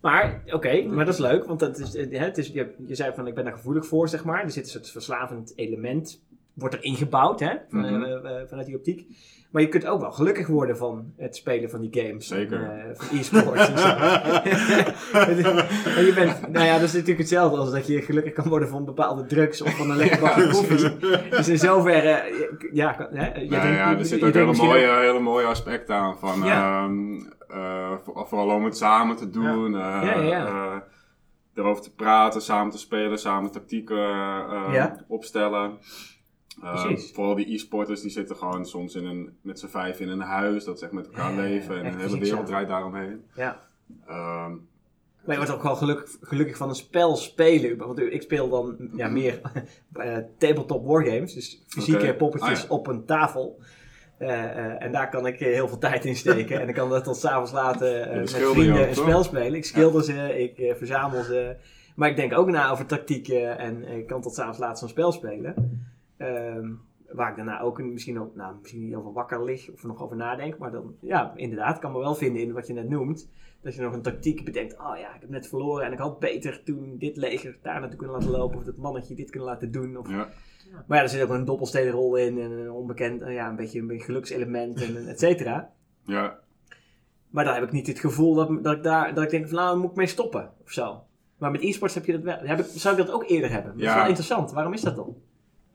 Maar, 0.00 0.42
oké, 0.52 0.82
maar 0.82 1.04
dat 1.04 1.14
is 1.14 1.20
leuk, 1.20 1.44
want 1.44 1.60
dat 1.60 1.78
is, 1.78 1.92
hè, 1.92 2.18
het 2.18 2.38
is, 2.38 2.48
je, 2.48 2.74
je 2.86 2.94
zei 2.94 3.12
van 3.14 3.26
ik 3.26 3.34
ben 3.34 3.44
daar 3.44 3.52
gevoelig 3.52 3.86
voor, 3.86 4.08
zeg 4.08 4.24
maar. 4.24 4.42
Er 4.44 4.50
zit 4.50 4.64
een 4.64 4.70
soort 4.70 4.90
verslavend 4.90 5.52
element, 5.56 6.22
wordt 6.58 6.74
er 6.74 6.84
ingebouwd, 6.84 7.40
hè, 7.40 7.52
van, 7.68 7.80
Mhm. 7.80 8.02
eh, 8.02 8.12
eh, 8.40 8.48
vanuit 8.48 8.66
die 8.66 8.76
optiek. 8.76 9.06
Maar 9.52 9.62
je 9.62 9.68
kunt 9.68 9.86
ook 9.86 10.00
wel 10.00 10.10
gelukkig 10.12 10.46
worden 10.46 10.76
van 10.76 11.12
het 11.16 11.36
spelen 11.36 11.70
van 11.70 11.80
die 11.80 12.02
games. 12.02 12.26
Zeker. 12.26 12.62
En, 12.62 12.90
eh, 12.90 12.96
van 12.96 13.18
e-sports 13.18 13.68
en 13.68 13.78
zo. 13.78 13.88
en 15.98 16.04
je 16.04 16.12
bent, 16.14 16.48
nou 16.52 16.66
ja, 16.66 16.72
dat 16.74 16.82
is 16.82 16.92
natuurlijk 16.92 17.18
hetzelfde 17.18 17.58
als 17.58 17.70
dat 17.70 17.86
je 17.86 18.02
gelukkig 18.02 18.32
kan 18.32 18.48
worden 18.48 18.68
van 18.68 18.84
bepaalde 18.84 19.26
drugs 19.26 19.62
of 19.62 19.76
van 19.76 19.90
een 19.90 19.96
lekker 19.96 20.20
bakje 20.20 20.48
koffie. 20.50 20.96
Dus 21.30 21.48
in 21.48 21.58
zoverre, 21.58 22.22
ja, 22.72 22.92
kan- 22.92 23.06
hè, 23.10 23.24
je 23.40 23.48
Nou 23.48 23.62
denkt- 23.62 23.78
ja, 23.78 23.98
er 23.98 24.04
zit 24.04 24.22
ook 24.22 24.32
hele 24.32 24.46
misschien 24.46 24.68
mooie, 24.68 24.98
hele 25.00 25.20
mooie 25.20 25.46
aspecten 25.46 25.94
aan. 25.94 26.18
Van, 26.18 26.42
Ja. 26.44 26.82
ehm, 26.84 27.14
eh, 27.48 27.92
voor- 28.04 28.26
vooral 28.28 28.54
om 28.56 28.64
het 28.64 28.76
samen 28.76 29.16
te 29.16 29.30
doen. 29.30 29.72
Ja, 29.72 30.82
erover 31.54 31.82
te 31.82 31.94
praten, 31.94 32.42
samen 32.42 32.72
te 32.72 32.78
spelen, 32.78 33.18
samen 33.18 33.50
tactieken 33.50 33.96
Ja. 34.72 35.04
opstellen. 35.08 35.78
Eh, 36.62 36.84
Precies. 36.84 37.10
vooral 37.12 37.34
die 37.34 37.54
e-sporters 37.54 38.00
die 38.00 38.10
zitten 38.10 38.36
gewoon 38.36 38.66
soms 38.66 38.94
in 38.94 39.04
een, 39.04 39.36
met 39.42 39.58
z'n 39.58 39.66
vijf 39.66 40.00
in 40.00 40.08
een 40.08 40.20
huis. 40.20 40.64
Dat 40.64 40.78
ze 40.78 40.84
echt 40.84 40.94
met 40.94 41.06
elkaar 41.06 41.30
Ja, 41.32 41.40
leven 41.40 41.82
en 41.84 41.96
de 41.96 42.02
hele 42.02 42.18
wereld 42.18 42.46
draait 42.46 42.68
daaromheen. 42.68 43.22
Ja. 43.34 43.60
Ehm, 44.06 44.50
Maar 45.24 45.36
je 45.36 45.36
wordt 45.36 45.50
ook 45.50 45.60
gewoon 45.60 45.76
gelukkig, 45.76 46.16
gelukkig 46.20 46.56
van 46.56 46.68
een 46.68 46.74
spel 46.74 47.16
spelen. 47.16 47.76
Want 47.76 47.98
ik 48.00 48.22
speel 48.22 48.48
dan 48.48 48.90
ja, 48.96 49.08
meer 49.08 49.40
eh, 49.92 50.16
tabletop 50.38 50.86
wargames. 50.86 51.34
Dus 51.34 51.62
fysieke 51.66 52.14
poppetjes 52.14 52.62
Ah, 52.62 52.68
ja. 52.68 52.74
op 52.74 52.86
een 52.86 53.04
tafel. 53.04 53.60
Eh, 54.18 54.44
eh, 54.44 54.82
en 54.82 54.92
daar 54.92 55.10
kan 55.10 55.26
ik 55.26 55.38
heel 55.38 55.68
veel 55.68 55.78
tijd 55.78 56.04
in 56.04 56.16
steken. 56.16 56.60
en 56.62 56.68
ik 56.68 56.74
kan 56.74 56.90
dat 56.90 57.04
tot 57.04 57.16
s'avonds 57.16 57.52
laten 57.52 58.08
die 58.10 58.18
met 58.18 58.30
vrienden 58.30 58.80
ook, 58.80 58.88
een 58.88 58.94
spel 58.94 59.22
spelen. 59.22 59.54
Ik 59.54 59.64
schilder 59.64 60.04
ze, 60.04 60.38
ik 60.38 60.76
verzamel 60.76 61.22
ze. 61.22 61.56
Maar 61.96 62.08
ik 62.10 62.16
denk 62.16 62.38
ook 62.38 62.48
na 62.50 62.70
over 62.70 62.86
tactieken. 62.86 63.58
En 63.58 63.84
ik 63.88 64.06
kan 64.06 64.20
tot 64.20 64.34
s'avonds 64.34 64.58
laat 64.58 64.78
zo'n 64.78 64.88
spel 64.88 65.12
spelen. 65.12 65.54
Ehm, 66.18 66.70
waar 67.12 67.30
ik 67.30 67.36
daarna 67.36 67.60
ook 67.60 67.78
een- 67.78 67.92
misschien, 67.92 68.20
ook, 68.20 68.34
nou, 68.34 68.54
misschien 68.60 68.84
niet 68.84 68.94
over 68.94 69.12
wakker 69.12 69.44
lig 69.44 69.70
of 69.72 69.80
er 69.82 69.88
nog 69.88 70.02
over 70.02 70.16
nadenk. 70.16 70.58
Maar 70.58 70.70
dan, 70.70 70.94
ja, 71.00 71.32
inderdaad, 71.36 71.78
kan 71.78 71.92
me 71.92 71.98
wel 71.98 72.14
vinden 72.14 72.42
in 72.42 72.52
wat 72.52 72.66
je 72.66 72.72
net 72.72 72.88
noemt. 72.88 73.30
Dat 73.62 73.74
je 73.74 73.80
nog 73.82 73.94
een 73.94 74.02
tactiek 74.02 74.44
bedenkt. 74.44 74.78
Oh 74.78 74.96
ja, 74.98 75.14
ik 75.14 75.20
heb 75.20 75.30
net 75.30 75.48
verloren 75.48 75.86
en 75.86 75.92
ik 75.92 75.98
had 75.98 76.18
beter 76.18 76.62
toen 76.64 76.96
dit 76.98 77.16
leger 77.16 77.58
daar 77.62 77.80
naartoe 77.80 77.98
kunnen 77.98 78.16
laten 78.16 78.30
lopen. 78.30 78.58
Of 78.58 78.64
dat 78.64 78.76
mannetje 78.76 79.14
dit 79.14 79.30
kunnen 79.30 79.48
laten 79.48 79.70
doen. 79.72 79.96
Of, 79.96 80.08
ja. 80.10 80.28
Maar 80.86 80.96
ja, 80.96 81.02
er 81.02 81.08
zit 81.08 81.22
ook 81.22 81.30
een 81.30 81.44
doppelstedenrol 81.44 82.16
in. 82.16 82.38
En 82.38 82.50
een 82.50 82.70
onbekend, 82.70 83.22
ja, 83.26 83.48
een 83.48 83.56
beetje 83.56 83.80
een 83.80 83.86
beetje 83.86 84.04
gelukselement 84.04 84.82
en 84.82 85.06
et 85.08 85.18
cetera. 85.18 85.70
Ja. 86.04 86.38
Maar 87.30 87.44
dan 87.44 87.54
heb 87.54 87.62
ik 87.62 87.72
niet 87.72 87.86
het 87.86 87.98
gevoel 87.98 88.34
dat, 88.34 88.64
dat 88.64 88.76
ik 88.76 88.82
daar, 88.82 89.14
dat 89.14 89.24
ik 89.24 89.30
denk 89.30 89.46
van 89.48 89.56
nou, 89.56 89.68
daar 89.70 89.78
moet 89.80 89.90
ik 89.90 89.96
mee 89.96 90.06
stoppen. 90.06 90.50
Of 90.64 90.70
zo. 90.70 91.02
Maar 91.38 91.50
met 91.50 91.62
e-sports 91.62 91.94
heb 91.94 92.04
je 92.04 92.12
dat 92.12 92.22
wel. 92.22 92.38
Heb 92.38 92.58
ik, 92.58 92.64
zou 92.66 92.98
ik 92.98 93.06
dat 93.06 93.14
ook 93.14 93.28
eerder 93.28 93.50
hebben? 93.50 93.72
Dat 93.72 93.80
is 93.80 93.86
Ja. 93.86 93.94
wel 93.96 94.06
interessant. 94.06 94.52
Waarom 94.52 94.72
is 94.72 94.80
dat 94.80 94.96
dan? 94.96 95.16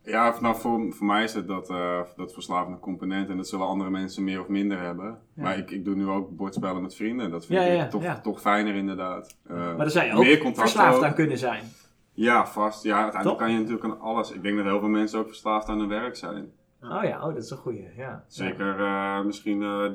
Ja, 0.06 0.36
nou, 0.42 0.56
voor, 0.56 0.94
voor 0.94 1.06
mij 1.08 1.24
is 1.24 1.34
het 1.34 1.48
dat, 1.48 1.70
eh, 1.70 2.00
dat 2.16 2.34
verslavende 2.34 2.80
component 2.80 3.30
en 3.30 3.38
dat 3.38 3.48
zullen 3.48 3.68
andere 3.68 3.90
mensen 3.90 4.24
meer 4.24 4.42
of 4.42 4.48
minder 4.48 4.80
hebben. 4.80 5.20
Ja. 5.34 5.44
Maar 5.44 5.58
ik, 5.58 5.72
ik 5.72 5.86
doe 5.86 5.96
nu 5.96 6.08
ook 6.08 6.30
bordspellen 6.36 6.82
met 6.82 6.96
vrienden. 6.96 7.32
Dat 7.32 7.46
vind 7.46 7.60
Ja, 7.60 7.66
ik 7.68 7.76
ja, 7.78 7.88
toch, 7.88 8.20
toch 8.22 8.42
fijner 8.42 8.76
inderdaad. 8.76 9.38
Eh, 9.48 9.76
Maar 9.78 9.90
zou 9.90 10.06
je 10.06 10.14
ook 10.14 10.24
meer 10.24 10.54
verslaafd 10.54 10.98
ook. 10.98 11.04
aan 11.04 11.14
kunnen 11.14 11.38
zijn. 11.38 11.64
Ja, 12.14 12.48
vast. 12.48 12.84
Ja, 12.84 13.02
uiteindelijk 13.02 13.40
kan 13.42 13.52
je 13.52 13.58
natuurlijk 13.58 13.84
aan 13.86 14.00
alles. 14.00 14.32
Ik 14.32 14.42
denk 14.44 14.56
dat 14.58 14.66
heel 14.66 14.80
veel 14.80 14.90
mensen 14.90 15.20
ook 15.20 15.28
verslaafd 15.28 15.68
aan 15.68 15.80
hun 15.80 15.88
werk 15.88 16.16
zijn. 16.16 16.52
Oh 16.82 17.04
ja, 17.04 17.28
oh, 17.28 17.34
dat 17.34 17.44
is 17.44 17.50
een 17.50 17.58
goeie. 17.58 17.88
Ja. 17.98 18.24
Zeker 18.28 18.80
eh, 18.80 19.24
misschien 19.26 19.62
eh, 19.62 19.86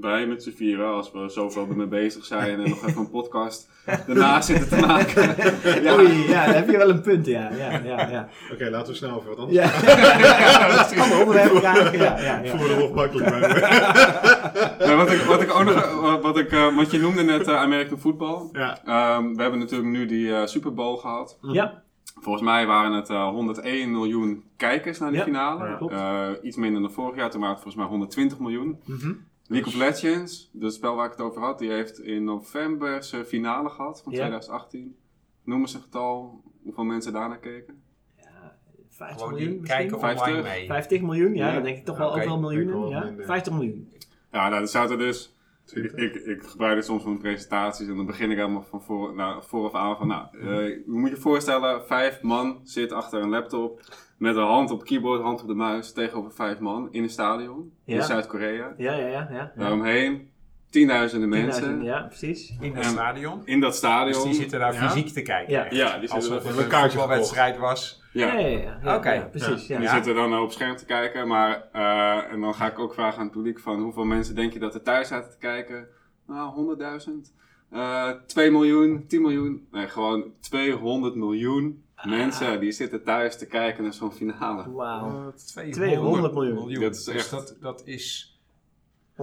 wij 0.00 0.26
met 0.26 0.42
z'n 0.42 0.50
vieren, 0.56 0.86
als 0.92 1.12
we 1.12 1.28
zoveel 1.28 1.66
ermee 1.68 1.86
bezig 2.02 2.24
zijn 2.24 2.60
en 2.60 2.68
nog 2.68 2.86
even 2.86 3.00
een 3.00 3.10
podcast 3.10 3.70
daarna 4.06 4.40
zitten 4.40 4.68
te 4.68 4.86
maken. 4.86 5.34
Ja. 5.82 5.94
Oei, 5.98 6.28
ja, 6.28 6.44
daar 6.46 6.54
heb 6.54 6.70
je 6.70 6.76
wel 6.76 6.90
een 6.90 7.00
punt, 7.00 7.26
ja. 7.26 7.50
ja, 7.50 7.70
ja, 7.84 8.08
ja. 8.10 8.28
Oké, 8.52 8.70
laten 8.70 8.92
we 8.92 8.98
snel 8.98 9.14
over 9.16 9.28
wat 9.28 9.38
anders. 9.38 9.58
ja. 9.58 11.02
Ander 11.02 11.18
onderwerp 11.18 11.54
graag. 11.54 11.96
Ja, 11.96 12.18
ja, 12.20 12.40
ja. 12.42 12.56
Voel 12.56 12.70
er 12.70 13.10
bij. 13.30 14.86
Maar 14.86 14.96
wat, 14.96 15.10
ik, 15.12 15.20
wat 15.20 15.42
ik 15.42 15.54
ook 15.54 15.64
nog, 15.64 16.20
wat, 16.22 16.38
ik, 16.38 16.52
eh, 16.52 16.74
want 16.76 16.90
je 16.90 16.98
noemde 16.98 17.22
net 17.22 17.48
eh, 17.48 17.56
American 17.56 17.98
football. 17.98 18.48
Ja. 18.52 18.78
Ehm, 18.84 19.34
we 19.34 19.42
hebben 19.42 19.60
natuurlijk 19.60 19.90
nu 19.90 20.06
die 20.06 20.34
eh, 20.34 20.46
Super 20.46 20.74
Bowl 20.74 20.96
gehad. 20.96 21.38
Ja, 21.40 21.82
Volgens 22.20 22.44
mij 22.44 22.66
waren 22.66 22.92
het 22.92 23.08
eh, 23.10 23.28
101 23.28 23.90
miljoen 23.90 24.44
kijkers 24.56 24.98
naar 24.98 25.08
die 25.10 25.18
Ja, 25.18 25.24
finale. 25.24 25.68
ja, 25.68 25.74
klopt. 25.74 25.92
Eh, 25.92 26.28
iets 26.42 26.56
minder 26.56 26.82
dan 26.82 26.92
vorig 26.92 27.16
jaar, 27.16 27.30
toen 27.30 27.40
waren 27.40 27.54
het 27.54 27.62
volgens 27.62 27.82
mij 27.82 27.92
120 27.92 28.38
miljoen. 28.38 28.80
Mhm. 28.84 29.12
League 29.46 29.68
of 29.68 29.74
Legends, 29.78 30.50
het 30.60 30.74
spel 30.74 30.94
waar 30.96 31.04
ik 31.06 31.10
het 31.12 31.20
over 31.20 31.42
had, 31.42 31.58
die 31.58 31.70
heeft 31.70 31.98
in 32.00 32.24
november 32.24 33.02
zijn 33.04 33.24
finale 33.24 33.68
gehad 33.68 34.02
van 34.02 34.12
Ja. 34.12 34.18
2018. 34.18 34.96
Noem 35.44 35.60
eens 35.60 35.74
een 35.74 35.80
getal 35.80 36.42
hoeveel 36.62 36.84
mensen 36.84 37.12
daarnaar 37.12 37.38
keken. 37.38 37.82
ja 38.16 38.56
50 38.88 39.18
gewoon 39.20 39.34
miljoen 39.34 39.60
misschien? 39.60 39.78
kijken 39.78 40.00
50. 40.00 40.26
online 40.26 40.48
mee. 40.48 40.66
50 40.66 41.00
miljoen, 41.02 41.34
ja, 41.34 41.46
Ja. 41.48 41.54
dan 41.54 41.62
denk 41.62 41.78
ik 41.78 41.84
toch 41.84 41.98
wel 41.98 42.08
Oké, 42.10 42.18
ook 42.20 42.24
wel 42.24 42.38
miljoenen. 42.40 42.80
wel 42.80 42.90
Ja? 42.90 43.04
minder. 43.04 43.24
50 43.24 43.52
miljoen. 43.52 43.92
Ja, 44.32 44.48
nou, 44.48 44.62
er 44.62 44.68
zaten 44.68 44.98
dus. 44.98 45.31
Ik, 45.74 45.92
ik, 45.92 46.14
ik 46.14 46.42
gebruik 46.42 46.74
dit 46.74 46.84
soms 46.84 47.00
voor 47.02 47.10
mijn 47.10 47.22
presentaties 47.22 47.88
en 47.88 47.96
dan 47.96 48.06
begin 48.06 48.30
ik 48.30 48.36
helemaal 48.36 48.62
van 48.62 48.82
voor, 48.82 49.14
nou, 49.14 49.42
vooraf 49.46 49.74
aan 49.74 49.96
van, 49.96 50.06
nou, 50.06 50.26
eh, 50.32 50.46
je 50.68 50.82
moet 50.86 51.10
je 51.10 51.16
voorstellen, 51.16 51.86
vijf 51.86 52.22
man 52.22 52.60
zit 52.62 52.92
achter 52.92 53.22
een 53.22 53.28
laptop 53.28 53.80
met 54.18 54.36
een 54.36 54.42
hand 54.42 54.70
op 54.70 54.78
het 54.78 54.88
keyboard, 54.88 55.22
hand 55.22 55.40
op 55.42 55.46
de 55.48 55.54
muis, 55.54 55.92
tegenover 55.92 56.32
vijf 56.32 56.58
man 56.58 56.88
in 56.92 57.02
een 57.02 57.10
stadion 57.10 57.72
Ja. 57.84 57.96
in 57.96 58.02
Zuid-Korea. 58.02 58.74
Ja, 58.76 58.92
ja, 58.94 59.06
ja. 59.06 59.28
ja. 59.30 59.52
Daaromheen 59.56 60.30
tienduizenden 60.70 61.28
10.000, 61.30 61.46
mensen 61.46 61.82
Ja, 61.82 62.00
precies. 62.02 62.56
In 62.60 62.74
En- 62.76 62.84
stadion. 62.84 63.42
in 63.44 63.60
dat 63.60 63.70
Dus 63.70 63.78
stadion. 63.78 64.22
die 64.24 64.34
zitten 64.34 64.58
daar 64.60 64.72
Ja? 64.74 64.88
fysiek 64.90 65.08
te 65.08 65.22
kijken. 65.22 65.52
Ja. 65.52 65.68
die 65.68 65.78
zitten 66.08 66.08
Alsof 66.16 66.28
er- 66.30 66.56
het 66.56 66.72
een 66.72 66.90
voetbalwedstrijd 66.90 67.58
was. 67.58 68.01
Ja, 68.12 68.26
Ja. 68.26 68.38
ja, 68.38 68.46
ja. 68.58 68.78
ja, 68.82 68.96
Oké. 68.96 69.12
ja, 69.12 69.22
precies. 69.24 69.66
Ja. 69.66 69.78
Die 69.78 69.88
zitten 69.88 70.14
dan 70.14 70.38
op 70.38 70.52
scherm 70.52 70.76
te 70.76 70.84
kijken, 70.84 71.28
maar 71.28 71.68
eh, 71.72 72.32
en 72.32 72.40
dan 72.40 72.54
ga 72.54 72.66
ik 72.70 72.78
ook 72.78 72.94
vragen 72.94 73.18
aan 73.18 73.24
het 73.24 73.32
publiek 73.34 73.58
van 73.60 73.80
hoeveel 73.82 74.04
mensen 74.04 74.34
denk 74.34 74.52
je 74.52 74.58
dat 74.58 74.74
er 74.74 74.82
thuis 74.82 75.08
zaten 75.08 75.30
te 75.30 75.38
kijken? 75.38 75.86
Nou, 76.26 76.54
100.000, 76.54 77.32
eh 77.70 78.10
2 78.26 78.50
miljoen, 78.50 79.04
10 79.08 79.22
miljoen, 79.22 79.66
nee 79.70 79.88
gewoon 79.88 80.24
200 80.40 81.14
miljoen 81.14 81.84
mensen 82.02 82.60
die 82.60 82.72
zitten 82.72 83.02
thuis 83.04 83.38
te 83.38 83.46
kijken 83.46 83.82
naar 83.82 83.92
zo'n 83.92 84.12
finale. 84.12 84.72
Wauw. 84.72 85.32
200 85.70 86.34
miljoen. 86.34 86.80
Dat 86.80 86.94
is 86.94 87.04
dus 87.04 87.14
echt- 87.14 87.30
dat, 87.30 87.56
dat 87.60 87.82
is... 87.84 88.31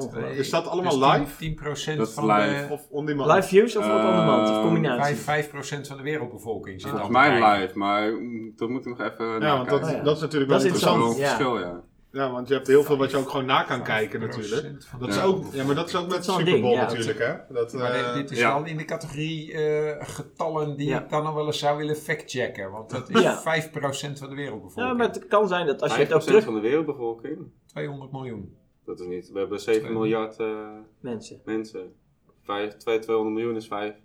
Ongelooflijk. 0.03 0.35
Is 0.39 0.49
dat 0.49 0.67
allemaal 0.67 0.99
dus 0.99 1.09
live? 1.37 1.37
10, 1.37 1.59
10% 1.93 1.97
Dat 1.97 2.07
is 2.07 2.13
van 2.13 2.25
live. 2.31 2.67
de... 2.67 2.73
Of 2.73 2.87
on 2.89 3.05
demand? 3.05 3.31
Live 3.31 3.47
views 3.47 3.75
of 3.75 3.85
op 3.85 3.89
Eh, 3.91 3.95
on-demand? 4.09 4.49
Of 4.49 4.61
combinatie? 4.61 5.15
5, 5.15 5.49
5% 5.49 5.87
van 5.87 5.97
de 5.97 6.03
wereldbevolking 6.03 6.81
zit 6.81 6.89
Volgens 6.89 7.15
al 7.15 7.21
mij 7.21 7.29
kijken. 7.39 7.59
live, 7.61 7.77
maar 7.77 8.11
mm, 8.11 8.53
dat 8.55 8.69
moet 8.69 8.85
ik 8.85 8.97
nog 8.97 9.01
even 9.11 9.25
Ja, 9.41 9.57
want 9.57 9.69
dat, 9.69 9.83
Oh 9.83 9.89
ja. 9.91 10.01
dat 10.03 10.15
is 10.15 10.21
natuurlijk 10.21 10.51
Dat 10.51 10.61
wel 10.63 10.71
is 10.73 10.81
Dat 10.81 10.89
interessant. 10.91 11.15
een 11.15 11.21
Ja. 11.21 11.27
verschil, 11.27 11.59
ja. 11.59 11.81
Ja, 12.11 12.31
want 12.31 12.47
je 12.47 12.53
hebt 12.53 12.67
heel 12.67 12.83
veel 12.83 12.97
wat 12.97 13.11
je 13.11 13.17
ook 13.17 13.29
gewoon 13.29 13.45
na 13.45 13.63
kan 13.63 13.83
kijken 13.83 14.19
5% 14.19 14.23
natuurlijk. 14.23 14.77
Dat 14.99 15.09
is 15.09 15.21
ook, 15.21 15.45
ja, 15.53 15.63
maar 15.63 15.75
dat 15.75 15.87
is 15.87 15.95
ook 15.95 16.07
met 16.09 16.23
Super 16.25 16.43
Bowl 16.43 16.61
ding, 16.61 16.73
ja. 16.73 16.81
natuurlijk, 16.81 17.19
hè? 17.19 17.33
Dat, 17.53 17.73
Maar 17.73 17.91
eh, 17.91 18.05
dit, 18.05 18.13
dit 18.21 18.31
is 18.31 18.37
ja. 18.39 18.53
wel 18.53 18.65
in 18.65 18.77
de 18.77 18.85
categorie 18.85 19.53
eh, 19.53 19.95
getallen 19.99 20.77
die 20.77 20.87
Ja. 20.87 21.01
ik 21.01 21.09
dan 21.09 21.23
nog 21.23 21.33
wel 21.33 21.45
eens 21.45 21.59
zou 21.59 21.77
willen 21.77 21.95
factchecken. 21.95 22.71
Want 22.71 22.89
dat 22.89 23.09
is 23.09 23.21
Ja. 23.21 23.41
5% 23.41 24.19
van 24.19 24.29
de 24.29 24.35
wereldbevolking. 24.35 24.87
Ja, 24.87 24.93
maar 24.93 25.07
het 25.07 25.27
kan 25.27 25.47
zijn 25.47 25.65
dat 25.65 25.81
als 25.81 25.95
je 25.95 25.99
het 25.99 26.07
5% 26.09 26.13
ook 26.13 26.21
terug... 26.21 26.43
van 26.43 26.53
de 26.53 26.59
wereldbevolking? 26.59 27.37
200 27.65 28.11
miljoen. 28.11 28.57
Dat 28.89 28.99
is 28.99 29.05
niet. 29.07 29.31
We 29.31 29.39
hebben 29.39 29.59
7 29.59 29.81
Twee. 29.81 29.93
miljard 29.93 30.39
eh, 30.39 30.69
Mensen. 30.99 31.41
mensen. 31.45 31.95
5, 32.43 32.77
2, 32.77 32.99
200 32.99 33.35
miljoen 33.35 33.55
is 33.55 33.67
5. 33.67 33.95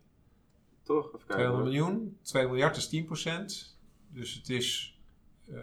Toch? 0.82 1.06
Even 1.06 1.18
kijken. 1.18 1.34
200 1.34 1.62
hoor. 1.64 1.72
miljoen. 1.88 2.18
2 2.22 2.46
miljard 2.46 2.76
is 2.76 2.88
10%. 2.88 3.76
Dus 4.08 4.34
het 4.34 4.48
is... 4.48 4.98
eh, 5.48 5.56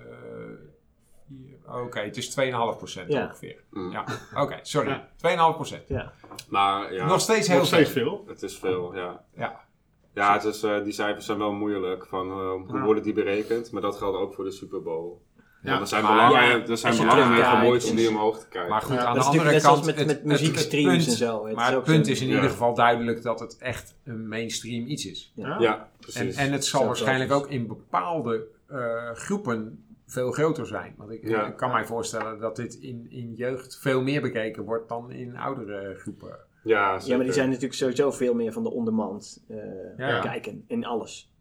vier- 1.28 1.58
Oké, 1.84 2.00
het 2.00 2.18
is 2.18 2.30
2,5% 2.40 3.08
Ja. 3.08 3.24
ongeveer. 3.26 3.64
Mm. 3.70 3.92
Ja, 3.92 4.06
oké, 4.36 4.60
sorry. 4.62 4.90
Ja. 4.90 5.10
2,5%. 5.18 5.88
Ja. 5.88 6.14
Maar 6.50 6.94
ja, 6.94 7.06
Nog 7.08 7.22
steeds 7.22 7.48
heel 7.48 7.58
nog 7.58 7.66
steeds 7.68 7.90
veel. 7.90 8.16
veel. 8.18 8.28
het 8.28 8.44
is 8.44 8.58
veel, 8.60 8.96
ja. 8.96 9.26
Ja. 9.36 9.70
Ja, 10.14 10.34
het 10.34 10.44
is, 10.44 10.64
eh, 10.64 10.84
die 10.84 10.94
cijfers 10.94 11.26
zijn 11.26 11.38
wel 11.38 11.52
moeilijk. 11.54 12.06
Van, 12.06 12.30
eh, 12.30 12.52
hoe 12.52 12.78
Ja. 12.78 12.84
worden 12.84 13.04
die 13.04 13.14
berekend? 13.14 13.72
Maar 13.72 13.82
dat 13.82 13.98
geldt 13.98 14.18
ook 14.18 14.34
voor 14.34 14.44
de 14.44 14.52
Super 14.52 14.82
Bowl. 14.82 15.22
Ja, 15.63 15.80
er 15.80 15.88
zijn 15.88 16.04
maar 16.04 16.12
belangen, 16.30 16.60
ja, 16.60 16.67
er 16.67 16.78
zijn 16.78 16.97
belangen 16.97 17.17
mee 17.17 17.26
terugkijkt, 17.28 17.60
gemoeid 17.60 17.89
om 17.89 17.95
die 17.95 18.10
omhoog 18.10 18.39
te 18.39 18.47
krijgen. 18.47 18.71
Maar 18.71 18.82
goed, 18.82 18.95
Ja, 18.95 19.06
aan 19.06 19.15
Dat 19.15 19.24
de 19.24 19.30
andere 19.30 19.50
kant... 19.50 19.62
zoals 19.62 19.86
met, 19.86 19.95
met 19.95 20.08
het- 20.08 20.24
muziekstreams 20.24 20.97
het 21.06 21.08
en 21.08 21.17
zo. 21.17 21.45
Het 21.45 21.56
Maar 21.56 21.74
het 21.74 21.84
punt 21.84 22.08
is 22.08 22.21
in 22.21 22.28
Ja. 22.28 22.36
ieder 22.36 22.50
geval 22.50 22.74
duidelijk 22.76 23.21
dat 23.24 23.39
het 23.39 23.58
echt 23.58 23.95
een 24.04 24.28
mainstream 24.28 24.86
iets 24.86 25.06
is. 25.06 25.32
Ja. 25.36 25.58
ja, 25.60 25.78
En, 25.78 25.88
precies. 26.00 26.36
en 26.36 26.52
het 26.52 26.65
zal 26.65 26.86
waarschijnlijk 26.86 27.32
ook 27.32 27.50
in 27.50 27.67
bepaalde 27.67 28.47
eh, 28.67 29.12
groepen 29.13 29.84
veel 30.08 30.32
groter 30.32 30.67
zijn. 30.67 30.93
Want 30.97 31.12
ik, 31.12 31.28
Ja. 31.28 31.45
ik 31.47 31.56
kan 31.58 31.71
mij 31.71 31.86
voorstellen 31.86 32.39
dat 32.39 32.56
dit 32.56 32.74
in, 32.76 33.08
in 33.10 33.34
jeugd 33.36 33.78
veel 33.82 34.02
meer 34.02 34.21
bekeken 34.21 34.63
wordt 34.63 34.89
dan 34.89 35.12
in 35.12 35.38
oudere 35.38 35.95
groepen. 36.00 36.38
Ja, 36.63 37.00
Ja, 37.06 37.15
maar 37.15 37.26
die 37.26 37.34
zijn 37.34 37.47
natuurlijk 37.47 37.74
sowieso 37.76 38.12
veel 38.12 38.34
meer 38.34 38.52
van 38.54 38.63
de 38.63 38.71
on-demand 38.71 39.43
eh, 39.50 39.58
Ja. 39.97 40.19
kijken 40.19 40.63
in 40.67 40.86
alles. 40.86 41.32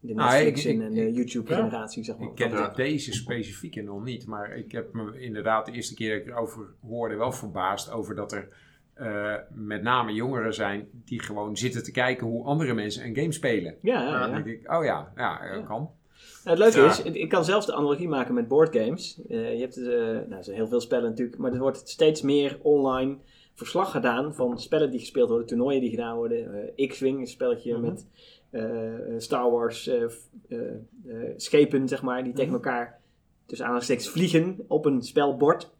De 0.00 0.14
Nou, 0.14 0.30
Netflix 0.32 0.64
ik- 0.64 0.74
ik- 0.76 0.82
en 0.82 0.94
de 0.94 1.12
YouTube-generatie, 1.12 2.04
zeg 2.04 2.16
maar. 2.18 2.28
Ik 2.28 2.34
ken 2.34 2.72
deze 2.74 3.12
specifieke 3.12 3.82
nog 3.82 4.04
niet, 4.04 4.26
maar 4.26 4.56
ik 4.56 4.72
heb 4.72 4.92
me 4.92 5.20
inderdaad 5.20 5.66
de 5.66 5.72
eerste 5.72 5.94
keer 5.94 6.10
dat 6.18 6.26
ik 6.26 6.32
erover 6.32 6.66
hoorde 6.88 7.14
wel 7.16 7.32
verbaasd 7.32 7.90
over 7.90 8.14
dat 8.14 8.32
er 8.32 8.48
eh, 8.94 9.34
met 9.54 9.82
name 9.82 10.12
jongeren 10.12 10.54
zijn 10.54 10.88
die 11.04 11.22
gewoon 11.22 11.56
zitten 11.56 11.82
te 11.82 11.90
kijken 11.92 12.26
hoe 12.26 12.44
andere 12.44 12.74
mensen 12.74 13.04
een 13.04 13.14
game 13.16 13.32
spelen. 13.32 13.74
Ja, 13.82 14.02
ja, 14.02 14.08
Ja, 14.10 14.18
Dan 14.20 14.28
ja. 14.28 14.34
denk 14.42 14.46
ik, 14.46 14.72
oh 14.72 14.84
ja, 14.84 15.12
ja, 15.16 15.62
kan. 15.66 15.90
Nou, 16.44 16.60
het 16.62 16.74
leuke 16.74 16.88
is, 16.88 17.02
ik- 17.02 17.28
kan 17.28 17.44
zelfs 17.44 17.66
de 17.66 17.74
analogie 17.74 18.08
maken 18.08 18.34
met 18.34 18.48
boardgames. 18.48 19.20
Eh 19.28 19.52
je 19.54 19.60
hebt 19.60 19.76
eh, 19.76 19.84
nou, 19.86 20.32
er 20.32 20.44
zijn 20.44 20.56
heel 20.56 20.68
veel 20.68 20.80
spellen 20.80 21.08
natuurlijk, 21.10 21.38
maar 21.38 21.52
er 21.52 21.58
wordt 21.58 21.88
steeds 21.88 22.22
meer 22.22 22.58
online 22.62 23.16
verslag 23.54 23.90
gedaan 23.90 24.34
van 24.34 24.60
spellen 24.60 24.90
die 24.90 25.00
gespeeld 25.00 25.28
worden, 25.28 25.46
toernooien 25.46 25.80
die 25.80 25.90
gedaan 25.90 26.16
worden. 26.16 26.70
X-Wing, 26.88 27.20
een 27.20 27.26
spelletje 27.26 27.72
Mhm. 27.72 27.82
met 27.82 28.06
Star 29.18 29.50
Wars 29.50 29.86
eh, 29.88 30.08
f- 30.08 30.28
eh, 30.48 30.58
eh, 30.58 31.32
schepen, 31.36 31.88
zeg 31.88 32.02
maar, 32.02 32.24
die 32.24 32.32
tegen 32.32 32.52
elkaar 32.52 33.00
tussen 33.46 33.66
aanhalingstekens 33.66 34.08
vliegen 34.10 34.64
op 34.68 34.84
een 34.84 35.02
spelbord. 35.02 35.70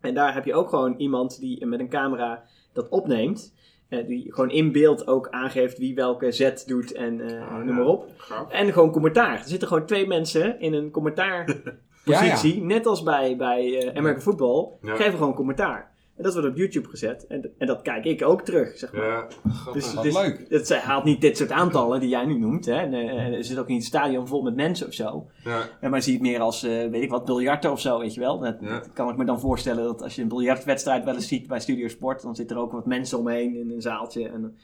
En 0.00 0.14
daar 0.14 0.34
heb 0.34 0.44
je 0.44 0.54
ook 0.54 0.68
gewoon 0.68 0.94
iemand 0.96 1.40
die 1.40 1.66
met 1.66 1.80
een 1.80 1.88
camera 1.88 2.44
dat 2.72 2.88
opneemt. 2.88 3.54
eh, 3.88 4.06
die 4.06 4.32
gewoon 4.34 4.50
in 4.50 4.72
beeld 4.72 5.06
ook 5.06 5.28
aangeeft 5.28 5.78
wie 5.78 5.94
welke 5.94 6.32
zet 6.32 6.64
doet 6.66 6.92
en 6.92 7.20
eh, 7.20 7.48
Ah, 7.48 7.56
noem 7.58 7.68
ja. 7.68 7.74
maar 7.74 7.86
op. 7.86 8.10
En 8.50 8.72
gewoon 8.72 8.90
commentaar. 8.90 9.38
Er 9.38 9.44
zitten 9.48 9.68
gewoon 9.68 9.86
twee 9.86 10.06
mensen 10.06 10.60
in 10.60 10.72
een 10.74 10.90
commentaarpositie. 10.96 12.62
Net 12.62 12.86
als 12.86 13.02
bij, 13.02 13.36
bij 13.36 13.78
eh, 13.78 13.96
American 13.96 14.22
Football. 14.22 14.68
Ja. 14.82 14.96
Geven 14.96 15.18
gewoon 15.18 15.34
commentaar. 15.34 15.92
En 16.18 16.24
dat 16.24 16.32
wordt 16.32 16.48
op 16.48 16.56
YouTube 16.56 16.88
gezet. 16.88 17.26
En, 17.26 17.50
en 17.58 17.66
dat 17.66 17.82
kijk 17.82 18.04
ik 18.04 18.22
ook 18.24 18.42
terug, 18.42 18.78
zeg 18.78 18.92
maar. 18.92 19.06
Ja, 19.06 19.26
grappig. 19.48 19.72
Dus, 19.72 19.94
Wat 19.94 20.04
dus 20.04 20.14
leuk. 20.14 20.44
Het 20.48 20.66
zij 20.66 20.78
haalt 20.78 21.04
niet 21.04 21.20
dit 21.20 21.36
soort 21.36 21.50
aantallen 21.52 22.00
die 22.00 22.08
jij 22.08 22.24
nu 22.26 22.38
noemt. 22.38 22.66
Hè. 22.66 22.72
En, 22.74 22.94
eh, 22.94 23.36
er 23.36 23.44
zit 23.44 23.58
ook 23.58 23.66
niet 23.66 23.80
een 23.80 23.86
stadion 23.86 24.26
vol 24.28 24.42
met 24.42 24.54
mensen 24.56 24.86
of 24.86 24.92
zo. 24.94 25.26
ja. 25.44 25.60
En 25.80 25.90
maar 25.90 26.02
zie 26.02 26.12
het 26.12 26.22
meer 26.22 26.40
als, 26.40 26.62
eh, 26.62 26.70
weet 26.88 27.02
ik 27.02 27.10
wat, 27.10 27.24
biljarten 27.24 27.70
of 27.72 27.80
zo, 27.80 27.98
weet 27.98 28.14
je 28.14 28.20
wel. 28.20 28.38
Dat, 28.38 28.56
Ja. 28.60 28.68
dat 28.68 28.92
kan 28.92 29.08
ik 29.08 29.16
me 29.16 29.24
dan 29.24 29.40
voorstellen 29.40 29.84
dat 29.84 30.02
als 30.02 30.14
je 30.14 30.22
een 30.22 30.28
biljartwedstrijd 30.28 31.04
wel 31.04 31.14
eens 31.14 31.28
ziet 31.28 31.46
bij 31.46 31.60
Studio 31.60 31.88
Sport, 31.88 32.22
dan 32.22 32.36
zit 32.36 32.50
er 32.50 32.58
ook 32.58 32.72
wat 32.72 32.86
mensen 32.86 33.18
omheen 33.18 33.56
in 33.56 33.70
een 33.70 33.82
zaaltje. 33.82 34.28
En, 34.28 34.56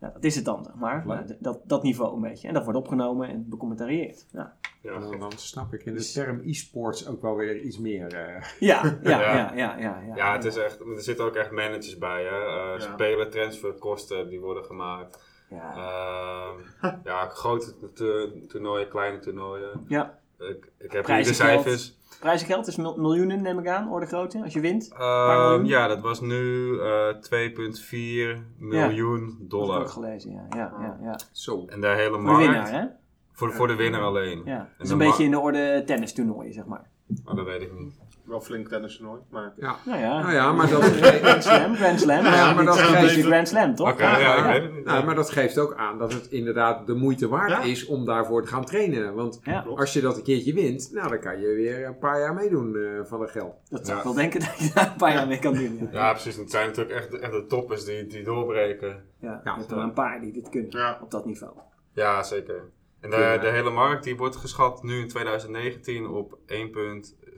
ja, 0.00 0.10
dat 0.10 0.24
is 0.24 0.34
het 0.36 0.44
dan, 0.44 0.64
zeg 0.64 0.74
maar. 0.74 1.06
Nou, 1.06 1.36
dat, 1.38 1.60
dat 1.64 1.82
niveau 1.82 2.14
een 2.14 2.20
beetje. 2.20 2.48
En 2.48 2.54
dat 2.54 2.64
wordt 2.64 2.78
opgenomen 2.78 3.28
en 3.28 3.48
becommentarieerd. 3.48 4.26
Ja, 4.32 4.56
Ja, 4.82 4.98
Dan, 4.98 5.18
dan 5.18 5.32
snap 5.36 5.72
ik 5.74 5.84
in 5.84 5.92
de 5.92 5.98
Dus- 5.98 6.12
term 6.12 6.40
e-sports 6.44 7.08
ook 7.08 7.22
wel 7.22 7.36
weer 7.36 7.60
iets 7.60 7.78
meer. 7.78 8.14
eh. 8.14 8.42
ja, 8.60 8.82
ja, 9.02 9.20
Ja. 9.20 9.20
ja, 9.20 9.52
ja. 9.54 9.76
ja, 9.78 10.00
ja, 10.06 10.16
Ja, 10.16 10.32
het 10.32 10.44
is 10.44 10.56
echt, 10.56 10.80
er 10.80 11.00
zitten 11.02 11.24
ook 11.24 11.34
echt 11.34 11.50
managers 11.50 11.98
bij. 11.98 12.22
Hè? 12.24 12.30
Uh, 12.40 12.78
Ja. 12.78 12.78
Spelen, 12.80 13.30
transferkosten, 13.30 14.28
die 14.28 14.40
worden 14.40 14.64
gemaakt. 14.64 15.26
Ja. 15.50 15.74
Ehm, 15.76 16.92
ja, 17.04 17.28
grote 17.28 17.74
to- 17.94 18.30
toernooien, 18.48 18.88
kleine 18.88 19.18
toernooien. 19.18 19.84
Ja. 19.88 20.18
Ik, 20.38 20.70
ik 20.78 20.92
heb 20.92 21.06
hier 21.06 21.24
de 21.24 21.32
cijfers. 21.34 21.97
Prijzengeld 22.20 22.66
is 22.66 22.76
mil- 22.76 22.96
miljoenen, 22.96 23.42
neem 23.42 23.58
ik 23.58 23.66
aan, 23.68 23.90
orde 23.90 24.06
grootte, 24.06 24.42
als 24.42 24.52
je 24.52 24.60
wint. 24.60 24.92
Ehm, 24.98 25.64
ja, 25.64 25.86
dat 25.86 26.00
was 26.00 26.20
nu 26.20 26.72
eh 26.80 27.08
2,4 27.20 28.42
miljoen 28.58 29.20
Dat 29.20 29.30
heb 29.32 29.40
ik 29.42 29.50
dollar. 29.50 29.80
ook 29.80 29.90
gelezen, 29.90 30.32
ja. 30.32 30.46
ja, 30.50 30.72
ja, 30.80 30.98
ja. 31.02 31.18
Zo. 31.32 31.64
En 31.66 31.80
de 31.80 31.86
hele 31.86 32.08
Voor 32.08 32.16
de 32.18 32.22
markt. 32.22 32.40
winnaar, 32.46 32.70
hè? 32.72 32.86
Voor, 33.32 33.52
voor 33.52 33.66
de 33.66 33.74
winnaar 33.74 34.02
alleen. 34.02 34.42
Ja. 34.44 34.68
Dat 34.78 34.86
is 34.86 34.92
een 34.92 34.98
beetje 34.98 35.24
in 35.24 35.30
de 35.30 35.38
orde 35.38 35.82
tennistoernooien, 35.86 36.52
zeg 36.52 36.64
maar. 36.66 36.88
Oh, 37.24 37.36
dat 37.36 37.44
weet 37.44 37.62
ik 37.62 37.78
niet. 37.78 37.98
Wel 38.28 38.40
flink 38.40 38.68
tennistoernooi, 38.68 39.20
maar... 39.30 39.52
Ja. 39.56 39.76
Nou 39.84 39.98
ja. 40.00 40.20
Nou 40.20 40.32
ja, 40.32 40.52
maar 40.52 40.68
dat, 40.70 40.82
Grand 40.84 41.42
Slam, 41.44 41.74
Grand 41.74 42.00
Slam. 42.00 42.24
Ja, 42.24 42.34
Ja, 42.34 42.52
maar 42.54 42.64
dat 42.64 42.78
geeft- 42.78 43.26
Grand 43.26 43.48
Slam, 43.48 43.74
toch? 43.74 43.92
Oké, 43.92 44.16
ja, 44.18 44.58
nou, 44.84 45.04
maar 45.04 45.14
dat 45.14 45.30
geeft 45.30 45.58
ook 45.58 45.74
aan 45.74 45.98
dat 45.98 46.12
het 46.12 46.26
inderdaad 46.26 46.86
de 46.86 46.94
moeite 46.94 47.28
waard 47.28 47.50
Ja. 47.50 47.62
is 47.62 47.86
om 47.86 48.04
daarvoor 48.04 48.42
te 48.42 48.48
gaan 48.48 48.64
trainen. 48.64 49.14
Want 49.14 49.40
als 49.76 49.92
je 49.92 50.00
dat 50.00 50.16
een 50.16 50.22
keertje 50.22 50.54
wint, 50.54 50.90
nou, 50.92 51.08
dan 51.08 51.20
kan 51.20 51.40
je 51.40 51.46
weer 51.54 51.86
een 51.86 51.98
paar 51.98 52.20
jaar 52.20 52.34
meedoen 52.34 52.76
eh, 52.76 52.82
van 53.04 53.20
het 53.20 53.30
geld. 53.30 53.54
dat 53.68 53.86
zou 53.86 53.98
ik 53.98 54.04
wel 54.04 54.14
denken 54.14 54.40
dat 54.46 54.58
je 54.58 54.70
daar 54.74 54.86
een 54.90 54.96
paar 54.96 55.12
jaar 55.12 55.26
mee 55.26 55.38
kan 55.38 55.54
doen. 55.54 55.78
Ja, 55.80 55.88
Ja, 55.92 56.10
precies. 56.12 56.36
Het 56.36 56.50
zijn 56.50 56.66
natuurlijk 56.66 56.96
echt, 56.96 57.10
de- 57.10 57.18
echt 57.18 57.32
de 57.32 57.44
toppers 57.46 57.84
die, 57.84 58.06
die 58.06 58.24
doorbreken. 58.24 59.04
ja, 59.20 59.40
er 59.44 59.76
maar 59.76 59.84
een 59.84 59.92
paar 59.92 60.20
die 60.20 60.32
dit 60.32 60.48
kunnen 60.48 60.70
Ja. 60.70 60.98
op 61.02 61.10
dat 61.10 61.24
niveau. 61.26 61.52
Ja, 61.92 62.22
zeker. 62.22 62.62
En 63.00 63.10
de, 63.10 63.16
Ja. 63.16 63.38
de 63.38 63.48
hele 63.48 63.70
markt 63.70 64.04
die 64.04 64.16
wordt 64.16 64.36
geschat 64.36 64.82
nu 64.82 65.00
in 65.00 65.08
2019 65.08 66.06
op 66.08 66.38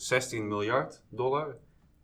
1,16 0.00 0.42
miljard 0.42 1.02
dollar. 1.08 1.56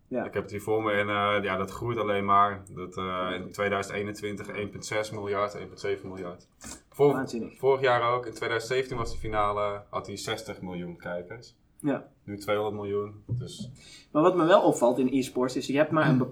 Ja. 0.07 0.25
Ik 0.25 0.33
heb 0.33 0.41
het 0.43 0.51
hier 0.51 0.61
voor 0.61 0.83
me 0.83 0.91
en 0.91 1.09
eh, 1.09 1.43
ja, 1.43 1.57
dat 1.57 1.71
groeit 1.71 1.97
alleen 1.97 2.25
maar. 2.25 2.63
Dat, 2.69 2.97
eh, 2.97 3.29
in 3.35 3.51
2021 3.51 4.47
1,6 4.47 5.11
miljard, 5.13 5.55
1,7 5.55 6.07
miljard. 6.07 6.47
Vor- 6.89 7.13
vorig 7.57 7.81
jaar 7.81 8.13
ook, 8.13 8.25
in 8.25 8.33
2017 8.33 8.97
was 8.97 9.11
de 9.11 9.17
finale, 9.17 9.83
had 9.89 10.07
hij 10.07 10.17
60 10.17 10.61
miljoen 10.61 10.97
kijkers. 10.97 11.55
Ja. 11.79 12.07
Nu 12.23 12.37
200 12.37 12.75
miljoen. 12.75 13.23
Dus 13.27 13.69
Maar 14.11 14.21
wat 14.21 14.35
me 14.35 14.45
wel 14.45 14.61
opvalt 14.61 14.97
in 14.99 15.07
e-sports 15.11 15.55
is, 15.55 15.67
je 15.67 15.77
hebt 15.77 15.91
maar 15.91 16.09
een, 16.09 16.25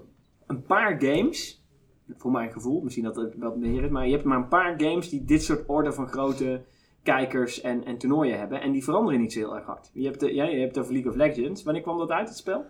een 0.46 0.62
paar 0.62 1.00
games, 1.00 1.64
voor 2.16 2.30
mijn 2.30 2.52
gevoel, 2.52 2.80
misschien 2.80 3.04
dat 3.04 3.16
het 3.16 3.34
wat 3.38 3.56
meer 3.56 3.84
is, 3.84 3.90
maar 3.90 4.06
je 4.06 4.12
hebt 4.12 4.24
maar 4.24 4.36
een 4.38 4.48
paar 4.48 4.80
games 4.80 5.08
die 5.08 5.24
dit 5.24 5.42
soort 5.42 5.64
orde 5.66 5.92
van 5.92 6.08
grote 6.08 6.64
kijkers 7.06 7.60
en, 7.60 7.84
en 7.84 7.98
toernooien 7.98 8.38
hebben. 8.38 8.60
En 8.60 8.72
die 8.72 8.84
veranderen 8.84 9.20
niet 9.20 9.32
zo 9.32 9.38
heel 9.38 9.56
erg 9.56 9.66
hard. 9.66 9.90
Je 9.92 10.04
hebt, 10.06 10.20
de, 10.20 10.34
ja, 10.34 10.44
je 10.44 10.58
hebt 10.60 10.78
over 10.78 10.92
League 10.92 11.10
of 11.10 11.16
Legends. 11.16 11.62
Wanneer 11.62 11.82
kwam 11.82 11.98
dat 11.98 12.10
uit, 12.10 12.28
het 12.28 12.36
spel? 12.36 12.64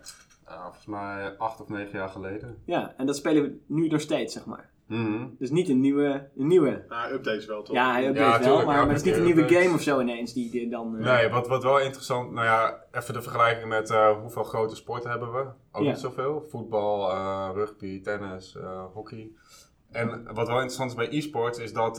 ja, 0.48 0.62
volgens 0.62 0.86
mij 0.86 1.34
acht 1.38 1.60
of 1.60 1.68
negen 1.68 1.98
jaar 1.98 2.08
geleden. 2.08 2.56
Ja, 2.64 2.94
en 2.96 3.06
dat 3.06 3.16
spelen 3.16 3.42
we 3.42 3.58
nu 3.66 3.88
nog 3.88 4.00
steeds, 4.00 4.32
zeg 4.34 4.46
maar. 4.46 4.70
Mhm. 4.86 5.26
Dus 5.38 5.50
niet 5.50 5.68
een 5.68 5.80
nieuwe, 5.80 6.28
een 6.36 6.46
nieuwe 6.46 6.84
Nou, 6.88 7.12
updates 7.12 7.46
wel 7.46 7.62
toch? 7.62 7.74
Ja, 7.74 7.92
hij 7.92 8.06
update 8.08 8.20
Ja, 8.24 8.30
wel, 8.30 8.40
tuurlijk, 8.40 8.66
maar, 8.66 8.74
ja, 8.76 8.80
maar 8.84 8.88
het 8.94 8.98
is 8.98 9.04
niet 9.10 9.16
een 9.16 9.24
nieuwe 9.24 9.40
updates. 9.40 9.62
game 9.64 9.74
of 9.76 9.82
zo 9.82 10.00
ineens 10.00 10.32
die 10.32 10.50
die 10.50 10.68
dan... 10.70 10.96
eh, 10.98 11.04
Nee, 11.18 11.28
wat, 11.30 11.48
wat 11.48 11.62
wel 11.62 11.80
interessant, 11.80 12.32
nou 12.32 12.46
ja, 12.46 12.84
even 12.92 13.14
de 13.14 13.22
vergelijking 13.22 13.68
met 13.68 13.90
eh, 13.90 14.20
hoeveel 14.20 14.44
grote 14.44 14.76
sporten 14.76 15.10
hebben 15.10 15.32
we? 15.32 15.44
Ook 15.72 15.82
Ja. 15.82 15.90
niet 15.90 15.98
zoveel. 15.98 16.44
Voetbal, 16.48 17.10
eh, 17.10 17.50
rugby, 17.54 18.00
tennis, 18.02 18.56
eh, 18.56 18.84
hockey. 18.94 19.30
En 19.90 20.08
wat 20.34 20.46
wel 20.46 20.56
interessant 20.56 20.90
is 20.90 20.96
bij 20.96 21.08
e-sport 21.10 21.58
is 21.58 21.72
dat 21.72 21.98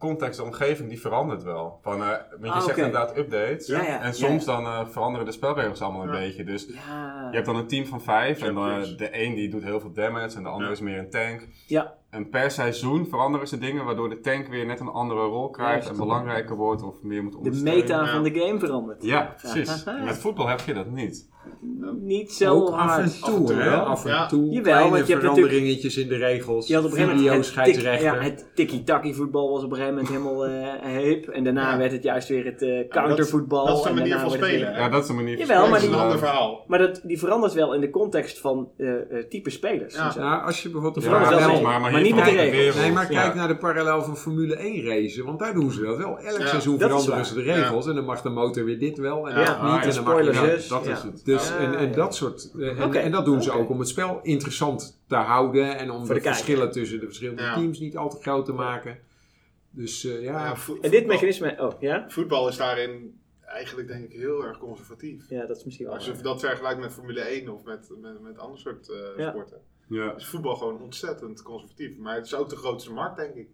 context, 0.00 0.38
de 0.38 0.44
omgeving, 0.44 0.88
die 0.88 1.00
verandert 1.00 1.42
wel. 1.42 1.78
Van, 1.82 2.02
eh, 2.02 2.08
want 2.08 2.22
je 2.42 2.50
Ah, 2.50 2.60
zegt 2.62 2.76
inderdaad 2.76 3.16
updates. 3.16 3.66
Ja, 3.66 3.82
ja, 3.82 4.00
en 4.00 4.14
soms 4.14 4.44
ja, 4.44 4.52
dan 4.56 4.64
eh, 4.64 4.86
veranderen 4.88 5.26
de 5.26 5.32
spelregels 5.32 5.80
allemaal 5.82 6.02
een 6.02 6.12
Ja. 6.12 6.18
beetje. 6.18 6.44
Dus 6.44 6.66
Ja. 6.66 7.26
je 7.30 7.34
hebt 7.34 7.46
dan 7.46 7.56
een 7.56 7.66
team 7.66 7.86
van 7.86 8.00
vijf 8.02 8.42
en 8.42 8.54
de 8.96 9.08
een 9.24 9.34
die 9.34 9.48
doet 9.48 9.62
heel 9.62 9.80
veel 9.80 9.92
damage 9.92 10.36
en 10.36 10.42
de 10.42 10.48
ander 10.48 10.66
Ja. 10.66 10.72
is 10.72 10.80
meer 10.80 10.98
een 10.98 11.10
tank. 11.10 11.48
Ja. 11.66 11.94
En 12.10 12.28
per 12.28 12.50
seizoen 12.50 13.06
veranderen 13.06 13.48
ze 13.48 13.58
dingen 13.58 13.84
waardoor 13.84 14.08
de 14.08 14.20
tank 14.20 14.46
weer 14.48 14.66
net 14.66 14.80
een 14.80 14.88
andere 14.88 15.20
rol 15.24 15.50
krijgt 15.50 15.88
en 15.88 15.96
belangrijker 15.96 16.56
wordt 16.56 16.82
of 16.82 17.02
meer 17.02 17.22
moet 17.22 17.32
de 17.32 17.38
ondersteunen. 17.38 17.80
meta 17.80 18.04
Ja. 18.04 18.12
van 18.12 18.22
de 18.22 18.30
game 18.40 18.58
verandert. 18.58 19.02
Ja, 19.02 19.34
precies. 19.40 19.84
Ja. 19.84 20.04
Met 20.04 20.18
voetbal 20.18 20.48
heb 20.48 20.60
je 20.60 20.74
dat 20.74 20.90
niet. 20.90 21.28
Niet 22.00 22.32
zo 22.32 22.50
ook 22.54 22.68
af 22.70 22.78
hard. 22.90 23.02
en 23.04 23.10
toe, 23.34 23.44
toe 23.46 23.56
hè? 23.56 23.70
Af 23.76 24.04
en 24.04 24.10
Ja. 24.10 24.26
toe. 24.26 24.44
Jawel, 24.44 24.62
kleine 24.62 24.90
want 24.90 25.06
je 25.06 25.12
hebt 25.12 25.24
veranderingetjes 25.24 25.96
in 25.96 26.08
de 26.08 26.16
regels. 26.16 26.66
Je 26.66 26.74
had 26.74 26.84
op 26.84 26.90
een 26.90 26.96
gegeven 26.96 27.16
moment 27.24 27.54
het, 27.56 28.00
ja, 28.00 28.14
het 28.18 28.50
tiki-taki 28.54 29.14
voetbal 29.14 29.50
was 29.50 29.64
op 29.64 29.70
een 29.70 29.76
gegeven 29.76 29.94
moment 29.94 30.12
helemaal 30.14 30.46
eh 30.46 30.96
hip. 30.96 31.28
En 31.28 31.44
daarna 31.44 31.70
Ja. 31.72 31.78
werd 31.78 31.92
het 31.92 32.02
juist 32.02 32.28
weer 32.28 32.44
het 32.44 32.62
eh, 32.62 32.76
dat- 32.76 32.88
countervoetbal. 32.88 33.66
dat 33.66 33.76
is 33.76 33.82
de 33.82 33.88
en 33.88 33.94
manier 33.94 34.10
daarna 34.10 34.28
van 34.28 34.36
spelen? 34.36 34.72
Ja, 34.72 34.88
dat 34.88 35.02
is 35.02 35.08
een 35.08 35.14
manier 35.14 35.36
van 35.36 35.46
Jawel, 35.46 35.64
spelen. 35.64 35.70
maar 35.70 35.80
dat 35.80 35.88
is 35.88 35.94
die- 35.94 35.96
een 35.98 36.02
ander 36.04 36.18
verhaal. 36.18 36.64
Maar 36.66 36.78
dat, 36.78 37.00
die 37.04 37.18
verandert 37.18 37.52
wel 37.52 37.74
in 37.74 37.80
de 37.80 37.90
context 37.90 38.38
van 38.40 38.68
eh, 38.76 38.88
eh, 38.94 39.24
type 39.28 39.50
spelers. 39.50 39.94
Ja. 39.94 40.06
en 40.06 40.12
zo. 40.12 40.20
Nou, 40.20 40.44
als 40.44 40.62
je 40.62 40.70
bijvoorbeeld 40.70 41.04
de 41.04 41.10
Ja, 41.10 41.18
parallel... 41.22 41.60
maar, 41.60 41.80
Maar 41.80 41.90
hier 41.90 42.02
niet 42.02 42.14
met 42.14 42.24
de 42.24 42.30
regels. 42.30 42.76
Nee, 42.76 42.92
maar 42.92 43.12
Ja. 43.12 43.20
kijk 43.22 43.34
naar 43.34 43.48
de 43.48 43.56
parallel 43.56 44.02
van 44.02 44.16
Formule 44.16 44.56
1 44.56 44.84
racen, 44.84 45.24
want 45.24 45.38
daar 45.38 45.54
doen 45.54 45.70
ze 45.70 45.82
dat 45.82 45.96
wel. 45.96 46.18
Elk 46.18 46.38
Ja, 46.40 46.46
seizoen 46.46 46.78
dat 46.78 46.88
veranderen 46.90 47.24
ze 47.26 47.34
de 47.34 47.42
regels 47.42 47.86
en 47.86 47.94
dan 47.94 48.04
mag 48.04 48.22
de 48.22 48.28
motor 48.28 48.64
weer 48.64 48.78
dit 48.78 48.98
wel 48.98 49.28
en 49.28 49.38
Ja, 49.38 49.44
dat 49.44 49.48
ah, 49.56 49.62
niet. 49.62 49.82
ja, 49.82 49.88
en 49.88 50.04
dan 50.04 50.14
mag 50.32 50.44
dus. 50.44 50.68
Dat 50.68 50.84
Ja. 50.84 50.92
is 50.92 51.02
het. 51.02 51.24
Dus, 51.32 51.48
Ja, 51.48 51.56
en, 51.58 51.74
en 51.74 51.88
ja. 51.88 51.94
dat 51.94 52.14
soort. 52.14 52.50
eh, 52.58 53.04
En, 53.04 53.10
dat 53.10 53.24
doen 53.24 53.42
ze 53.42 53.52
ook 53.52 53.68
om 53.70 53.78
het 53.78 53.88
spel 53.88 54.20
interessant 54.22 55.00
te 55.06 55.14
houden 55.14 55.76
en 55.78 55.90
om 55.90 56.06
Voor 56.06 56.14
de, 56.14 56.20
verschillen 56.20 56.70
tussen 56.72 57.00
de 57.00 57.06
verschillende 57.06 57.42
Ja. 57.42 57.54
teams 57.54 57.78
niet 57.78 57.96
al 57.96 58.10
te 58.10 58.16
groot 58.20 58.44
te 58.46 58.52
maken. 58.52 58.98
Dus 59.70 60.04
eh, 60.04 60.22
ja, 60.22 60.44
Ja, 60.44 60.56
vo- 60.56 60.78
En 60.80 60.90
dit 60.90 61.06
mechanisme... 61.06 61.56
Oh, 61.58 61.80
ja? 61.80 62.04
Voetbal 62.08 62.48
is 62.48 62.56
daarin 62.56 63.20
eigenlijk 63.40 63.88
denk 63.88 64.04
ik 64.04 64.12
heel 64.12 64.44
erg 64.44 64.58
conservatief. 64.58 65.28
Ja, 65.28 65.46
dat 65.46 65.56
is 65.56 65.64
misschien 65.64 65.86
wel 65.86 65.94
Als 65.94 66.04
je 66.04 66.12
dat 66.22 66.40
vergelijkt 66.40 66.80
met 66.80 66.92
Formule 66.92 67.20
1 67.20 67.48
of 67.48 67.64
met, 67.64 67.88
met, 68.00 68.20
met 68.20 68.38
andere 68.38 68.60
soort 68.60 68.88
eh, 68.90 68.98
Ja. 69.16 69.30
sporten, 69.30 69.60
Ja. 69.88 70.14
is 70.16 70.26
voetbal 70.26 70.56
gewoon 70.56 70.80
ontzettend 70.82 71.42
conservatief. 71.42 71.96
Maar 71.96 72.14
het 72.14 72.24
is 72.26 72.34
ook 72.34 72.48
de 72.48 72.56
grootste 72.56 72.92
markt, 72.92 73.16
denk 73.16 73.34
ik. 73.34 73.48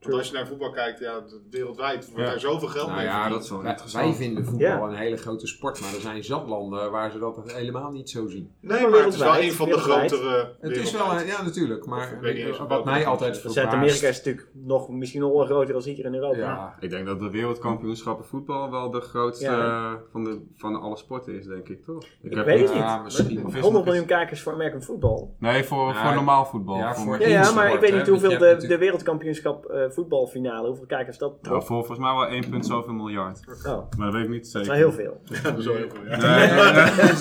Want 0.00 0.14
als 0.14 0.28
je 0.28 0.34
naar 0.34 0.46
voetbal 0.46 0.70
kijkt, 0.70 0.98
ja, 1.00 1.22
wereldwijd 1.50 2.04
wordt 2.06 2.20
Ja. 2.24 2.30
daar 2.30 2.40
zoveel 2.40 2.68
geld 2.68 2.86
Nou 2.86 2.96
mee 2.98 3.06
ja, 3.06 3.12
verdiend. 3.12 3.34
dat 3.34 3.42
is 3.44 3.50
wel 3.50 3.60
wij, 3.62 3.70
interessant. 3.70 4.04
wij 4.04 4.14
vinden 4.14 4.44
voetbal 4.44 4.66
Ja. 4.68 4.80
een 4.82 4.94
hele 4.94 5.16
grote 5.16 5.46
sport, 5.46 5.80
maar 5.80 5.94
er 5.94 6.00
zijn 6.00 6.24
zat 6.24 6.46
landen 6.46 6.90
waar 6.90 7.10
ze 7.10 7.18
dat 7.18 7.52
helemaal 7.52 7.90
niet 7.90 8.10
zo 8.10 8.26
zien. 8.28 8.50
Nee, 8.60 8.86
Maar 8.86 9.04
het 9.04 9.14
is 9.14 9.20
wel 9.20 9.38
een 9.38 9.52
van 9.52 9.68
de 9.68 9.78
grotere 9.78 10.54
Het 10.60 10.76
is 10.76 10.92
wel, 10.92 11.12
een- 11.12 11.26
ja 11.26 11.42
natuurlijk, 11.42 11.86
maar 11.86 12.12
ik 12.12 12.20
weet 12.20 12.34
niet 12.36 12.46
eens 12.46 12.58
wat 12.68 12.84
mij 12.84 13.06
altijd 13.06 13.30
is. 13.34 13.36
verbaast... 13.40 13.58
Zuid-Amerika 13.60 14.06
is 14.08 14.16
natuurlijk 14.16 14.46
nog, 14.52 14.88
misschien 14.88 15.20
nog 15.20 15.32
wel 15.32 15.44
groter 15.44 15.72
dan 15.72 15.82
hier 15.82 16.04
in 16.04 16.14
Europa. 16.14 16.36
Ja, 16.38 16.76
Ik 16.80 16.90
denk 16.90 17.06
dat 17.06 17.20
de 17.20 17.30
wereldkampioenschappen 17.30 18.24
voetbal 18.26 18.70
wel 18.70 18.90
de 18.90 19.00
grootste 19.00 19.44
Ja. 19.44 19.98
van, 20.12 20.24
de, 20.24 20.40
van 20.56 20.80
alle 20.80 20.96
sporten 20.96 21.34
is, 21.38 21.46
denk 21.46 21.68
ik, 21.68 21.84
toch? 21.84 22.04
Ik 22.22 22.34
weet 22.34 22.60
het 22.68 22.72
ja, 22.78 22.94
niet. 22.94 23.04
misschien. 23.04 23.46
Of 23.46 23.54
is 23.54 23.60
100 23.60 23.72
nog 23.72 23.84
miljoen 23.84 24.06
kijkers 24.06 24.42
voor 24.42 24.52
American 24.52 24.82
football. 24.82 25.28
Nee, 25.38 25.64
voor, 25.64 25.88
Ja, 25.88 26.04
voor 26.06 26.14
normaal 26.14 26.44
voetbal. 26.46 26.76
ja, 26.76 26.94
voor, 26.94 27.04
voor- 27.04 27.20
Ja, 27.20 27.28
ja, 27.28 27.38
Eens 27.38 27.54
maar 27.54 27.72
ik 27.74 27.80
weet 27.80 27.94
niet 27.94 28.06
hoeveel 28.08 28.38
de, 28.38 28.64
de 28.68 28.78
wereldkampioenschap 28.78 29.64
eh, 29.66 29.87
voetbalfinale, 29.92 30.66
hoeveel 30.68 30.86
kijkers 30.86 31.18
dat 31.18 31.42
Nou, 31.42 31.54
voor, 31.56 31.66
volgens 31.66 31.98
mij 31.98 32.12
wel 32.14 32.26
1 32.26 32.48
punt 32.50 32.66
zoveel 32.66 32.92
miljard. 32.92 33.40
Oh, 33.66 33.90
Maar 33.96 34.06
dat 34.06 34.12
weet 34.14 34.24
ik 34.24 34.28
niet 34.30 34.42
dat 34.42 34.50
zeker. 34.50 34.60
is 34.60 34.66
wel 34.66 34.76
heel 34.76 34.92
veel. 34.92 35.20
Ja, 35.42 35.50
dat 35.50 35.58
is 35.58 35.64
wel 35.66 35.74
heel 35.76 35.90
veel, 35.90 36.04
ja. 36.06 36.16
Nee, 36.16 36.46
nee, 36.50 36.72
nee. 36.72 36.96
dat 36.96 37.10
is 37.10 37.20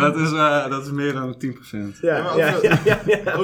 dat, 0.00 0.16
is, 0.16 0.32
eh, 0.32 0.70
dat 0.70 0.82
is 0.84 0.90
meer 0.90 1.12
dan 1.12 1.34
10%. 1.38 2.00
Ja, 2.00 2.16
Ja, 2.16 2.22
maar 2.22 2.36
ja, 2.36 2.48
over- 2.54 2.62
ja, 2.64 2.78
ja, 2.84 3.00
ja, 3.24 3.34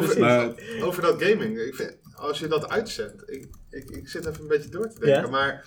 over- 0.82 1.02
dat 1.02 1.22
gaming. 1.22 1.58
Ik 1.58 1.74
vind, 1.74 1.98
als 2.14 2.38
je 2.38 2.48
dat 2.48 2.68
uitzendt. 2.68 3.22
Ik, 3.30 3.46
ik, 3.70 3.90
ik 3.90 4.08
zit 4.08 4.26
even 4.26 4.42
een 4.42 4.48
beetje 4.48 4.70
door 4.70 4.88
te 4.88 5.00
denken. 5.00 5.22
Ja. 5.22 5.28
Maar 5.30 5.64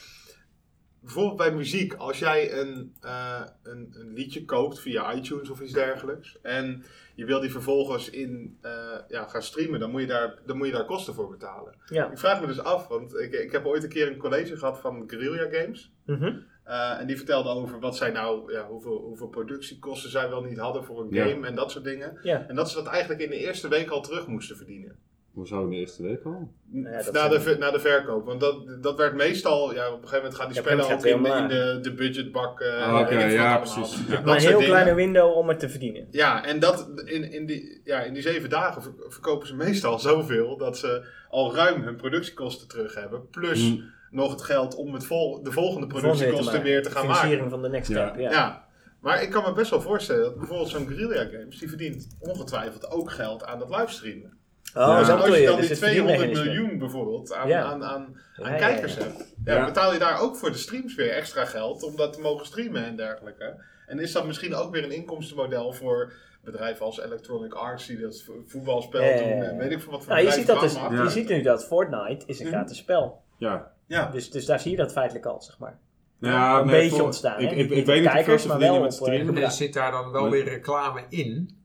bijvoorbeeld 1.06 1.38
bij 1.38 1.52
muziek. 1.54 1.94
Als 1.94 2.20
jij 2.20 2.60
een, 2.60 2.94
eh, 3.02 3.42
een, 3.64 3.94
een 4.00 4.14
liedje 4.14 4.46
koopt 4.46 4.80
via 4.80 5.14
iTunes 5.14 5.50
of 5.50 5.62
iets 5.62 5.74
dergelijks. 5.74 6.38
En 6.42 6.84
je 7.16 7.26
wil 7.26 7.40
die 7.40 7.52
vervolgens 7.52 8.10
in, 8.10 8.58
eh, 8.62 8.72
ja, 9.08 9.28
gaan 9.28 9.42
streamen. 9.42 9.80
Dan 9.80 9.92
moet, 9.92 10.02
je 10.02 10.08
daar, 10.08 10.40
dan 10.46 10.58
moet 10.58 10.68
je 10.68 10.74
daar 10.74 10.86
kosten 10.86 11.14
voor 11.14 11.30
betalen. 11.30 11.76
Ja. 11.86 12.12
Ik 12.12 12.18
vraag 12.18 12.42
me 12.42 12.48
dus 12.48 12.60
af. 12.60 12.88
Want 12.88 13.20
ik, 13.20 13.34
ik 13.34 13.52
heb 13.52 13.66
ooit 13.66 13.84
een 13.84 13.90
keer 13.90 14.08
een 14.08 14.18
college 14.18 14.58
gehad 14.58 14.80
van 14.80 15.04
Guerrilla 15.08 15.60
Games. 15.60 15.92
Mhm. 16.06 16.38
Eh, 16.64 17.00
en 17.00 17.08
die 17.08 17.18
vertelde 17.18 17.50
over 17.50 17.80
wat 17.80 17.98
zij 17.98 18.12
nou, 18.12 18.54
ja, 18.54 18.68
hoeveel, 18.68 18.98
hoeveel 18.98 19.28
productiekosten 19.28 20.10
zij 20.10 20.30
wel 20.30 20.42
niet 20.42 20.58
hadden 20.58 20.84
voor 20.84 21.02
een 21.02 21.08
Ja. 21.14 21.28
game 21.28 21.48
en 21.48 21.56
dat 21.56 21.72
soort 21.72 21.84
dingen. 21.84 22.20
Ja. 22.22 22.46
En 22.48 22.56
dat 22.56 22.70
ze 22.70 22.76
dat 22.76 22.88
eigenlijk 22.88 23.22
in 23.22 23.30
de 23.30 23.38
eerste 23.38 23.68
week 23.68 23.90
al 23.90 24.02
terug 24.02 24.28
moesten 24.28 24.58
verdienen. 24.58 24.96
Hoezo 25.36 25.64
in 25.64 25.70
de 25.70 25.76
eerste 25.76 26.04
week 26.04 26.24
al? 26.26 26.52
ja, 26.74 27.04
dat 27.04 27.14
na, 27.14 27.28
de, 27.28 27.42
ver- 27.42 27.58
na 27.58 27.72
de 27.72 27.80
verkoop. 27.80 28.26
Want 28.26 28.40
dat, 28.40 28.84
dat 28.84 28.98
werd 28.98 29.16
meestal, 29.16 29.74
ja, 29.74 29.88
op 29.88 29.94
een 30.02 30.08
gegeven 30.08 30.18
moment 30.18 30.36
gaan 30.36 30.48
die 30.48 30.56
Ja, 30.56 30.62
spellen 30.62 30.84
gaat 30.86 31.14
ook 31.14 31.42
in, 31.42 31.48
de, 31.48 31.80
de 31.82 31.94
budgetbak. 31.94 32.60
eh, 32.60 32.88
Ah, 32.88 33.00
oké, 33.00 33.20
ja, 33.24 33.58
precies. 33.58 33.98
Ja. 34.08 34.22
Maar 34.22 34.36
een 34.36 34.42
heel 34.42 34.52
dingen. 34.52 34.66
kleine 34.66 34.94
window 34.94 35.38
om 35.38 35.48
het 35.48 35.60
te 35.60 35.70
verdienen. 35.70 36.08
Ja, 36.12 36.46
en 36.46 36.60
dat, 36.60 36.92
in, 37.06 37.32
in, 37.32 37.46
die, 37.46 37.82
ja, 37.84 38.00
in 38.02 38.14
die 38.14 38.22
zeven 38.22 38.50
dagen 38.50 38.82
ver- 38.82 38.94
verkopen 39.08 39.48
ze 39.48 39.56
meestal 39.56 40.00
zoveel 40.00 40.58
dat 40.58 40.78
ze 40.78 41.06
al 41.30 41.56
ruim 41.56 41.82
hun 41.84 41.96
productiekosten 41.96 42.68
terug 42.68 42.96
hebben. 42.96 43.30
Plus 43.30 43.70
Hm. 43.70 43.82
nog 44.16 44.32
het 44.32 44.42
geld 44.42 44.76
om 44.76 44.94
het 44.94 45.06
vol, 45.06 45.44
de 45.44 45.52
volgende 45.52 45.88
productiekosten 45.88 46.62
weer 46.64 46.84
te 46.84 46.90
gaan 46.92 47.06
maken. 47.06 47.16
Financiering 47.22 47.50
van 47.52 47.62
de 47.62 47.70
next 47.70 47.90
Ja. 47.92 48.08
step. 48.08 48.20
Ja. 48.22 48.32
Ja. 48.32 48.64
Maar 49.02 49.24
ik 49.24 49.30
kan 49.30 49.44
me 49.44 49.54
best 49.54 49.70
wel 49.70 49.82
voorstellen 49.82 50.24
dat 50.24 50.38
bijvoorbeeld 50.38 50.70
zo'n 50.70 50.88
Guerrilla 50.88 51.26
Games, 51.38 51.58
die 51.60 51.70
verdient 51.70 52.16
ongetwijfeld 52.20 52.90
ook 52.92 53.12
geld 53.12 53.46
aan 53.46 53.60
dat 53.60 53.70
livestreamen. 53.70 54.38
Oh, 54.76 54.98
als 54.98 55.08
je 55.08 55.14
dan 55.14 55.22
die 55.60 55.70
het 55.70 55.78
200 55.78 55.78
verdienmechanisme. 55.80 56.44
miljoen 56.44 56.78
bijvoorbeeld 56.80 57.34
aan, 57.34 57.48
Ja. 57.48 57.64
aan, 57.64 57.84
aan, 57.84 57.92
aan 57.94 58.16
Ja, 58.36 58.50
ja, 58.50 58.56
kijkers 58.56 58.94
ja. 58.96 59.02
hebt, 59.02 59.34
ja, 59.46 59.56
Ja. 59.56 59.66
betaal 59.66 59.94
je 59.94 60.00
daar 60.00 60.20
ook 60.22 60.36
voor 60.36 60.52
de 60.52 60.58
streams 60.58 60.96
weer 60.96 61.10
extra 61.12 61.46
geld 61.46 61.84
om 61.84 61.96
dat 61.96 62.14
te 62.14 62.22
mogen 62.22 62.46
streamen 62.46 62.86
en 62.86 62.96
dergelijke. 62.96 63.64
En 63.88 64.00
is 64.00 64.12
dat 64.12 64.26
misschien 64.26 64.56
ook 64.56 64.72
weer 64.72 64.84
een 64.84 64.92
inkomstenmodel 64.92 65.74
voor 65.74 66.14
bedrijven 66.44 66.86
als 66.86 67.00
Electronic 67.00 67.54
Arts 67.54 67.86
die 67.88 68.00
dat 68.00 68.22
vo- 68.22 68.44
voetbalspel 68.46 69.02
Ja, 69.04 69.08
ja, 69.10 69.18
doen 69.18 69.28
ja, 69.28 69.44
en 69.44 69.58
weet 69.58 69.72
ik 69.72 69.82
veel 69.82 69.92
wat 69.92 70.04
voor 70.04 70.14
Nou, 70.14 70.26
je 70.26 70.32
ziet, 70.32 70.48
dat 70.48 70.60
dus, 70.60 70.74
je 70.74 71.10
ziet 71.10 71.30
nu 71.30 71.42
dat 71.42 71.66
Fortnite 71.66 72.26
is 72.26 72.40
een 72.40 72.46
Mhm. 72.46 72.56
gratis 72.56 72.78
spel. 72.78 73.22
Ja. 73.38 73.72
Ja. 73.88 74.10
Dus, 74.12 74.32
dus 74.32 74.46
daar 74.46 74.60
zie 74.60 74.72
je 74.72 74.78
dat 74.78 74.92
feitelijk 74.92 75.26
al, 75.26 75.42
zeg 75.42 75.58
maar. 75.60 75.80
Ja, 76.20 76.60
een 76.60 76.66
nee, 76.66 76.76
beetje 76.82 76.96
voor- 76.96 77.06
ontstaan, 77.06 77.40
Ik, 77.40 77.52
ik, 77.52 77.86
weet 77.86 78.02
niet 78.02 78.10
kijkers, 78.12 78.42
ze 78.42 78.48
maar 78.48 78.60
wel 78.60 78.74
met 78.74 78.82
op, 78.82 78.88
eh, 79.08 79.14
streamen. 79.14 79.44
En 79.44 79.52
zit 79.52 79.74
daar 79.74 79.92
dan 79.92 80.12
wel 80.12 80.30
weer 80.30 80.44
reclame 80.44 81.04
in? 81.10 81.58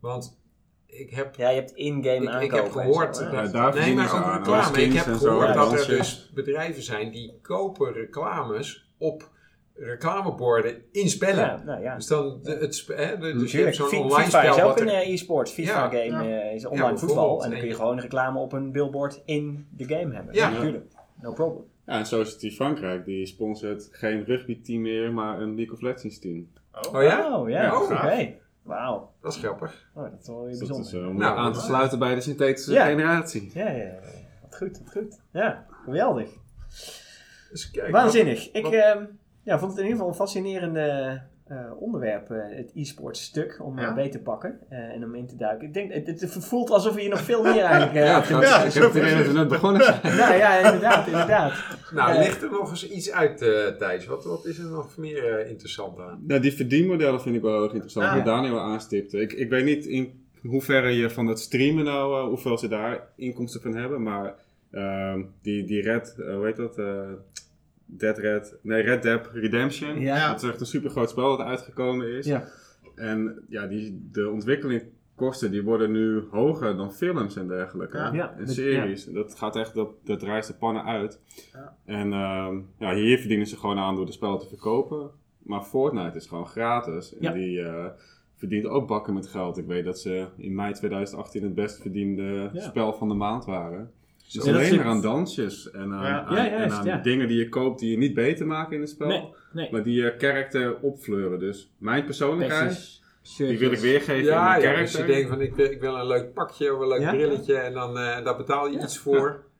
Want 0.00 0.40
ik 0.94 1.10
heb, 1.10 1.34
Ja, 1.36 1.48
je 1.48 1.54
hebt 1.54 1.70
in-game 1.72 2.22
ik, 2.22 2.28
aankopen. 2.28 2.42
ik 2.44 2.50
heb 2.62 2.70
gehoord... 2.70 3.16
zo. 3.16 3.22
Ja, 3.24 3.30
nee, 3.74 3.94
maar 3.94 4.14
ook 4.14 4.36
reclame. 4.36 4.82
Ik 4.82 4.92
heb 4.92 5.04
gehoord 5.04 5.54
dat 5.54 5.72
er 5.72 5.86
dus 5.88 6.30
bedrijven 6.34 6.82
zijn 6.82 7.10
die 7.10 7.38
kopen 7.42 7.92
reclames 7.92 8.90
op 8.98 9.30
reclameborden 9.74 10.82
in 10.92 11.08
spellen. 11.08 11.44
Ja, 11.44 11.62
nou 11.64 11.82
ja. 11.82 11.94
Dus 11.94 12.06
dan, 12.06 12.38
de, 12.42 12.50
het, 12.50 12.84
hè, 12.96 13.18
de, 13.18 13.32
dus 13.38 13.52
je 13.52 13.58
hebt 13.62 13.76
zo'n 13.76 13.86
online 13.86 14.08
FIFA 14.24 14.40
spel 14.42 14.56
is 14.56 14.62
ook 14.62 14.68
wat 14.68 14.80
een 14.80 14.88
er- 14.88 14.94
eh, 15.02 15.12
e-sports. 15.12 15.52
FIFA 15.52 15.72
Ja. 15.92 16.02
game 16.04 16.28
Ja. 16.28 16.40
eh, 16.40 16.54
is 16.54 16.66
online 16.66 16.90
Ja, 16.90 16.96
voetbal. 16.96 17.44
En 17.44 17.50
dan 17.50 17.58
kun 17.58 17.68
je 17.68 17.74
gewoon 17.74 18.00
reclame 18.00 18.38
op 18.38 18.52
een 18.52 18.72
billboard 18.72 19.22
in 19.24 19.66
de 19.70 19.84
game 19.84 20.14
hebben. 20.14 20.34
Ja. 20.34 20.50
natuurlijk. 20.50 20.84
No 21.22 21.32
problem. 21.32 21.64
Ja, 21.86 21.98
en 21.98 22.06
zo 22.06 22.20
is 22.20 22.30
het 22.30 22.40
die 22.40 22.52
Frankrijk. 22.52 23.04
Die 23.04 23.26
sponsort 23.26 23.88
geen 23.92 24.24
rugbyteam 24.24 24.80
meer, 24.82 25.12
maar 25.12 25.40
een 25.40 25.54
League 25.54 25.74
of 25.74 25.80
Legends 25.80 26.18
team. 26.18 26.48
Oh. 26.72 26.94
Oh 26.94 27.02
ja? 27.02 27.38
Oh 27.38 27.48
ja, 27.48 27.62
Ja, 27.62 27.76
oké. 27.82 27.94
gaaf. 27.94 28.28
Wauw. 28.62 29.10
Dat 29.22 29.32
is 29.32 29.38
grappig. 29.38 29.86
Oh, 29.94 30.02
dat 30.02 30.20
is 30.20 30.26
wel 30.26 30.40
weer 30.40 30.48
Dus 30.48 30.58
dat 30.58 30.68
bijzonder. 30.68 31.00
is 31.00 31.04
eh, 31.06 31.08
om 31.08 31.16
Nou, 31.16 31.38
aan 31.38 31.52
te 31.52 31.60
sluiten 31.60 31.98
bij 31.98 32.14
de 32.14 32.20
synthetische 32.20 32.72
Ja. 32.72 32.84
generatie. 32.86 33.50
Ja, 33.54 33.68
ja, 33.70 33.82
ja. 33.84 33.98
Wat 34.42 34.56
goed, 34.56 34.78
wat 34.78 34.90
goed. 34.92 35.20
Ja, 35.32 35.66
geweldig. 35.84 36.30
Dus 37.50 37.70
kijk, 37.70 37.90
Waanzinnig. 37.90 38.50
Ik 38.52 38.62
wat- 38.62 38.72
ehm, 38.72 39.04
ja, 39.42 39.58
vond 39.58 39.70
het 39.70 39.80
in 39.80 39.86
ieder 39.86 39.90
geval 39.98 40.08
een 40.08 40.14
fascinerende 40.14 41.22
eh, 41.46 41.56
onderwerp, 41.78 42.30
eh, 42.30 42.56
het 42.56 42.70
e-sports 42.74 43.22
stuk, 43.22 43.58
om 43.62 43.78
Ja. 43.78 43.88
eh, 43.88 43.94
mee 43.94 44.08
te 44.08 44.18
pakken 44.18 44.58
eh, 44.68 44.78
en 44.78 45.04
om 45.04 45.14
in 45.14 45.26
te 45.26 45.36
duiken. 45.36 45.66
Ik 45.66 45.74
denk, 45.74 45.92
het, 45.92 46.06
het 46.20 46.44
voelt 46.44 46.70
alsof 46.70 46.94
je 46.94 47.00
hier 47.00 47.10
nog 47.10 47.20
veel 47.20 47.42
meer 47.42 47.62
eigenlijk 47.72 47.94
eh, 47.94 48.04
Ja, 48.04 48.24
Ja, 48.40 48.62
ik 48.64 48.72
heb 48.72 48.82
het 48.82 48.94
idee 48.94 49.16
dat 49.16 49.26
we 49.26 49.32
net 49.32 49.48
begonnen 49.48 49.82
zijn. 49.84 50.00
Nou 50.16 50.34
ja, 50.34 50.56
inderdaad, 50.58 51.06
inderdaad. 51.06 51.52
Nou, 51.94 52.18
ligt 52.18 52.42
er 52.42 52.50
nog 52.50 52.70
eens 52.70 52.88
iets 52.90 53.10
uit, 53.10 53.42
eh 53.42 53.66
Thijs? 53.78 54.06
Wat, 54.06 54.24
wat 54.24 54.46
is 54.46 54.58
er 54.58 54.70
nog 54.70 54.96
meer 54.96 55.38
eh, 55.38 55.50
interessant 55.50 55.98
aan? 55.98 56.22
Nou, 56.26 56.40
die 56.40 56.52
verdienmodellen 56.52 57.20
vind 57.20 57.36
ik 57.36 57.42
wel 57.42 57.52
heel 57.52 57.62
erg 57.62 57.72
interessant, 57.72 58.06
Ah. 58.06 58.14
wat 58.14 58.24
Daniel 58.24 58.60
aanstipte. 58.60 59.20
Ik, 59.20 59.32
ik 59.32 59.48
weet 59.50 59.64
niet 59.64 59.86
in 59.86 60.20
hoeverre 60.42 60.90
je 60.90 61.10
van 61.10 61.26
het 61.26 61.38
streamen 61.40 61.84
nou, 61.84 62.20
eh, 62.22 62.26
hoeveel 62.28 62.58
ze 62.58 62.68
daar 62.68 63.00
inkomsten 63.16 63.60
van 63.60 63.74
hebben, 63.76 64.02
maar 64.02 64.34
ehm, 64.70 65.22
die, 65.42 65.64
die 65.64 65.82
Red, 65.82 66.14
hoe 66.16 66.44
heet 66.46 66.56
dat? 66.56 66.76
Dead 67.98 68.18
Red, 68.18 68.56
nee, 68.62 68.82
Red 68.82 69.02
Dead 69.02 69.28
Redemption. 69.32 70.00
Ja. 70.00 70.30
Dat 70.32 70.42
is 70.42 70.48
echt 70.48 70.60
een 70.60 70.66
super 70.66 70.90
groot 70.90 71.10
spel 71.10 71.36
dat 71.36 71.46
uitgekomen 71.46 72.06
is. 72.16 72.26
Ja. 72.26 72.44
En 72.94 73.44
ja, 73.48 73.66
die, 73.66 74.08
de 74.12 74.28
ontwikkelingskosten 74.30 75.50
die 75.50 75.62
worden 75.62 75.90
nu 75.92 76.22
hoger 76.30 76.76
dan 76.76 76.92
films 76.92 77.36
en 77.36 77.48
dergelijke. 77.48 77.96
Ja. 77.96 78.12
Ja, 78.12 78.32
En 78.36 78.44
dat- 78.44 78.54
series. 78.54 79.04
Dat 79.04 79.34
gaat 79.38 79.56
echt, 79.56 79.74
dat, 79.74 79.90
dat 80.04 80.22
rijst 80.22 80.48
de 80.48 80.54
pannen 80.54 80.84
uit. 80.84 81.20
Ja. 81.52 81.76
En 81.84 82.12
ehm, 82.12 82.58
ja, 82.78 82.94
hier 82.94 83.18
verdienen 83.18 83.46
ze 83.46 83.56
gewoon 83.56 83.78
aan 83.78 83.94
door 83.96 84.06
de 84.06 84.12
spellen 84.12 84.38
te 84.38 84.48
verkopen. 84.48 85.10
Maar 85.38 85.62
Fortnite 85.62 86.16
is 86.16 86.26
gewoon 86.26 86.46
gratis. 86.46 87.12
En 87.16 87.22
Ja. 87.22 87.32
die 87.32 87.62
eh, 87.62 87.86
verdient 88.36 88.66
ook 88.66 88.88
bakken 88.88 89.14
met 89.14 89.26
geld. 89.26 89.58
Ik 89.58 89.66
weet 89.66 89.84
dat 89.84 89.98
ze 90.00 90.26
in 90.36 90.54
mei 90.54 90.72
2018 90.72 91.42
het 91.42 91.54
best 91.54 91.80
verdiende 91.80 92.50
Ja. 92.52 92.60
spel 92.60 92.92
van 92.92 93.08
de 93.08 93.14
maand 93.14 93.44
waren. 93.44 93.90
Dus 94.32 94.44
Ja, 94.44 94.50
dat 94.52 94.60
alleen 94.60 94.72
is- 94.72 94.76
maar 94.76 94.86
aan 94.86 95.00
dansjes 95.02 95.70
en 95.70 95.92
aan, 95.92 96.04
Ja. 96.06 96.24
aan- 96.24 96.34
Ja, 96.36 96.50
en 96.50 96.70
aan 96.72 97.02
dingen 97.02 97.28
die 97.28 97.38
je 97.38 97.48
koopt 97.48 97.80
die 97.80 97.90
je 97.90 97.96
niet 97.98 98.14
beter 98.14 98.46
maken 98.46 98.74
in 98.74 98.80
het 98.80 98.90
spel. 98.90 99.08
Nee, 99.08 99.28
nee. 99.52 99.68
Maar 99.70 99.82
die 99.82 100.02
je 100.02 100.16
karakter 100.16 100.76
opfleuren. 100.80 101.38
Dus 101.38 101.72
mijn 101.78 102.04
persoonlijkheid, 102.04 102.68
Petjes, 102.68 103.02
die 103.36 103.58
wil 103.58 103.72
ik 103.72 103.78
weergeven 103.78 104.24
Ja, 104.24 104.54
in 104.56 104.62
mijn 104.62 104.74
ja 104.74 104.80
dus 104.80 104.92
je 104.96 105.04
denkt 105.04 105.28
van 105.28 105.40
ik 105.40 105.54
wil, 105.54 105.70
ik 105.70 105.80
wil 105.80 105.94
een 105.96 106.06
leuk 106.06 106.32
pakje 106.32 106.74
of 106.74 106.80
een 106.80 106.88
leuk 106.88 107.00
Ja. 107.00 107.10
brilletje 107.10 107.54
en 107.54 107.72
dan 107.72 107.98
eh, 107.98 108.24
daar 108.24 108.36
betaal 108.36 108.66
je 108.66 108.76
Ja. 108.76 108.82
iets 108.82 108.98
voor. 108.98 109.44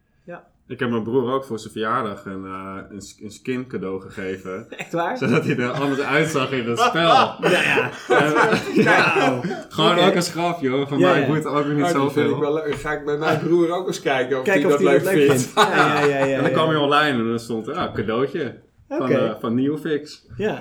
Ik 0.72 0.80
heb 0.80 0.90
mijn 0.90 1.02
broer 1.02 1.32
ook 1.32 1.44
voor 1.44 1.58
zijn 1.58 1.72
verjaardag 1.72 2.24
een, 2.24 2.44
eh, 2.44 2.76
een, 2.90 3.02
een 3.22 3.30
skin 3.30 3.66
cadeau 3.66 4.00
gegeven. 4.00 4.66
Echt 4.78 4.92
waar? 4.92 5.18
Zodat 5.18 5.44
hij 5.44 5.56
er 5.56 5.70
anders 5.70 6.00
uitzag 6.00 6.50
in 6.50 6.68
het 6.68 6.78
spel. 6.88 7.34
Nou 7.40 7.50
ja. 7.50 7.90
En, 8.08 8.32
ja, 8.82 9.40
gewoon 9.68 9.98
ook 9.98 10.16
als 10.16 10.30
grapje 10.30 10.68
hoor. 10.68 10.88
Van 10.88 10.98
Ja, 10.98 11.10
mij 11.10 11.26
ja. 11.26 11.34
het 11.34 11.46
ook 11.46 11.66
niet 11.66 11.94
Oh, 11.94 12.10
vind 12.10 12.30
ik 12.30 12.36
wel 12.36 12.54
leuk. 12.54 12.74
Ga 12.74 12.92
ik 12.92 13.04
bij 13.04 13.16
mijn 13.16 13.38
broer 13.38 13.70
ook 13.70 13.86
eens 13.86 14.00
kijken 14.00 14.40
of 14.40 14.46
hij 14.46 14.64
of 14.64 14.70
dat 14.70 14.80
hij 14.80 14.88
leuk 14.88 15.04
dat 15.04 15.12
leuk 15.14 15.26
vindt. 15.26 15.42
vindt. 15.42 15.54
Ja, 15.54 16.04
ja, 16.04 16.06
ja. 16.06 16.24
ja, 16.24 16.36
En 16.36 16.42
dan 16.42 16.52
kwam 16.52 16.70
je 16.70 16.78
online 16.78 17.18
en 17.18 17.28
dan 17.28 17.38
stond 17.38 17.66
er, 17.66 17.74
ah, 17.74 17.94
cadeautje. 17.94 18.60
Van, 18.88 19.10
eh, 19.10 19.34
van 19.40 19.54
Neofix. 19.54 20.26
Ja. 20.36 20.60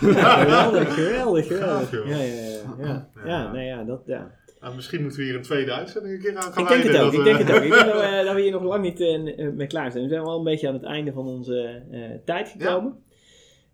ja, 0.00 0.36
geweldig, 0.38 0.94
geweldig, 0.94 1.46
geweldig. 1.46 1.78
Gaaf, 1.78 1.90
joh. 1.90 2.08
Ja, 2.08 2.16
ja, 2.16 2.22
ja. 2.22 2.84
Ja, 2.84 3.08
ja, 3.24 3.52
nee, 3.52 3.66
ja, 3.66 3.84
dat, 3.84 4.02
ja. 4.06 4.30
Nou, 4.60 4.74
misschien 4.74 5.02
moeten 5.02 5.18
we 5.18 5.24
hier 5.24 5.34
een 5.34 5.42
tweede 5.42 5.72
uitzending 5.72 6.14
een 6.14 6.20
keer 6.20 6.36
aan 6.36 6.52
gaan 6.52 6.62
Ik 6.62 6.68
denk 6.68 6.82
het 6.82 6.92
wijden, 6.92 7.06
ook, 7.06 7.12
ik 7.12 7.24
denk 7.24 7.38
eh, 7.38 7.46
het 7.46 7.56
ook. 7.56 7.62
Ik 7.62 7.70
denk 7.70 7.84
dat 7.92 8.10
we, 8.10 8.22
dat 8.24 8.34
we 8.34 8.40
hier 8.40 8.50
nog 8.50 8.62
lang 8.62 8.82
niet 8.82 9.00
eh, 9.00 9.14
eh, 9.14 9.52
mee 9.52 9.66
klaar 9.66 9.90
zijn. 9.90 10.02
We 10.02 10.08
zijn 10.08 10.22
wel 10.22 10.38
een 10.38 10.44
beetje 10.44 10.68
aan 10.68 10.74
het 10.74 10.84
einde 10.84 11.12
van 11.12 11.26
onze 11.26 11.82
eh, 11.90 12.00
tijd 12.24 12.48
gekomen. 12.48 13.06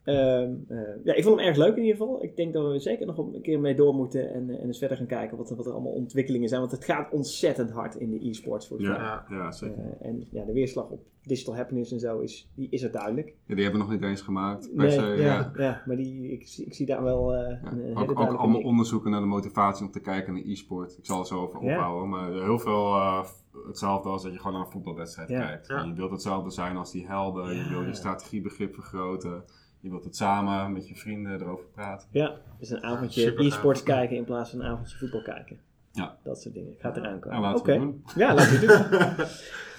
Ehm, 0.05 0.53
eh, 0.69 0.79
ja, 1.05 1.15
ik 1.15 1.23
vond 1.25 1.39
hem 1.39 1.47
erg 1.49 1.57
leuk 1.57 1.77
in 1.77 1.83
ieder 1.83 1.97
geval. 1.97 2.23
Ik 2.23 2.37
denk 2.37 2.53
dat 2.53 2.73
we 2.73 2.79
zeker 2.79 3.07
nog 3.07 3.19
een 3.19 3.43
keer 3.43 3.61
mee 3.61 3.75
door 3.75 3.95
moeten 3.95 4.33
en, 4.35 4.51
eh, 4.51 4.61
en 4.61 4.67
eens 4.67 4.79
verder 4.79 4.97
gaan 4.97 5.07
kijken 5.07 5.37
wat, 5.37 5.51
er- 5.51 5.57
wat 5.57 5.67
er 5.67 5.73
allemaal 5.73 5.93
ontwikkelingen 5.93 6.49
zijn. 6.49 6.61
Want 6.61 6.73
het 6.73 6.85
gaat 6.85 7.13
ontzettend 7.13 7.71
hard 7.71 7.95
in 7.95 8.11
de 8.11 8.29
e-sports 8.29 8.67
volgens 8.67 8.89
mij. 8.89 8.99
Ja, 8.99 9.25
ja, 9.31 9.53
zeker. 9.53 9.79
Eh, 9.79 10.09
en 10.09 10.27
ja, 10.31 10.45
de 10.45 10.53
weerslag 10.53 10.89
op 10.91 11.01
digital 11.23 11.57
happiness 11.57 11.93
en 11.93 12.01
zo 12.01 12.19
is, 12.21 12.49
die 12.55 12.67
is 12.71 12.83
er 12.83 12.91
duidelijk. 12.93 13.35
Ja, 13.47 13.55
die 13.55 13.65
hebben 13.65 13.81
we 13.83 13.87
nog 13.87 13.97
niet 13.97 14.05
eens 14.11 14.21
gemaakt. 14.21 14.69
Per 14.75 14.85
Nee, 14.85 14.91
se, 14.91 15.01
ja, 15.07 15.15
ja. 15.17 15.53
ja. 15.57 15.83
maar 15.87 15.97
die, 15.97 16.33
ik, 16.33 16.47
zie- 16.47 16.65
ik 16.65 16.75
zie 16.75 16.87
daar 16.87 17.03
wel 17.03 17.35
eh, 17.35 17.51
Ja. 17.63 17.73
een, 17.73 17.97
Ook, 17.97 18.11
ook 18.11 18.19
allemaal 18.39 18.61
onderzoeken 18.61 19.11
naar 19.11 19.21
de 19.21 19.27
motivatie 19.27 19.87
om 19.87 19.93
te 19.93 20.01
kijken 20.01 20.35
naar 20.35 20.43
e-sport. 20.45 20.97
Ik 20.99 21.07
zal 21.07 21.19
er 21.21 21.27
zo 21.27 21.41
over 21.41 21.65
Ja. 21.65 21.75
ophouden. 21.77 22.09
Maar 22.09 22.33
heel 22.33 22.59
veel 22.59 22.95
eh, 22.95 23.25
hetzelfde 23.67 24.09
als 24.09 24.23
dat 24.23 24.33
je 24.33 24.39
gewoon 24.39 24.53
naar 24.53 24.65
een 24.67 24.73
voetbalwedstrijd 24.73 25.29
Ja. 25.29 25.47
kijkt. 25.47 25.67
Ja. 25.67 25.83
Je 25.83 25.93
wilt 25.93 26.11
hetzelfde 26.11 26.51
zijn 26.51 26.77
als 26.77 26.93
die 26.93 27.07
helden. 27.07 27.45
Ja. 27.57 27.63
Je 27.63 27.69
wil 27.69 27.83
je 27.83 27.95
strategiebegrip 27.95 28.75
vergroten. 28.75 29.45
Je 29.85 29.91
wilt 29.91 30.05
het 30.05 30.17
samen 30.17 30.73
met 30.73 30.89
je 30.89 30.95
vrienden 30.97 31.41
erover 31.41 31.65
praten. 31.75 32.09
Ja, 32.11 32.35
dus 32.59 32.71
een 32.71 32.83
avondje 32.83 33.35
e-sports 33.47 33.83
kijken 33.83 34.17
in 34.17 34.25
plaats 34.25 34.51
van 34.51 34.61
een 34.61 34.67
avondje 34.67 34.97
voetbal 34.97 35.23
kijken. 35.23 35.59
Ja. 35.93 36.17
Dat 36.23 36.41
soort 36.43 36.55
dingen. 36.55 36.75
Gaat 36.79 36.97
eraan 36.97 37.19
komen. 37.21 37.41
Nou, 37.41 37.43
laten 37.43 37.61
Oké. 37.61 37.73
we 37.73 37.79
het 37.79 37.81
doen. 37.91 38.03
Ja, 38.17 38.35
laten 38.35 38.61
we 38.61 38.67
het 38.73 39.17
doen. 39.17 39.27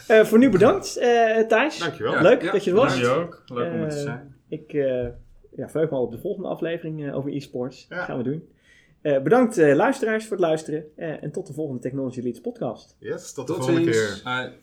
Eh, 0.07 0.23
voor 0.25 0.37
nu 0.37 0.49
bedankt, 0.49 0.97
eh, 0.97 1.39
Thijs. 1.47 1.77
Dankjewel. 1.79 2.13
Ja. 2.13 2.21
Leuk 2.21 2.41
Ja, 2.41 2.51
dat 2.51 2.63
je 2.63 2.69
er 2.71 2.75
was. 2.77 2.91
Dank 3.01 3.05
je 3.05 3.09
ook. 3.21 3.43
Leuk 3.45 3.73
om 3.73 3.79
er 3.79 3.89
te 3.89 3.95
Eh, 3.95 4.01
zijn. 4.01 4.35
Ik 4.47 4.73
eh 4.73 5.07
ja, 5.55 5.69
verheug 5.69 5.89
me 5.89 5.95
al 5.95 6.03
op 6.03 6.11
de 6.11 6.19
volgende 6.19 6.49
aflevering 6.49 7.05
eh, 7.07 7.15
over 7.15 7.33
e-sports. 7.35 7.85
Ja. 7.89 8.03
Gaan 8.05 8.17
we 8.17 8.23
doen. 8.23 8.49
Eh, 9.01 9.21
bedankt 9.21 9.57
eh, 9.57 9.75
luisteraars 9.75 10.23
voor 10.27 10.37
het 10.37 10.45
luisteren. 10.45 10.83
eh, 10.95 11.23
en 11.23 11.31
tot 11.31 11.47
de 11.47 11.53
volgende 11.53 11.81
Technology 11.81 12.21
Leads 12.21 12.41
podcast. 12.41 12.95
Yes, 12.99 13.33
tot 13.33 13.47
de 13.47 13.53
Tot 13.53 13.65
volgende 13.65 13.93
ziens. 13.93 14.21
keer. 14.23 14.33
Bye. 14.33 14.57